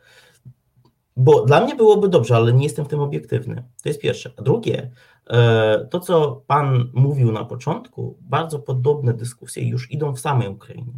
Bo 1.16 1.44
dla 1.44 1.60
mnie 1.60 1.74
byłoby 1.74 2.08
dobrze, 2.08 2.36
ale 2.36 2.52
nie 2.52 2.64
jestem 2.64 2.84
w 2.84 2.88
tym 2.88 3.00
obiektywny. 3.00 3.64
To 3.82 3.88
jest 3.88 4.00
pierwsze. 4.00 4.30
A 4.36 4.42
drugie, 4.42 4.90
e, 5.30 5.88
to 5.90 6.00
co 6.00 6.42
Pan 6.46 6.90
mówił 6.94 7.32
na 7.32 7.44
początku, 7.44 8.16
bardzo 8.20 8.58
podobne 8.58 9.14
dyskusje 9.14 9.68
już 9.68 9.90
idą 9.90 10.12
w 10.12 10.20
samej 10.20 10.48
Ukrainie. 10.48 10.92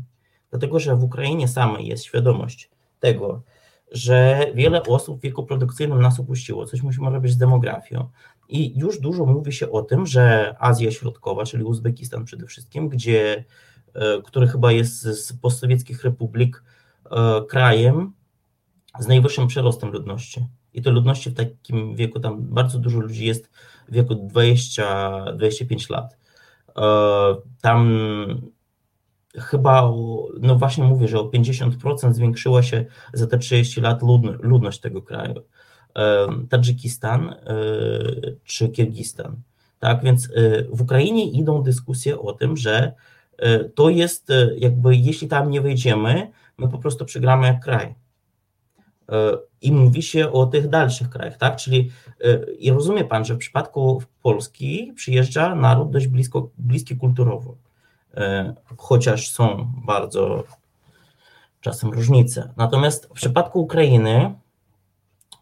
Dlatego, 0.50 0.80
że 0.80 0.96
w 0.96 1.04
Ukrainie 1.04 1.48
samej 1.48 1.86
jest 1.86 2.04
świadomość 2.04 2.70
tego, 3.00 3.42
że 3.92 4.46
wiele 4.54 4.82
osób 4.82 5.18
w 5.18 5.22
wieku 5.22 5.46
produkcyjnym 5.46 6.02
nas 6.02 6.20
opuściło, 6.20 6.66
coś 6.66 6.82
musimy 6.82 7.10
robić 7.10 7.32
z 7.32 7.36
demografią. 7.36 8.08
I 8.48 8.78
już 8.78 9.00
dużo 9.00 9.26
mówi 9.26 9.52
się 9.52 9.70
o 9.70 9.82
tym, 9.82 10.06
że 10.06 10.54
Azja 10.58 10.90
Środkowa, 10.90 11.44
czyli 11.44 11.64
Uzbekistan 11.64 12.24
przede 12.24 12.46
wszystkim, 12.46 12.88
gdzie, 12.88 13.44
e, 13.94 14.22
który 14.22 14.48
chyba 14.48 14.72
jest 14.72 15.02
z 15.02 15.32
postsowieckich 15.32 16.04
republik 16.04 16.64
e, 17.10 17.42
krajem 17.48 18.12
z 18.98 19.06
najwyższym 19.06 19.46
przyrostem 19.46 19.90
ludności. 19.90 20.46
I 20.74 20.82
to 20.82 20.90
ludności 20.90 21.30
w 21.30 21.34
takim 21.34 21.96
wieku, 21.96 22.20
tam 22.20 22.42
bardzo 22.42 22.78
dużo 22.78 23.00
ludzi 23.00 23.26
jest 23.26 23.50
w 23.88 23.92
wieku 23.92 24.14
20-25 24.14 25.90
lat. 25.90 26.18
tam 27.60 27.90
chyba, 29.36 29.92
no 30.40 30.54
właśnie 30.56 30.84
mówię, 30.84 31.08
że 31.08 31.20
o 31.20 31.24
50% 31.24 32.12
zwiększyła 32.12 32.62
się 32.62 32.84
za 33.12 33.26
te 33.26 33.38
30 33.38 33.80
lat 33.80 34.02
ludność 34.40 34.80
tego 34.80 35.02
kraju. 35.02 35.34
Tadżykistan 36.48 37.34
czy 38.44 38.68
Kirgistan. 38.68 39.36
Tak 39.78 40.02
więc 40.02 40.28
w 40.70 40.82
Ukrainie 40.82 41.30
idą 41.30 41.62
dyskusje 41.62 42.18
o 42.18 42.32
tym, 42.32 42.56
że 42.56 42.92
to 43.74 43.88
jest 43.88 44.28
jakby, 44.56 44.96
jeśli 44.96 45.28
tam 45.28 45.50
nie 45.50 45.60
wejdziemy, 45.60 46.30
my 46.58 46.68
po 46.68 46.78
prostu 46.78 47.04
przegramy 47.04 47.46
jak 47.46 47.64
kraj. 47.64 47.94
I 49.60 49.72
mówi 49.72 50.02
się 50.02 50.32
o 50.32 50.46
tych 50.46 50.68
dalszych 50.68 51.10
krajach, 51.10 51.36
tak? 51.36 51.56
Czyli 51.56 51.90
i 52.58 52.70
rozumie 52.70 53.04
pan, 53.04 53.24
że 53.24 53.34
w 53.34 53.38
przypadku 53.38 54.02
Polski 54.22 54.92
przyjeżdża 54.96 55.54
naród 55.54 55.90
dość 55.90 56.06
blisko, 56.06 56.50
bliski 56.58 56.96
kulturowo, 56.96 57.56
chociaż 58.76 59.30
są 59.30 59.72
bardzo 59.86 60.44
czasem 61.60 61.90
różnice. 61.90 62.52
Natomiast 62.56 63.06
w 63.06 63.12
przypadku 63.12 63.60
Ukrainy 63.60 64.34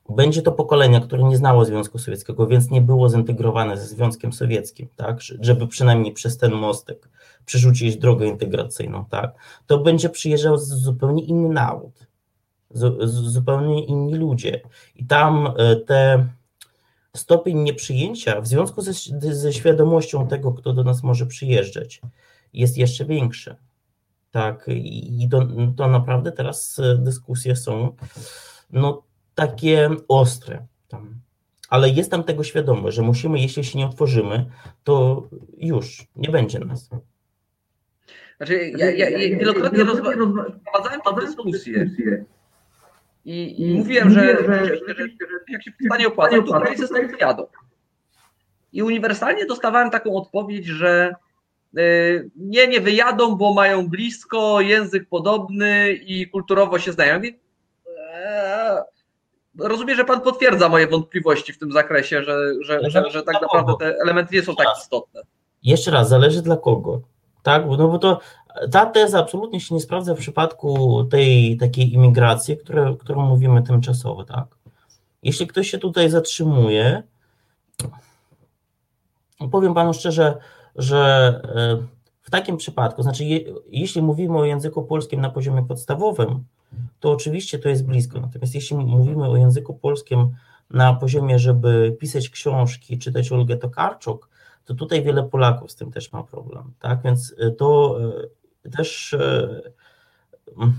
będzie 0.09 0.43
to 0.43 0.53
pokolenie, 0.53 1.01
które 1.01 1.25
nie 1.25 1.37
znało 1.37 1.65
Związku 1.65 1.99
Sowieckiego, 1.99 2.47
więc 2.47 2.71
nie 2.71 2.81
było 2.81 3.09
zintegrowane 3.09 3.77
ze 3.77 3.87
Związkiem 3.87 4.33
Sowieckim, 4.33 4.89
tak, 4.97 5.21
żeby 5.21 5.69
przynajmniej 5.69 6.13
przez 6.13 6.39
ten 6.39 6.53
mostek 6.53 7.09
przerzucić 7.47 7.97
drogę 7.97 8.27
integracyjną, 8.27 9.05
tak, 9.05 9.35
to 9.67 9.79
będzie 9.79 10.09
przyjeżdżał 10.09 10.59
zupełnie 10.59 11.25
inny 11.25 11.49
naród, 11.49 12.07
zupełnie 13.05 13.85
inni 13.85 14.15
ludzie. 14.15 14.61
I 14.95 15.07
tam 15.07 15.55
e, 15.57 15.77
te 15.77 16.27
stopień 17.17 17.59
nieprzyjęcia 17.59 18.41
w 18.41 18.47
związku 18.47 18.83
ze, 18.83 18.93
ze 19.35 19.53
świadomością 19.53 20.29
tego, 20.29 20.53
kto 20.53 20.73
do 20.73 20.85
nas 20.85 21.03
może 21.03 21.27
przyjeżdżać, 21.27 22.01
jest 22.53 22.79
jeszcze 22.79 23.05
większy. 23.05 23.57
Tak, 24.31 24.67
i 24.69 25.29
to, 25.31 25.49
to 25.77 25.89
naprawdę 25.89 26.33
teraz 26.33 26.79
e, 26.79 26.99
dyskusje 26.99 27.57
są 27.57 27.97
no, 28.71 29.03
takie 29.37 29.91
ostre. 30.09 30.67
Tam. 30.89 31.15
Ale 31.71 31.89
jest 31.89 32.11
tam 32.11 32.25
tego 32.25 32.45
świadomość, 32.45 32.97
że 32.97 33.03
musimy, 33.03 33.41
jeśli 33.41 33.65
się 33.65 33.79
nie 33.79 33.87
otworzymy, 33.87 34.47
to 34.85 35.23
już 35.59 36.07
nie 36.17 36.29
będzie 36.29 36.59
nas. 36.59 36.91
Znaczy, 38.37 38.73
ja, 38.77 38.91
ja, 38.91 39.11
ja 39.11 39.39
wielokrotnie 39.39 39.85
prowadzałem 40.65 41.01
tę 41.01 41.27
dyskusję 41.27 41.91
i, 43.25 43.63
i 43.63 43.75
mówiłem, 43.75 44.11
że, 44.11 44.21
że, 44.21 44.65
że, 44.65 44.95
że 44.95 45.09
jak 45.49 45.63
się 45.63 45.73
stanie 45.87 46.09
opłaca, 46.09 46.37
to 46.37 46.59
Ukraińcy 46.59 46.87
stąd 46.87 47.21
jadą. 47.21 47.47
I 48.73 48.83
uniwersalnie 48.83 49.47
dostawałem 49.47 49.91
taką 49.91 50.17
odpowiedź, 50.17 50.67
że 50.67 51.15
y, 51.79 52.31
nie, 52.37 52.69
nie 52.69 52.81
wyjadą, 52.81 53.37
bo 53.37 53.55
mają 53.55 53.89
blisko, 53.89 54.61
język 54.61 55.09
podobny 55.09 55.93
i 55.93 56.31
kulturowo 56.31 56.79
się 56.79 56.93
znają. 56.93 57.21
Rozumiem, 59.59 59.97
że 59.97 60.05
pan 60.05 60.21
potwierdza 60.21 60.69
moje 60.69 60.87
wątpliwości 60.87 61.53
w 61.53 61.59
tym 61.59 61.73
zakresie, 61.73 62.23
że, 62.23 62.55
że, 62.61 62.91
że, 62.91 63.11
że 63.11 63.23
tak 63.23 63.43
naprawdę 63.43 63.73
te 63.79 63.97
elementy 64.03 64.35
nie 64.35 64.43
są 64.43 64.57
tak 64.57 64.69
istotne. 64.79 65.21
Jeszcze 65.63 65.91
raz, 65.91 66.09
zależy 66.09 66.43
dla 66.43 66.57
kogo. 66.57 67.01
Tak, 67.43 67.63
no 67.79 67.89
bo 67.89 67.99
to 67.99 68.21
ta 68.71 68.87
teza 68.87 69.19
absolutnie 69.19 69.61
się 69.61 69.75
nie 69.75 69.81
sprawdza 69.81 70.15
w 70.15 70.19
przypadku 70.19 71.05
tej 71.05 71.57
takiej 71.57 71.93
imigracji, 71.93 72.57
które, 72.57 72.97
którą 73.01 73.23
mówimy 73.23 73.63
tymczasowo, 73.63 74.25
tak. 74.25 74.47
Jeśli 75.23 75.47
ktoś 75.47 75.71
się 75.71 75.79
tutaj 75.79 76.11
zatrzymuje, 76.11 77.03
powiem 79.51 79.75
panu 79.75 79.95
szczerze, 79.95 80.39
że 80.77 81.01
e, 81.57 81.87
w 82.23 82.31
takim 82.31 82.57
przypadku, 82.57 83.03
znaczy 83.03 83.25
je, 83.25 83.41
jeśli 83.71 84.03
mówimy 84.03 84.39
o 84.39 84.45
języku 84.45 84.83
polskim 84.83 85.21
na 85.21 85.31
poziomie 85.31 85.63
podstawowym, 85.63 86.45
to 87.01 87.11
oczywiście 87.11 87.59
to 87.59 87.69
jest 87.69 87.87
blisko. 87.87 88.21
Natomiast 88.21 88.55
jeśli 88.55 88.77
mówimy 88.77 89.29
o 89.29 89.37
języku 89.37 89.75
polskim 89.75 90.35
na 90.71 90.95
poziomie, 90.95 91.39
żeby 91.39 91.97
pisać 92.01 92.29
książki, 92.29 92.99
czytać 92.99 93.33
Olgę 93.33 93.57
Tokarczuk, 93.57 94.29
to 94.65 94.75
tutaj 94.75 95.03
wiele 95.03 95.23
Polaków 95.23 95.71
z 95.71 95.77
tym 95.77 95.93
też 95.93 96.13
ma 96.13 96.23
problem. 96.23 96.73
Tak? 96.79 97.03
Więc 97.03 97.31
y, 97.31 97.53
to 97.59 97.99
y, 98.67 98.71
też 98.71 99.13
y, 99.13 99.73
mm, 100.57 100.75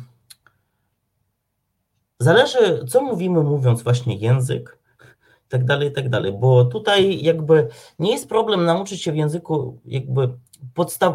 zależy, 2.20 2.86
co 2.88 3.02
mówimy, 3.02 3.44
mówiąc 3.44 3.84
właśnie 3.84 4.16
język, 4.16 4.78
i 5.48 5.50
tak 5.50 5.66
dalej, 5.66 5.90
i 5.90 5.92
tak 5.92 6.10
dalej, 6.10 6.34
bo 6.34 6.66
tutaj 6.66 7.24
jakby 7.24 7.68
nie 8.00 8.12
jest 8.12 8.30
problem 8.30 8.66
nauczyć 8.66 9.02
się 9.02 9.12
w 9.12 9.16
języku 9.16 9.80
jakby 9.86 10.30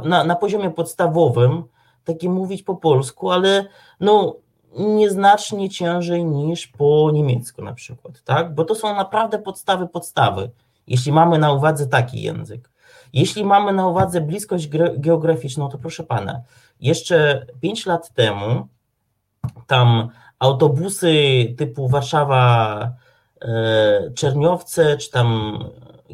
na, 0.05 0.25
na 0.25 0.37
poziomie 0.37 0.71
podstawowym, 0.71 1.65
takie 2.05 2.29
mówić 2.29 2.63
po 2.63 2.77
polsku, 2.77 3.31
ale 3.31 3.67
no 4.01 4.37
nieznacznie 4.79 5.71
ciężej 5.71 6.25
niż 6.25 6.67
po 6.67 7.11
niemiecku 7.13 7.65
na 7.65 7.73
przykład, 7.73 8.23
tak? 8.23 8.55
Bo 8.55 8.65
to 8.65 8.75
są 8.75 8.97
naprawdę 8.97 9.39
podstawy 9.39 9.89
podstawy, 9.89 10.51
jeśli 10.87 11.13
mamy 11.13 11.39
na 11.39 11.53
uwadze 11.53 11.87
taki 11.87 12.23
język. 12.23 12.71
Jeśli 13.13 13.45
mamy 13.45 13.73
na 13.73 13.87
uwadze 13.87 14.21
bliskość 14.21 14.69
geograficzną, 14.97 15.69
to 15.69 15.79
proszę 15.79 16.05
pana, 16.05 16.41
jeszcze 16.81 17.47
5 17.61 17.87
lat 17.87 18.15
temu 18.15 18.69
tam 19.67 20.09
autobusy 20.39 21.15
typu 21.59 21.89
Warszawa, 21.89 22.93
e, 23.43 24.11
Czerniowce 24.15 24.97
czy 24.97 25.11
tam 25.11 25.59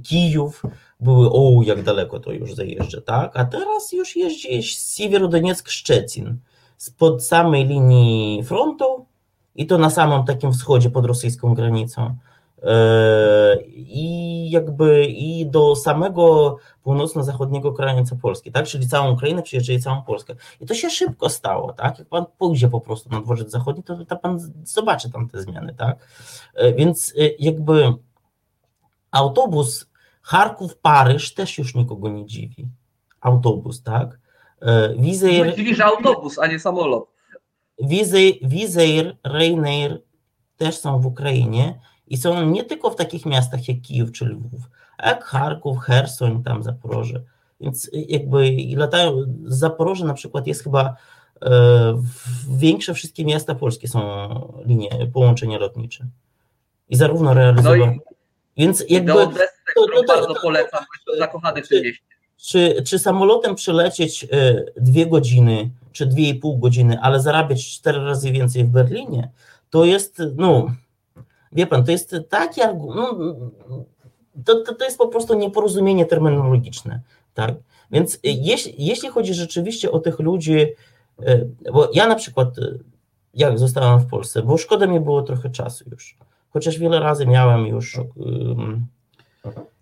Kijów 0.02 0.62
były, 1.00 1.30
o 1.30 1.62
jak 1.62 1.82
daleko 1.82 2.20
to 2.20 2.32
już 2.32 2.54
zajeżdża, 2.54 3.00
tak? 3.00 3.36
A 3.36 3.44
teraz 3.44 3.92
już 3.92 4.16
jeździ 4.16 4.62
Siewierodoniec-Szczecin 4.62 6.34
spod 6.78 7.24
samej 7.24 7.66
linii 7.66 8.42
frontu 8.42 9.06
i 9.54 9.66
to 9.66 9.78
na 9.78 9.90
samym 9.90 10.24
takim 10.24 10.52
wschodzie 10.52 10.90
pod 10.90 11.06
rosyjską 11.06 11.54
granicą. 11.54 12.16
E, 12.62 13.62
I 13.66 14.50
jakby 14.50 15.06
i 15.06 15.46
do 15.46 15.76
samego 15.76 16.56
północno-zachodniego 16.82 17.72
krańca 17.72 18.16
Polski, 18.16 18.52
tak? 18.52 18.66
Czyli 18.66 18.88
całą 18.88 19.12
Ukrainę 19.12 19.42
przyjeżdża 19.42 19.72
i 19.72 19.80
całą 19.80 20.02
Polskę. 20.02 20.34
I 20.60 20.66
to 20.66 20.74
się 20.74 20.90
szybko 20.90 21.28
stało, 21.28 21.72
tak? 21.72 21.98
Jak 21.98 22.08
pan 22.08 22.24
pójdzie 22.38 22.68
po 22.68 22.80
prostu 22.80 23.10
na 23.10 23.20
dworzec 23.20 23.50
zachodni, 23.50 23.82
to, 23.82 24.04
to 24.04 24.16
pan 24.16 24.52
zobaczy 24.64 25.10
tam 25.10 25.28
te 25.28 25.42
zmiany, 25.42 25.74
tak? 25.74 25.98
E, 26.54 26.72
więc 26.72 27.14
e, 27.18 27.28
jakby 27.38 27.94
autobus 29.10 29.86
Charków-Paryż 30.22 31.34
też 31.34 31.58
już 31.58 31.74
nikogo 31.74 32.08
nie 32.08 32.26
dziwi. 32.26 32.68
Autobus, 33.20 33.82
tak? 33.82 34.18
Wizeir... 34.98 35.56
Dziwi, 35.56 35.74
że 35.74 35.84
autobus, 35.84 36.38
a 36.38 36.46
nie 36.46 36.58
samolot. 36.58 37.08
Wizeir, 38.42 39.16
Ryanair 39.24 40.02
też 40.56 40.78
są 40.78 41.00
w 41.00 41.06
Ukrainie 41.06 41.80
i 42.06 42.16
są 42.16 42.46
nie 42.46 42.64
tylko 42.64 42.90
w 42.90 42.96
takich 42.96 43.26
miastach 43.26 43.68
jak 43.68 43.80
Kijów 43.80 44.12
czy 44.12 44.24
Lwów, 44.24 44.60
jak 45.04 45.24
Charków, 45.24 45.78
Hersoń, 45.78 46.42
tam 46.42 46.62
Zaporoże. 46.62 47.22
Więc 47.60 47.90
jakby 47.92 48.48
i 48.48 48.76
latają, 48.76 49.24
Zaporoże 49.44 50.04
na 50.04 50.14
przykład 50.14 50.46
jest 50.46 50.64
chyba 50.64 50.96
e, 51.42 52.02
większe 52.50 52.94
wszystkie 52.94 53.24
miasta 53.24 53.54
polskie 53.54 53.88
są 53.88 54.02
linie, 54.66 54.90
połączenia 55.12 55.58
lotnicze. 55.58 56.06
I 56.88 56.96
zarówno 56.96 57.34
realizowane. 57.34 57.86
No 57.86 58.16
Więc 58.56 58.84
jakby. 58.88 59.12
Do 59.12 59.22
Odessy, 59.22 59.48
to, 59.74 59.86
to, 59.86 59.92
to, 59.92 60.04
bardzo 60.04 60.34
polecam, 60.34 60.84
zakochany 61.18 61.62
w 61.62 61.68
tym 61.68 61.82
mieście. 61.82 62.04
Czy, 62.38 62.82
czy 62.82 62.98
samolotem 62.98 63.54
przylecieć 63.54 64.24
e, 64.24 64.64
dwie 64.76 65.06
godziny, 65.06 65.70
czy 65.92 66.06
dwie 66.06 66.28
i 66.28 66.34
pół 66.34 66.58
godziny, 66.58 67.00
ale 67.00 67.20
zarabiać 67.20 67.66
cztery 67.66 68.04
razy 68.04 68.32
więcej 68.32 68.64
w 68.64 68.68
Berlinie, 68.68 69.30
to 69.70 69.84
jest, 69.84 70.22
no, 70.36 70.66
Wie 71.52 71.66
pan, 71.66 71.84
to 71.84 71.90
jest 71.90 72.16
taki 72.28 72.62
argument, 72.62 73.18
no, 73.18 73.34
to, 74.44 74.54
to, 74.64 74.74
to 74.74 74.84
jest 74.84 74.98
po 74.98 75.08
prostu 75.08 75.34
nieporozumienie 75.34 76.06
terminologiczne, 76.06 77.00
tak? 77.34 77.54
Więc 77.90 78.18
jeśli, 78.22 78.74
jeśli 78.78 79.08
chodzi 79.08 79.34
rzeczywiście 79.34 79.90
o 79.90 79.98
tych 79.98 80.18
ludzi, 80.18 80.66
e, 81.22 81.44
bo 81.72 81.90
ja 81.92 82.06
na 82.06 82.14
przykład, 82.14 82.58
e, 82.58 82.78
jak 83.34 83.58
zostałem 83.58 84.00
w 84.00 84.06
Polsce, 84.06 84.42
bo 84.42 84.58
szkoda 84.58 84.86
mi 84.86 85.00
było 85.00 85.22
trochę 85.22 85.50
czasu 85.50 85.84
już, 85.90 86.16
chociaż 86.50 86.78
wiele 86.78 87.00
razy 87.00 87.26
miałem 87.26 87.66
już 87.66 88.00
um, 88.16 88.86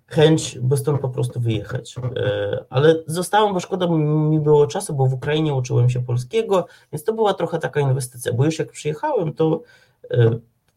chęć, 0.07 0.59
by 0.59 0.77
stąd 0.77 1.01
po 1.01 1.09
prostu 1.09 1.41
wyjechać, 1.41 1.95
e, 2.17 2.65
ale 2.71 2.95
zostałem, 3.07 3.55
bo 3.55 3.61
szkoda 3.61 3.87
mi 3.89 4.41
było 4.41 4.67
czasu, 4.67 4.95
bo 4.95 5.07
w 5.07 5.13
Ukrainie 5.13 5.55
uczyłem 5.55 5.91
się 5.91 6.03
polskiego, 6.03 6.67
więc 6.93 7.05
to 7.05 7.13
była 7.13 7.35
trochę 7.35 7.59
taka 7.59 7.81
inwestycja, 7.81 8.33
bo 8.33 8.45
już 8.45 8.59
jak 8.59 8.73
przyjechałem, 8.73 9.33
to 9.33 9.63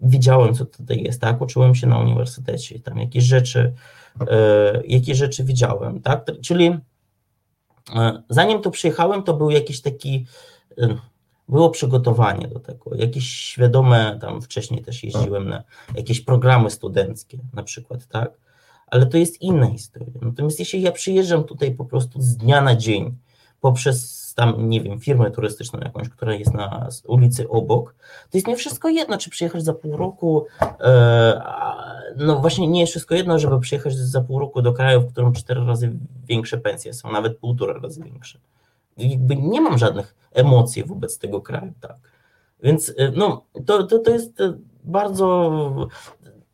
widziałem, 0.02 0.54
co 0.54 0.66
tutaj 0.66 1.04
jest, 1.04 1.22
tak? 1.22 1.42
Uczyłem 1.42 1.76
się 1.76 1.88
na 1.88 2.00
uniwersytecie, 2.00 2.80
tam 2.80 2.98
jakieś 2.98 3.24
rzeczy, 3.24 3.74
e, 4.28 4.82
jakieś 4.88 5.18
rzeczy 5.18 5.44
widziałem, 5.44 6.02
tak? 6.02 6.26
Czyli 6.42 6.78
e, 7.96 8.24
zanim 8.30 8.62
tu 8.62 8.72
przyjechałem, 8.72 9.24
to 9.24 9.34
był 9.34 9.50
jakiś 9.50 9.82
taki, 9.82 10.26
e, 10.78 10.98
było 11.50 11.70
przygotowanie 11.70 12.48
do 12.48 12.60
tego, 12.60 12.96
jakieś 12.96 13.30
świadome, 13.30 14.18
tam 14.22 14.42
wcześniej 14.42 14.82
też 14.82 15.04
jeździłem 15.04 15.50
na 15.50 15.64
jakieś 15.96 16.22
programy 16.22 16.70
studenckie 16.70 17.38
na 17.54 17.64
przykład, 17.64 18.08
tak? 18.08 18.32
Ale 18.92 19.06
to 19.06 19.18
jest 19.18 19.42
inna 19.42 19.72
historia. 19.72 20.14
Natomiast 20.22 20.60
jeśli 20.60 20.82
ja 20.82 20.92
przyjeżdżam 20.92 21.44
tutaj 21.44 21.72
po 21.72 21.86
prostu 21.86 22.22
z 22.22 22.38
dnia 22.38 22.62
na 22.62 22.76
dzień 22.76 23.16
poprzez 23.62 24.20
tam, 24.36 24.70
nie 24.70 24.82
wiem, 24.82 25.00
firmę 25.00 25.32
turystyczną 25.32 25.80
jakąś, 25.80 26.10
która 26.10 26.34
jest 26.34 26.54
na 26.54 26.90
ulicy 27.08 27.50
obok, 27.50 27.96
to 28.32 28.38
jest 28.38 28.48
nie 28.48 28.56
wszystko 28.56 28.90
jedno, 28.90 29.18
czy 29.18 29.30
przyjechać 29.30 29.64
za 29.64 29.74
pół 29.74 29.98
roku, 29.98 30.46
e, 30.62 31.42
no 32.18 32.40
właśnie 32.40 32.68
nie 32.68 32.80
jest 32.80 32.92
wszystko 32.92 33.16
jedno, 33.16 33.40
żeby 33.40 33.60
przyjechać 33.60 33.96
za 33.96 34.22
pół 34.22 34.40
roku 34.40 34.62
do 34.62 34.74
kraju, 34.74 35.02
w 35.02 35.12
którym 35.12 35.34
cztery 35.34 35.66
razy 35.66 35.92
większe 36.28 36.58
pensje 36.58 36.94
są, 36.94 37.12
nawet 37.12 37.38
półtora 37.38 37.80
razy 37.80 38.04
większe. 38.04 38.40
Jakby 38.98 39.36
nie 39.36 39.62
mam 39.62 39.78
żadnych 39.78 40.16
emocji 40.32 40.84
wobec 40.84 41.18
tego 41.18 41.42
kraju, 41.42 41.74
tak. 41.82 41.98
Więc 42.64 42.94
e, 42.98 43.12
no, 43.16 43.46
to, 43.66 43.84
to, 43.84 44.00
to 44.00 44.12
jest 44.12 44.34
bardzo 44.84 45.90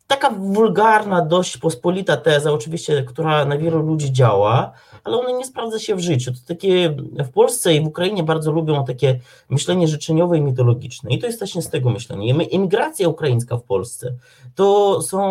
taka 0.08 0.30
wulgarna, 0.30 1.22
dość 1.22 1.58
pospolita 1.58 2.18
teza, 2.18 2.52
oczywiście, 2.52 3.04
która 3.04 3.46
na 3.46 3.58
wielu 3.58 3.80
ludzi 3.80 4.14
działa, 4.14 4.72
ale 5.04 5.18
ona 5.18 5.38
nie 5.38 5.46
sprawdza 5.46 5.80
się 5.80 5.96
w 5.96 6.00
życiu. 6.00 6.32
To 6.32 6.38
takie 6.48 6.90
w 7.24 7.30
Polsce 7.30 7.76
i 7.76 7.82
w 7.82 7.88
Ukrainie 7.88 8.24
bardzo 8.24 8.52
lubią 8.52 8.86
takie 8.86 9.20
myślenie 9.50 9.88
życzeniowe 9.88 10.38
i 10.38 10.42
mitologiczne. 10.42 11.12
I 11.12 11.20
to 11.20 11.28
jest 11.28 11.40
właśnie 11.40 11.62
z 11.62 11.70
tego 11.70 11.90
myślenia. 11.90 12.36
Emigracja 12.52 13.10
ukraińska 13.10 13.58
w 13.58 13.64
Polsce 13.64 14.16
to 14.56 15.02
są, 15.02 15.30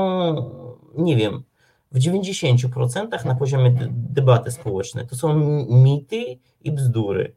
nie 0.95 1.17
wiem, 1.17 1.43
w 1.93 1.99
90% 1.99 3.25
na 3.25 3.35
poziomie 3.35 3.75
debaty 3.91 4.51
społecznej 4.51 5.07
to 5.07 5.17
są 5.17 5.35
mity 5.69 6.39
i 6.65 6.73
bzdury. 6.73 7.35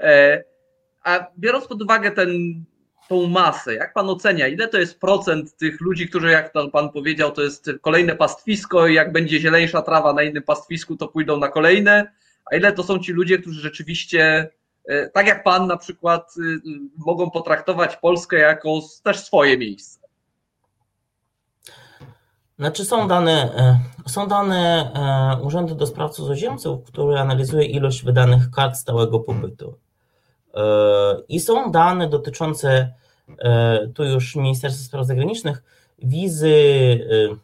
E, 0.00 0.44
a 1.04 1.26
biorąc 1.38 1.66
pod 1.66 1.82
uwagę 1.82 2.10
ten 2.10 2.64
tą 3.08 3.26
masę? 3.26 3.74
Jak 3.74 3.94
pan 3.94 4.10
ocenia, 4.10 4.48
ile 4.48 4.68
to 4.68 4.78
jest 4.78 5.00
procent 5.00 5.56
tych 5.56 5.80
ludzi, 5.80 6.08
którzy, 6.08 6.30
jak 6.30 6.52
pan 6.72 6.90
powiedział, 6.90 7.32
to 7.32 7.42
jest 7.42 7.70
kolejne 7.80 8.16
pastwisko 8.16 8.86
i 8.86 8.94
jak 8.94 9.12
będzie 9.12 9.40
zieleńsza 9.40 9.82
trawa 9.82 10.12
na 10.12 10.22
innym 10.22 10.42
pastwisku, 10.42 10.96
to 10.96 11.08
pójdą 11.08 11.36
na 11.36 11.48
kolejne, 11.48 12.12
a 12.52 12.56
ile 12.56 12.72
to 12.72 12.82
są 12.82 12.98
ci 12.98 13.12
ludzie, 13.12 13.38
którzy 13.38 13.60
rzeczywiście, 13.60 14.50
e, 14.88 15.08
tak 15.10 15.26
jak 15.26 15.44
pan 15.44 15.66
na 15.66 15.76
przykład, 15.76 16.34
y, 16.36 16.60
mogą 16.96 17.30
potraktować 17.30 17.96
Polskę 17.96 18.38
jako 18.38 18.80
też 19.02 19.24
swoje 19.24 19.58
miejsce? 19.58 20.04
Znaczy 22.58 22.84
są 22.84 23.08
dane, 23.08 23.54
e, 23.56 24.08
są 24.08 24.28
dane 24.28 24.92
e, 24.94 25.42
Urzędu 25.42 25.74
do 25.74 25.86
Spraw 25.86 26.10
Cudzoziemców, 26.10 26.84
który 26.84 27.18
analizuje 27.18 27.64
ilość 27.64 28.04
wydanych 28.04 28.50
kart 28.50 28.76
stałego 28.76 29.20
pobytu. 29.20 29.78
I 31.28 31.40
są 31.40 31.70
dane 31.70 32.08
dotyczące, 32.08 32.94
e, 33.38 33.88
tu 33.94 34.04
już 34.04 34.36
Ministerstwa 34.36 34.84
Spraw 34.84 35.06
Zagranicznych, 35.06 35.62
wizy 35.98 36.54
e, 37.30 37.36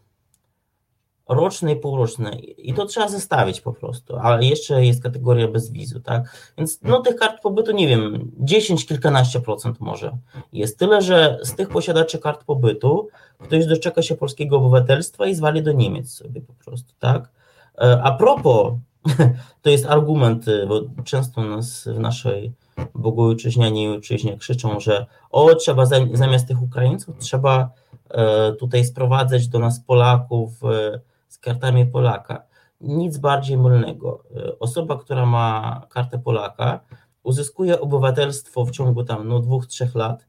rocznej, 1.35 1.77
półrocznej. 1.77 2.69
I 2.71 2.75
to 2.75 2.87
trzeba 2.87 3.09
zestawić 3.09 3.61
po 3.61 3.73
prostu, 3.73 4.17
ale 4.17 4.45
jeszcze 4.45 4.85
jest 4.85 5.03
kategoria 5.03 5.49
bez 5.49 5.71
wizu, 5.71 6.01
tak? 6.01 6.53
Więc 6.59 6.79
no 6.83 7.01
tych 7.01 7.17
kart 7.17 7.43
pobytu, 7.43 7.73
nie 7.73 7.89
wiem, 7.89 8.31
10, 8.39 8.87
kilkanaście 8.87 9.41
procent 9.41 9.81
może 9.81 10.19
jest. 10.53 10.79
Tyle, 10.79 11.03
że 11.03 11.39
z 11.43 11.55
tych 11.55 11.69
posiadaczy 11.69 12.19
kart 12.19 12.45
pobytu 12.45 13.09
ktoś 13.39 13.67
doczeka 13.67 14.03
się 14.03 14.17
polskiego 14.17 14.57
obywatelstwa 14.57 15.27
i 15.27 15.35
zwali 15.35 15.63
do 15.63 15.73
Niemiec 15.73 16.11
sobie 16.11 16.41
po 16.41 16.53
prostu, 16.53 16.93
tak? 16.99 17.31
E, 17.79 18.03
a 18.03 18.13
propos, 18.13 18.73
to 19.63 19.71
jest 19.71 19.87
argument, 19.87 20.47
bo 20.69 21.03
często 21.05 21.43
nas 21.45 21.89
w 21.89 21.99
naszej 21.99 22.53
bogojczyźnianie 22.95 23.85
i 23.85 23.89
ojczyźnie 23.89 24.39
krzyczą, 24.39 24.81
że 24.81 25.07
o, 25.31 25.55
trzeba 25.55 25.87
zamiast 26.13 26.49
tych 26.49 26.63
Ukraińców, 26.63 27.19
trzeba 27.19 27.71
e, 28.11 28.53
tutaj 28.53 28.85
sprowadzać 28.85 29.49
do 29.49 29.59
nas 29.59 29.81
Polaków 29.81 30.65
e, 30.65 31.01
z 31.29 31.39
kartami 31.39 31.87
Polaka. 31.87 32.43
Nic 32.81 33.19
bardziej 33.19 33.57
mylnego. 33.57 34.25
E, 34.37 34.59
osoba, 34.59 34.99
która 34.99 35.27
ma 35.27 35.87
kartę 35.91 36.19
Polaka, 36.19 36.81
uzyskuje 37.23 37.81
obywatelstwo 37.81 38.65
w 38.65 38.71
ciągu 38.71 39.05
tam 39.05 39.29
no, 39.29 39.41
dwóch, 39.41 39.67
trzech 39.67 39.95
lat. 39.95 40.27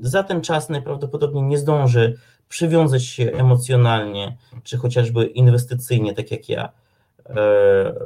Za 0.00 0.22
ten 0.22 0.40
czas 0.40 0.68
najprawdopodobniej 0.68 1.42
nie 1.42 1.58
zdąży 1.58 2.18
przywiązać 2.48 3.04
się 3.04 3.32
emocjonalnie, 3.32 4.36
czy 4.62 4.76
chociażby 4.76 5.26
inwestycyjnie, 5.26 6.14
tak 6.14 6.30
jak 6.30 6.48
ja, 6.48 6.68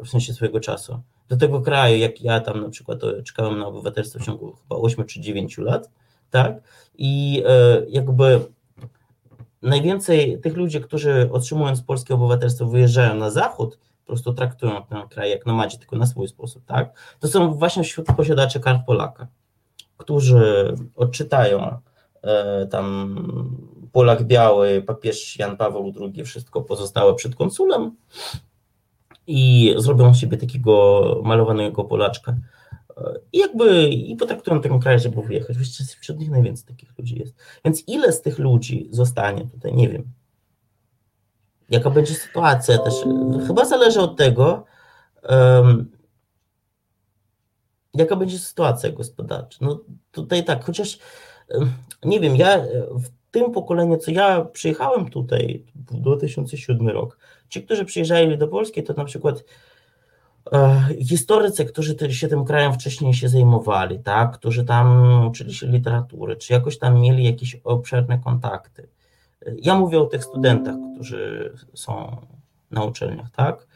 w 0.05 0.09
sensie 0.09 0.33
swojego 0.33 0.61
czasu 0.61 1.01
do 1.29 1.37
tego 1.37 1.61
kraju, 1.61 1.99
jak 1.99 2.23
ja 2.23 2.41
tam 2.41 2.61
na 2.61 2.69
przykład 2.69 2.99
czekałem 3.25 3.59
na 3.59 3.67
obywatelstwo 3.67 4.19
w 4.19 4.25
ciągu 4.25 4.53
chyba 4.53 4.77
8 4.77 5.07
czy 5.07 5.21
9 5.21 5.59
lat, 5.59 5.91
tak? 6.31 6.61
I 6.99 7.43
e, 7.47 7.83
jakby 7.89 8.41
najwięcej 9.63 10.41
tych 10.41 10.57
ludzi, 10.57 10.81
którzy 10.81 11.29
otrzymując 11.33 11.83
polskie 11.83 12.15
obywatelstwo 12.15 12.67
wyjeżdżają 12.67 13.15
na 13.15 13.31
zachód, 13.31 13.79
po 13.79 14.07
prostu 14.07 14.33
traktują 14.33 14.87
ten 14.87 15.09
kraj 15.09 15.31
jak 15.31 15.47
nomadzi, 15.47 15.79
tylko 15.79 15.97
na 15.97 16.07
swój 16.07 16.29
sposób, 16.29 16.65
tak? 16.65 17.17
To 17.21 17.29
są 17.29 17.55
właśnie 17.55 17.85
wśród 17.85 18.07
posiadaczy 18.17 18.61
kart 18.61 18.87
Polaka, 18.87 19.27
którzy 19.97 20.75
odczytają 20.97 21.79
e, 22.23 22.67
tam 22.67 23.17
Polak 23.93 24.25
biały, 24.25 24.83
papież 24.83 25.39
Jan 25.39 25.57
Paweł 25.57 25.93
II, 26.01 26.25
wszystko 26.25 26.63
pozostałe 26.63 27.15
przed 27.15 27.35
konsulem, 27.35 27.97
i 29.29 29.75
zrobią 29.77 30.15
z 30.15 30.19
siebie 30.19 30.37
takiego 30.37 31.21
malowanego 31.25 31.85
Polaczka. 31.85 32.37
I 33.33 33.39
jakby 33.39 33.89
i 33.89 34.17
potraktują 34.17 34.61
ten 34.61 34.81
kraj, 34.81 35.01
żeby 35.01 35.23
wyjechać. 35.23 35.57
Właściwie 35.57 35.89
wśród 36.01 36.19
nich 36.19 36.31
najwięcej 36.31 36.67
takich 36.67 36.99
ludzi 36.99 37.19
jest. 37.19 37.35
Więc 37.65 37.89
ile 37.89 38.13
z 38.13 38.23
tych 38.23 38.39
ludzi 38.39 38.89
zostanie 38.91 39.47
tutaj, 39.47 39.75
nie 39.75 39.89
wiem. 39.89 40.05
Jaka 41.71 41.91
będzie 41.91 42.15
sytuacja 42.15 42.79
też. 42.79 42.95
Chyba 43.47 43.65
zależy 43.65 44.01
od 44.01 44.17
tego, 44.17 44.65
um, 45.29 45.91
jaka 47.95 48.17
będzie 48.17 48.39
sytuacja 48.39 48.93
gospodarcza. 48.93 49.59
No 49.61 49.81
tutaj 50.13 50.45
tak, 50.45 50.65
chociaż 50.65 50.99
nie 52.05 52.21
wiem, 52.21 52.37
ja 52.37 52.59
w 52.91 53.18
tym 53.31 53.53
pokoleniu, 53.53 53.97
co 53.97 54.11
ja 54.11 54.45
przyjechałem 54.45 55.11
tutaj 55.11 55.65
w 55.75 56.01
2007 56.01 56.89
rok, 56.89 57.19
Ci, 57.49 57.63
którzy 57.63 57.85
przyjeżdżali 57.85 58.39
do 58.39 58.49
Polski, 58.49 58.83
to 58.83 58.93
na 58.93 59.05
przykład 59.05 59.45
e, 60.53 60.81
historycy, 61.09 61.65
którzy 61.65 62.15
się 62.15 62.29
tym 62.29 62.45
krajem 62.45 62.73
wcześniej 62.73 63.15
się 63.15 63.29
zajmowali, 63.29 63.99
tak, 63.99 64.39
którzy 64.39 64.65
tam 64.65 65.27
uczyli 65.27 65.55
się 65.55 65.67
literatury, 65.67 66.37
czy 66.37 66.53
jakoś 66.53 66.79
tam 66.79 67.01
mieli 67.01 67.25
jakieś 67.25 67.61
obszerne 67.65 68.19
kontakty. 68.19 68.89
Ja 69.63 69.75
mówię 69.75 70.01
o 70.01 70.07
tych 70.07 70.25
studentach, 70.25 70.75
którzy 70.95 71.53
są 71.75 72.17
na 72.71 72.85
uczelniach, 72.85 73.31
tak. 73.31 73.67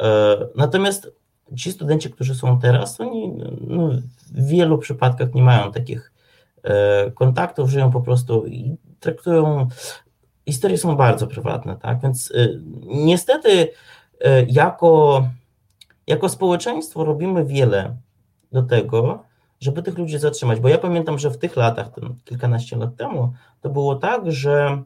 E, 0.00 0.36
natomiast 0.56 1.12
ci 1.56 1.72
studenci, 1.72 2.10
którzy 2.10 2.34
są 2.34 2.58
teraz, 2.58 3.00
oni 3.00 3.32
no, 3.60 3.90
w 4.32 4.46
wielu 4.46 4.78
przypadkach 4.78 5.34
nie 5.34 5.42
mają 5.42 5.72
takich 5.72 6.12
e, 6.62 7.10
kontaktów, 7.10 7.70
żyją 7.70 7.90
po 7.90 8.00
prostu 8.00 8.44
traktują 9.06 9.68
historie 10.46 10.78
są 10.78 10.96
bardzo 10.96 11.26
prywatne, 11.26 11.76
tak? 11.76 12.00
Więc 12.00 12.30
y, 12.30 12.60
niestety 12.86 13.50
y, 13.50 13.68
jako, 14.48 15.28
jako 16.06 16.28
społeczeństwo 16.28 17.04
robimy 17.04 17.44
wiele 17.44 17.96
do 18.52 18.62
tego, 18.62 19.24
żeby 19.60 19.82
tych 19.82 19.98
ludzi 19.98 20.18
zatrzymać. 20.18 20.60
Bo 20.60 20.68
ja 20.68 20.78
pamiętam, 20.78 21.18
że 21.18 21.30
w 21.30 21.38
tych 21.38 21.56
latach, 21.56 21.90
kilkanaście 22.24 22.76
lat 22.76 22.96
temu, 22.96 23.32
to 23.60 23.70
było 23.70 23.94
tak, 23.94 24.32
że 24.32 24.82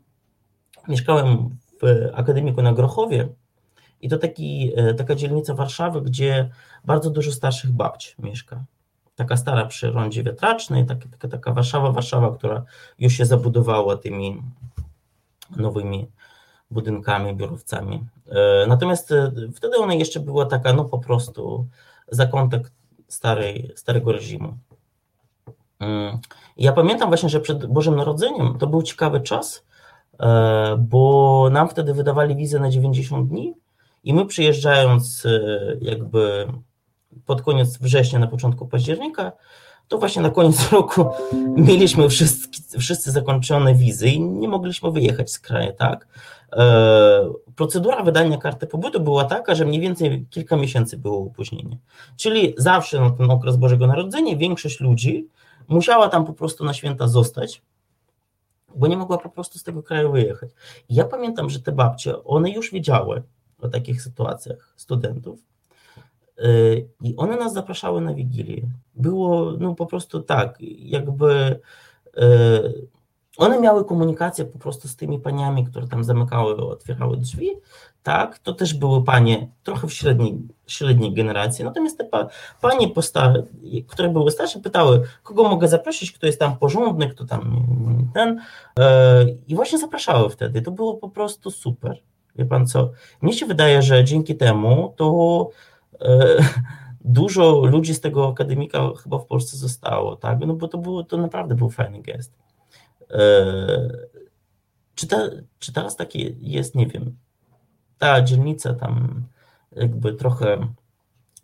mieszkałem 0.88 1.56
w 1.82 2.10
akademiku 2.14 2.62
na 2.62 2.72
Grochowie 2.72 3.28
i 4.00 4.08
to 4.08 4.18
taki, 4.18 4.72
y, 4.90 4.94
taka 4.94 5.14
dzielnica 5.14 5.54
Warszawy, 5.54 6.02
gdzie 6.02 6.50
bardzo 6.84 7.10
dużo 7.10 7.32
starszych 7.32 7.72
babci 7.72 8.14
mieszka. 8.18 8.64
Taka 9.20 9.36
stara 9.36 9.66
przy 9.66 9.90
rondzie 9.90 10.22
wiatracznej, 10.22 10.86
taka, 10.86 11.08
taka, 11.10 11.28
taka 11.28 11.52
Warszawa, 11.52 11.92
Warszawa, 11.92 12.36
która 12.36 12.64
już 12.98 13.12
się 13.12 13.26
zabudowała 13.26 13.96
tymi 13.96 14.42
nowymi 15.56 16.08
budynkami, 16.70 17.34
biurowcami. 17.34 18.04
E, 18.28 18.66
natomiast 18.66 19.12
e, 19.12 19.32
wtedy 19.54 19.76
ona 19.76 19.94
jeszcze 19.94 20.20
była 20.20 20.46
taka, 20.46 20.72
no 20.72 20.84
po 20.84 20.98
prostu 20.98 21.66
zakątek 22.08 22.70
starej, 23.08 23.72
starego 23.76 24.12
reżimu. 24.12 24.56
Mm. 25.78 26.18
Ja 26.56 26.72
pamiętam 26.72 27.08
właśnie, 27.08 27.28
że 27.28 27.40
przed 27.40 27.66
Bożym 27.66 27.96
Narodzeniem 27.96 28.58
to 28.58 28.66
był 28.66 28.82
ciekawy 28.82 29.20
czas, 29.20 29.64
e, 30.20 30.76
bo 30.78 31.48
nam 31.52 31.68
wtedy 31.68 31.94
wydawali 31.94 32.36
wizę 32.36 32.60
na 32.60 32.70
90 32.70 33.28
dni 33.28 33.54
i 34.04 34.14
my 34.14 34.26
przyjeżdżając 34.26 35.26
jakby 35.80 36.46
pod 37.26 37.42
koniec 37.42 37.78
września, 37.78 38.18
na 38.18 38.26
początku 38.26 38.66
października, 38.66 39.32
to 39.88 39.98
właśnie 39.98 40.22
na 40.22 40.30
koniec 40.30 40.68
roku 40.72 41.06
mieliśmy 41.56 42.08
wszyscy, 42.08 42.78
wszyscy 42.78 43.10
zakończone 43.10 43.74
wizy 43.74 44.08
i 44.08 44.20
nie 44.20 44.48
mogliśmy 44.48 44.90
wyjechać 44.90 45.32
z 45.32 45.38
kraju, 45.38 45.72
tak? 45.78 46.08
E, 46.52 47.32
procedura 47.56 48.02
wydania 48.02 48.38
karty 48.38 48.66
pobytu 48.66 49.00
była 49.00 49.24
taka, 49.24 49.54
że 49.54 49.64
mniej 49.64 49.80
więcej 49.80 50.26
kilka 50.30 50.56
miesięcy 50.56 50.96
było 50.96 51.18
opóźnienie. 51.22 51.78
Czyli 52.16 52.54
zawsze 52.56 53.00
na 53.00 53.10
ten 53.10 53.30
okres 53.30 53.56
Bożego 53.56 53.86
Narodzenia 53.86 54.36
większość 54.36 54.80
ludzi 54.80 55.28
musiała 55.68 56.08
tam 56.08 56.24
po 56.24 56.32
prostu 56.32 56.64
na 56.64 56.74
święta 56.74 57.08
zostać, 57.08 57.62
bo 58.76 58.86
nie 58.86 58.96
mogła 58.96 59.18
po 59.18 59.30
prostu 59.30 59.58
z 59.58 59.62
tego 59.62 59.82
kraju 59.82 60.12
wyjechać. 60.12 60.50
Ja 60.88 61.04
pamiętam, 61.04 61.50
że 61.50 61.60
te 61.60 61.72
babcie, 61.72 62.24
one 62.24 62.50
już 62.50 62.72
wiedziały 62.72 63.22
o 63.62 63.68
takich 63.68 64.02
sytuacjach 64.02 64.74
studentów 64.76 65.40
i 67.02 67.16
one 67.16 67.36
nas 67.36 67.52
zapraszały 67.52 68.00
na 68.00 68.14
Wigilię. 68.14 68.62
Było 68.94 69.52
no 69.58 69.74
po 69.74 69.86
prostu 69.86 70.20
tak, 70.20 70.58
jakby 70.78 71.60
y, 72.18 72.88
one 73.36 73.60
miały 73.60 73.84
komunikację 73.84 74.44
po 74.44 74.58
prostu 74.58 74.88
z 74.88 74.96
tymi 74.96 75.20
paniami, 75.20 75.64
które 75.64 75.88
tam 75.88 76.04
zamykały, 76.04 76.56
otwierały 76.56 77.16
drzwi, 77.16 77.50
tak, 78.02 78.38
to 78.38 78.54
też 78.54 78.74
były 78.74 79.04
panie 79.04 79.48
trochę 79.62 79.88
w 79.88 79.92
średniej, 79.92 80.38
średniej 80.66 81.14
generacji, 81.14 81.64
natomiast 81.64 81.98
te 81.98 82.04
pa, 82.04 82.26
panie, 82.60 82.88
posta, 82.88 83.34
które 83.88 84.08
były 84.08 84.30
starsze, 84.30 84.60
pytały, 84.60 85.02
kogo 85.22 85.42
mogę 85.48 85.68
zaprosić, 85.68 86.12
kto 86.12 86.26
jest 86.26 86.38
tam 86.38 86.56
porządny, 86.56 87.08
kto 87.08 87.24
tam 87.24 87.66
ten. 88.14 88.40
E, 88.78 89.26
i 89.48 89.54
właśnie 89.54 89.78
zapraszały 89.78 90.30
wtedy, 90.30 90.62
to 90.62 90.70
było 90.70 90.94
po 90.94 91.08
prostu 91.08 91.50
super, 91.50 92.02
wie 92.36 92.44
pan 92.44 92.66
co, 92.66 92.90
mnie 93.22 93.32
się 93.32 93.46
wydaje, 93.46 93.82
że 93.82 94.04
dzięki 94.04 94.36
temu 94.36 94.94
to 94.96 95.48
e, 95.48 95.69
dużo 97.04 97.66
ludzi 97.66 97.94
z 97.94 98.00
tego 98.00 98.28
akademika 98.28 98.90
chyba 99.02 99.18
w 99.18 99.26
Polsce 99.26 99.56
zostało, 99.56 100.16
tak, 100.16 100.38
no 100.46 100.54
bo 100.54 100.68
to 100.68 100.78
było, 100.78 101.04
to 101.04 101.16
naprawdę 101.16 101.54
był 101.54 101.70
fajny 101.70 102.02
gest. 102.02 102.38
E, 103.10 103.18
czy, 104.94 105.06
te, 105.06 105.30
czy 105.58 105.72
teraz 105.72 105.96
takie 105.96 106.34
jest, 106.38 106.74
nie 106.74 106.86
wiem, 106.86 107.16
ta 107.98 108.22
dzielnica 108.22 108.74
tam 108.74 109.24
jakby 109.76 110.14
trochę, 110.14 110.66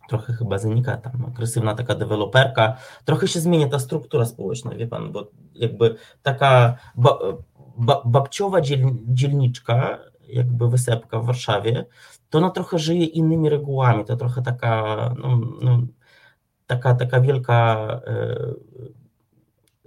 trochę 0.09 0.33
chyba 0.33 0.59
zanika 0.59 0.97
tam 0.97 1.25
agresywna 1.25 1.75
taka 1.75 1.95
deweloperka, 1.95 2.77
trochę 3.05 3.29
się 3.29 3.41
zmienia 3.41 3.69
ta 3.69 3.79
struktura 3.79 4.25
społeczna, 4.25 4.75
wie 4.75 4.87
pan, 4.87 5.13
bo 5.13 5.31
jakby 5.55 5.97
taka 6.23 6.77
ba, 6.95 7.19
ba, 7.79 8.03
babciowa 8.05 8.61
dziel, 8.61 8.81
dzielniczka, 9.09 9.99
jakby 10.29 10.69
wysepka 10.69 11.21
w 11.21 11.27
Warszawie, 11.27 11.87
to 12.31 12.39
ona 12.39 12.51
trochę 12.51 12.79
żyje 12.79 13.05
innymi 13.05 13.49
regułami, 13.49 14.05
to 14.05 14.17
trochę 14.17 14.43
taka, 14.43 14.97
no, 15.19 15.41
no 15.63 15.83
taka, 16.67 16.95
taka 16.95 17.21
wielka 17.21 17.89
e, 18.07 18.37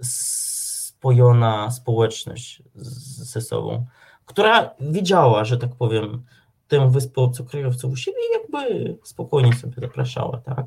spojona 0.02 1.70
społeczność 1.70 2.62
ze 2.74 3.40
sobą, 3.40 3.86
która 4.26 4.74
widziała, 4.80 5.44
że 5.44 5.56
tak 5.56 5.76
powiem, 5.76 6.24
tę 6.68 6.90
wyspę 6.90 7.20
obcokrajowców 7.20 7.92
u 7.92 7.96
siebie 7.96 8.18
i 8.18 8.40
jakby 8.40 8.96
spokojnie 9.02 9.52
sobie 9.52 9.74
zapraszała, 9.80 10.38
tak. 10.38 10.66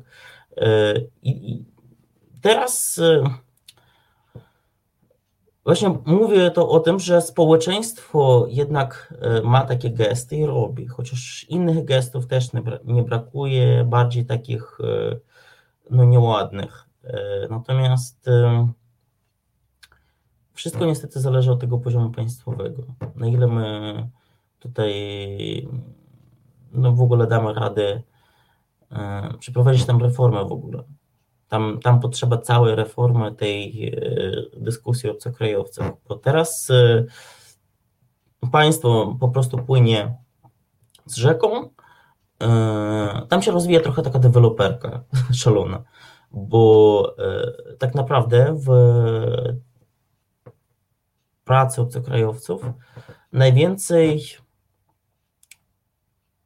E, 0.56 0.94
I, 1.22 1.64
teraz 2.40 2.98
e, 2.98 3.24
właśnie 5.64 5.98
mówię 6.06 6.50
to 6.50 6.68
o 6.68 6.80
tym, 6.80 6.98
że 6.98 7.20
społeczeństwo 7.20 8.46
jednak 8.48 9.14
e, 9.20 9.42
ma 9.42 9.64
takie 9.64 9.90
gesty 9.90 10.36
i 10.36 10.46
robi, 10.46 10.86
chociaż 10.86 11.46
innych 11.48 11.84
gestów 11.84 12.26
też 12.26 12.48
nie 12.84 13.02
brakuje, 13.02 13.84
bardziej 13.84 14.26
takich 14.26 14.78
no 15.90 16.04
nieładnych. 16.04 16.88
Natomiast 17.50 18.26
wszystko 20.54 20.86
niestety 20.86 21.20
zależy 21.20 21.52
od 21.52 21.60
tego 21.60 21.78
poziomu 21.78 22.10
państwowego. 22.10 22.82
Na 23.16 23.26
ile 23.26 23.46
my 23.46 24.08
tutaj 24.58 24.92
no 26.72 26.92
w 26.92 27.00
ogóle 27.00 27.26
damy 27.26 27.54
radę 27.54 28.02
e, 28.92 29.34
przeprowadzić 29.38 29.84
tam 29.84 30.02
reformę 30.02 30.44
w 30.44 30.52
ogóle. 30.52 30.82
Tam, 31.54 31.80
tam 31.82 32.00
potrzeba 32.00 32.38
całej 32.38 32.74
reformy 32.74 33.34
tej 33.34 33.88
e, 33.88 34.60
dyskusji 34.60 35.08
o 35.08 35.12
obcokrajowcach, 35.12 35.92
bo 36.08 36.14
teraz 36.14 36.70
e, 36.70 37.04
państwo 38.52 39.16
po 39.20 39.28
prostu 39.28 39.58
płynie 39.58 40.16
z 41.06 41.16
rzeką, 41.16 41.70
tam 43.28 43.42
się 43.42 43.52
rozwija 43.52 43.80
trochę 43.80 44.02
taka 44.02 44.18
deweloperka 44.18 45.04
szalona, 45.42 45.82
bo 46.30 47.14
tak 47.78 47.94
naprawdę 47.94 48.56
w 48.58 48.68
pracy 51.44 51.80
obcokrajowców 51.80 52.62
najwięcej 53.32 54.24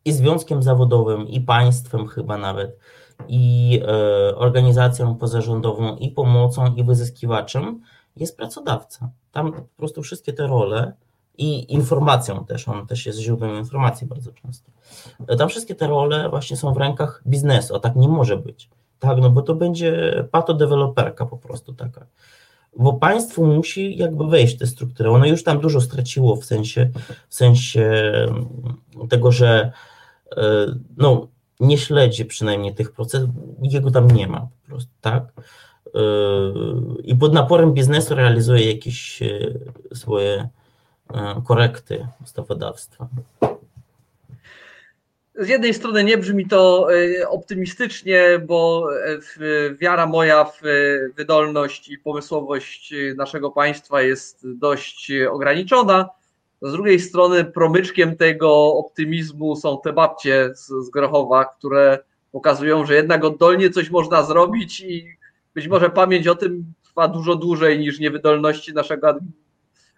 i 0.04 0.12
związkiem 0.12 0.62
zawodowym, 0.62 1.28
i 1.28 1.40
państwem 1.40 2.09
chyba 2.09 2.38
nawet, 2.38 2.78
i 3.28 3.80
e, 3.86 4.36
organizacją 4.36 5.14
pozarządową, 5.14 5.96
i 5.96 6.10
pomocą, 6.10 6.74
i 6.74 6.84
wyzyskiwaczem 6.84 7.80
jest 8.16 8.36
pracodawca. 8.36 9.10
Tam 9.32 9.52
po 9.52 9.62
prostu 9.76 10.02
wszystkie 10.02 10.32
te 10.32 10.46
role 10.46 10.92
i 11.38 11.72
informacją 11.72 12.44
też, 12.44 12.68
on 12.68 12.86
też 12.86 13.06
jest 13.06 13.18
źródłem 13.18 13.56
informacji 13.56 14.06
bardzo 14.06 14.32
często. 14.32 14.70
Tam 15.38 15.48
wszystkie 15.48 15.74
te 15.74 15.86
role 15.86 16.28
właśnie 16.30 16.56
są 16.56 16.74
w 16.74 16.76
rękach 16.76 17.22
biznesu, 17.26 17.76
a 17.76 17.80
tak 17.80 17.96
nie 17.96 18.08
może 18.08 18.36
być. 18.36 18.70
Tak, 18.98 19.18
no 19.18 19.30
bo 19.30 19.42
to 19.42 19.54
będzie 19.54 20.24
patodeweloperka 20.30 21.26
po 21.26 21.38
prostu 21.38 21.72
taka 21.72 22.06
bo 22.78 22.92
państwo 22.92 23.42
musi 23.42 23.96
jakby 23.96 24.26
wejść 24.26 24.56
w 24.56 24.58
tę 24.58 24.66
strukturę. 24.66 25.10
Ono 25.10 25.26
już 25.26 25.44
tam 25.44 25.60
dużo 25.60 25.80
straciło 25.80 26.36
w 26.36 26.44
sensie, 26.44 26.90
w 27.28 27.34
sensie 27.34 28.12
tego, 29.08 29.32
że 29.32 29.72
e, 30.36 30.42
no, 30.96 31.28
nie 31.61 31.78
śledzi 31.78 32.24
przynajmniej 32.24 32.74
tych 32.74 32.92
procesów, 32.92 33.30
jego 33.62 33.90
tam 33.90 34.11
nie 34.11 34.28
ma 34.28 34.40
po 34.40 34.66
prostu, 34.66 34.90
tak? 35.00 35.22
E, 35.94 36.00
I 37.04 37.16
pod 37.16 37.32
naporem 37.32 37.72
biznesu 37.72 38.14
realizuje 38.14 38.72
jakieś 38.72 39.22
e, 39.22 39.28
swoje 39.94 40.48
korekty 41.44 42.06
ustawodawstwa 42.24 43.09
z 45.38 45.48
jednej 45.48 45.74
strony 45.74 46.04
nie 46.04 46.18
brzmi 46.18 46.46
to 46.46 46.88
e, 46.94 47.28
optymistycznie, 47.28 48.40
bo 48.46 48.88
e, 49.04 49.74
wiara 49.74 50.06
moja 50.06 50.44
w 50.44 50.66
e, 50.66 50.68
wydolność 51.16 51.88
i 51.88 51.98
pomysłowość 51.98 52.94
naszego 53.16 53.50
państwa 53.50 54.02
jest 54.02 54.40
dość 54.44 55.12
ograniczona. 55.30 56.09
Z 56.62 56.72
drugiej 56.72 57.00
strony 57.00 57.44
promyczkiem 57.44 58.16
tego 58.16 58.74
optymizmu 58.74 59.56
są 59.56 59.80
te 59.84 59.92
babcie 59.92 60.50
z, 60.54 60.90
Grochowa, 60.90 61.44
które 61.44 61.98
pokazują, 62.32 62.86
że 62.86 62.94
jednak 62.94 63.24
oddolnie 63.24 63.70
coś 63.70 63.90
można 63.90 64.22
zrobić 64.22 64.80
i 64.80 65.09
być 65.54 65.68
może 65.68 65.90
pamięć 65.90 66.28
o 66.28 66.34
tym 66.34 66.72
trwa 66.84 67.09
dużo 67.09 67.34
dłużej 67.34 67.78
niż 67.78 67.98
niewydolności 67.98 68.74
naszego 68.74 69.18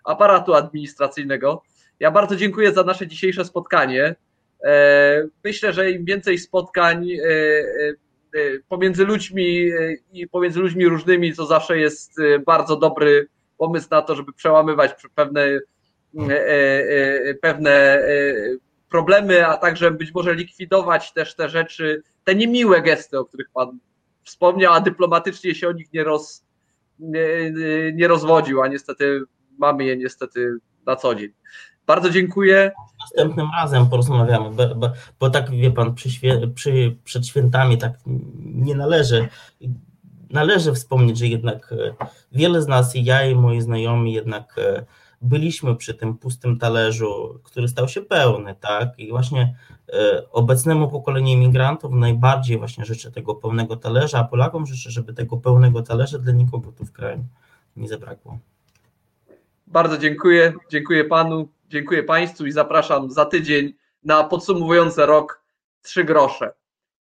aparatu 0.04 0.54
administracyjnego. 0.54 1.62
Ja 2.00 2.10
bardzo 2.10 2.36
dziękuję 2.36 2.72
za 2.72 2.82
nasze 2.82 3.06
dzisiejsze 3.06 3.44
spotkanie. 3.44 4.14
E, 4.64 5.28
myślę, 5.44 5.72
że 5.72 5.90
im 5.90 6.04
więcej 6.04 6.38
spotkań 6.38 7.10
e, 7.10 7.18
e, 8.34 8.58
pomiędzy 8.68 9.04
ludźmi 9.04 9.70
i 10.12 10.28
pomiędzy 10.28 10.60
ludźmi 10.60 10.88
różnymi, 10.88 11.34
to 11.34 11.46
zawsze 11.46 11.78
jest 11.78 12.16
bardzo 12.46 12.76
dobry 12.76 13.28
pomysł 13.58 13.88
na 13.90 14.02
to, 14.02 14.16
żeby 14.16 14.32
przełamywać 14.32 14.94
pewne, 15.14 15.60
pewne 17.42 18.02
problemy, 18.88 19.46
a 19.46 19.56
także 19.56 19.90
być 19.90 20.14
może 20.14 20.34
likwidować 20.34 21.12
też 21.12 21.34
te 21.34 21.48
rzeczy, 21.48 22.02
te 22.24 22.34
niemiłe 22.34 22.82
gesty, 22.82 23.18
o 23.18 23.24
których 23.24 23.50
Pan 23.54 23.78
wspomniał, 24.24 24.72
a 24.72 24.80
dyplomatycznie 24.80 25.54
się 25.54 25.68
o 25.68 25.72
nich 25.72 25.92
nie, 25.92 26.04
roz, 26.04 26.44
nie, 26.98 27.52
nie 27.94 28.08
rozwodził, 28.08 28.62
a 28.62 28.68
niestety 28.68 29.22
mamy 29.58 29.84
je 29.84 29.96
niestety 29.96 30.56
na 30.86 30.96
co 30.96 31.14
dzień. 31.14 31.30
Bardzo 31.86 32.10
dziękuję. 32.10 32.72
Następnym 33.00 33.48
razem 33.60 33.88
porozmawiamy, 33.88 34.50
bo, 34.50 34.74
bo, 34.74 34.92
bo 35.20 35.30
tak 35.30 35.50
wie 35.50 35.70
pan, 35.70 35.94
przy, 35.94 36.08
przy, 36.54 36.96
przed 37.04 37.26
świętami 37.26 37.78
tak 37.78 37.92
nie 38.44 38.74
należy. 38.74 39.28
Należy 40.30 40.72
wspomnieć, 40.72 41.18
że 41.18 41.26
jednak 41.26 41.72
e, 41.72 42.06
wiele 42.32 42.62
z 42.62 42.68
nas, 42.68 42.96
i 42.96 43.04
ja, 43.04 43.26
i 43.26 43.34
moi 43.34 43.60
znajomi, 43.60 44.12
jednak 44.12 44.54
e, 44.58 44.84
byliśmy 45.20 45.76
przy 45.76 45.94
tym 45.94 46.18
pustym 46.18 46.58
talerzu, 46.58 47.40
który 47.44 47.68
stał 47.68 47.88
się 47.88 48.02
pełny, 48.02 48.54
tak? 48.60 48.98
I 48.98 49.10
właśnie 49.10 49.56
e, 49.92 50.30
obecnemu 50.30 50.88
pokoleniu 50.88 51.28
imigrantów 51.28 51.92
najbardziej 51.92 52.58
właśnie 52.58 52.84
życzę 52.84 53.10
tego 53.10 53.34
pełnego 53.34 53.76
talerza, 53.76 54.18
a 54.18 54.24
Polakom 54.24 54.66
życzę, 54.66 54.90
żeby 54.90 55.14
tego 55.14 55.36
pełnego 55.36 55.82
talerza 55.82 56.18
dla 56.18 56.32
nikogo 56.32 56.72
tu 56.72 56.84
w 56.84 56.92
kraju 56.92 57.24
nie 57.76 57.88
zabrakło. 57.88 58.38
Bardzo 59.66 59.98
dziękuję. 59.98 60.52
Dziękuję 60.70 61.04
panu. 61.04 61.48
Dziękuję 61.68 62.02
Państwu 62.02 62.46
i 62.46 62.52
zapraszam 62.52 63.10
za 63.10 63.24
tydzień 63.24 63.72
na 64.04 64.24
podsumowujący 64.24 65.06
rok 65.06 65.42
trzy 65.82 66.04
grosze. 66.04 66.52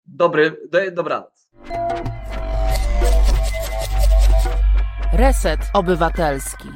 Dobry, 0.06 0.56
do, 0.70 0.90
dobranoc. 0.90 1.48
Reset 5.12 5.60
Obywatelski. 5.72 6.68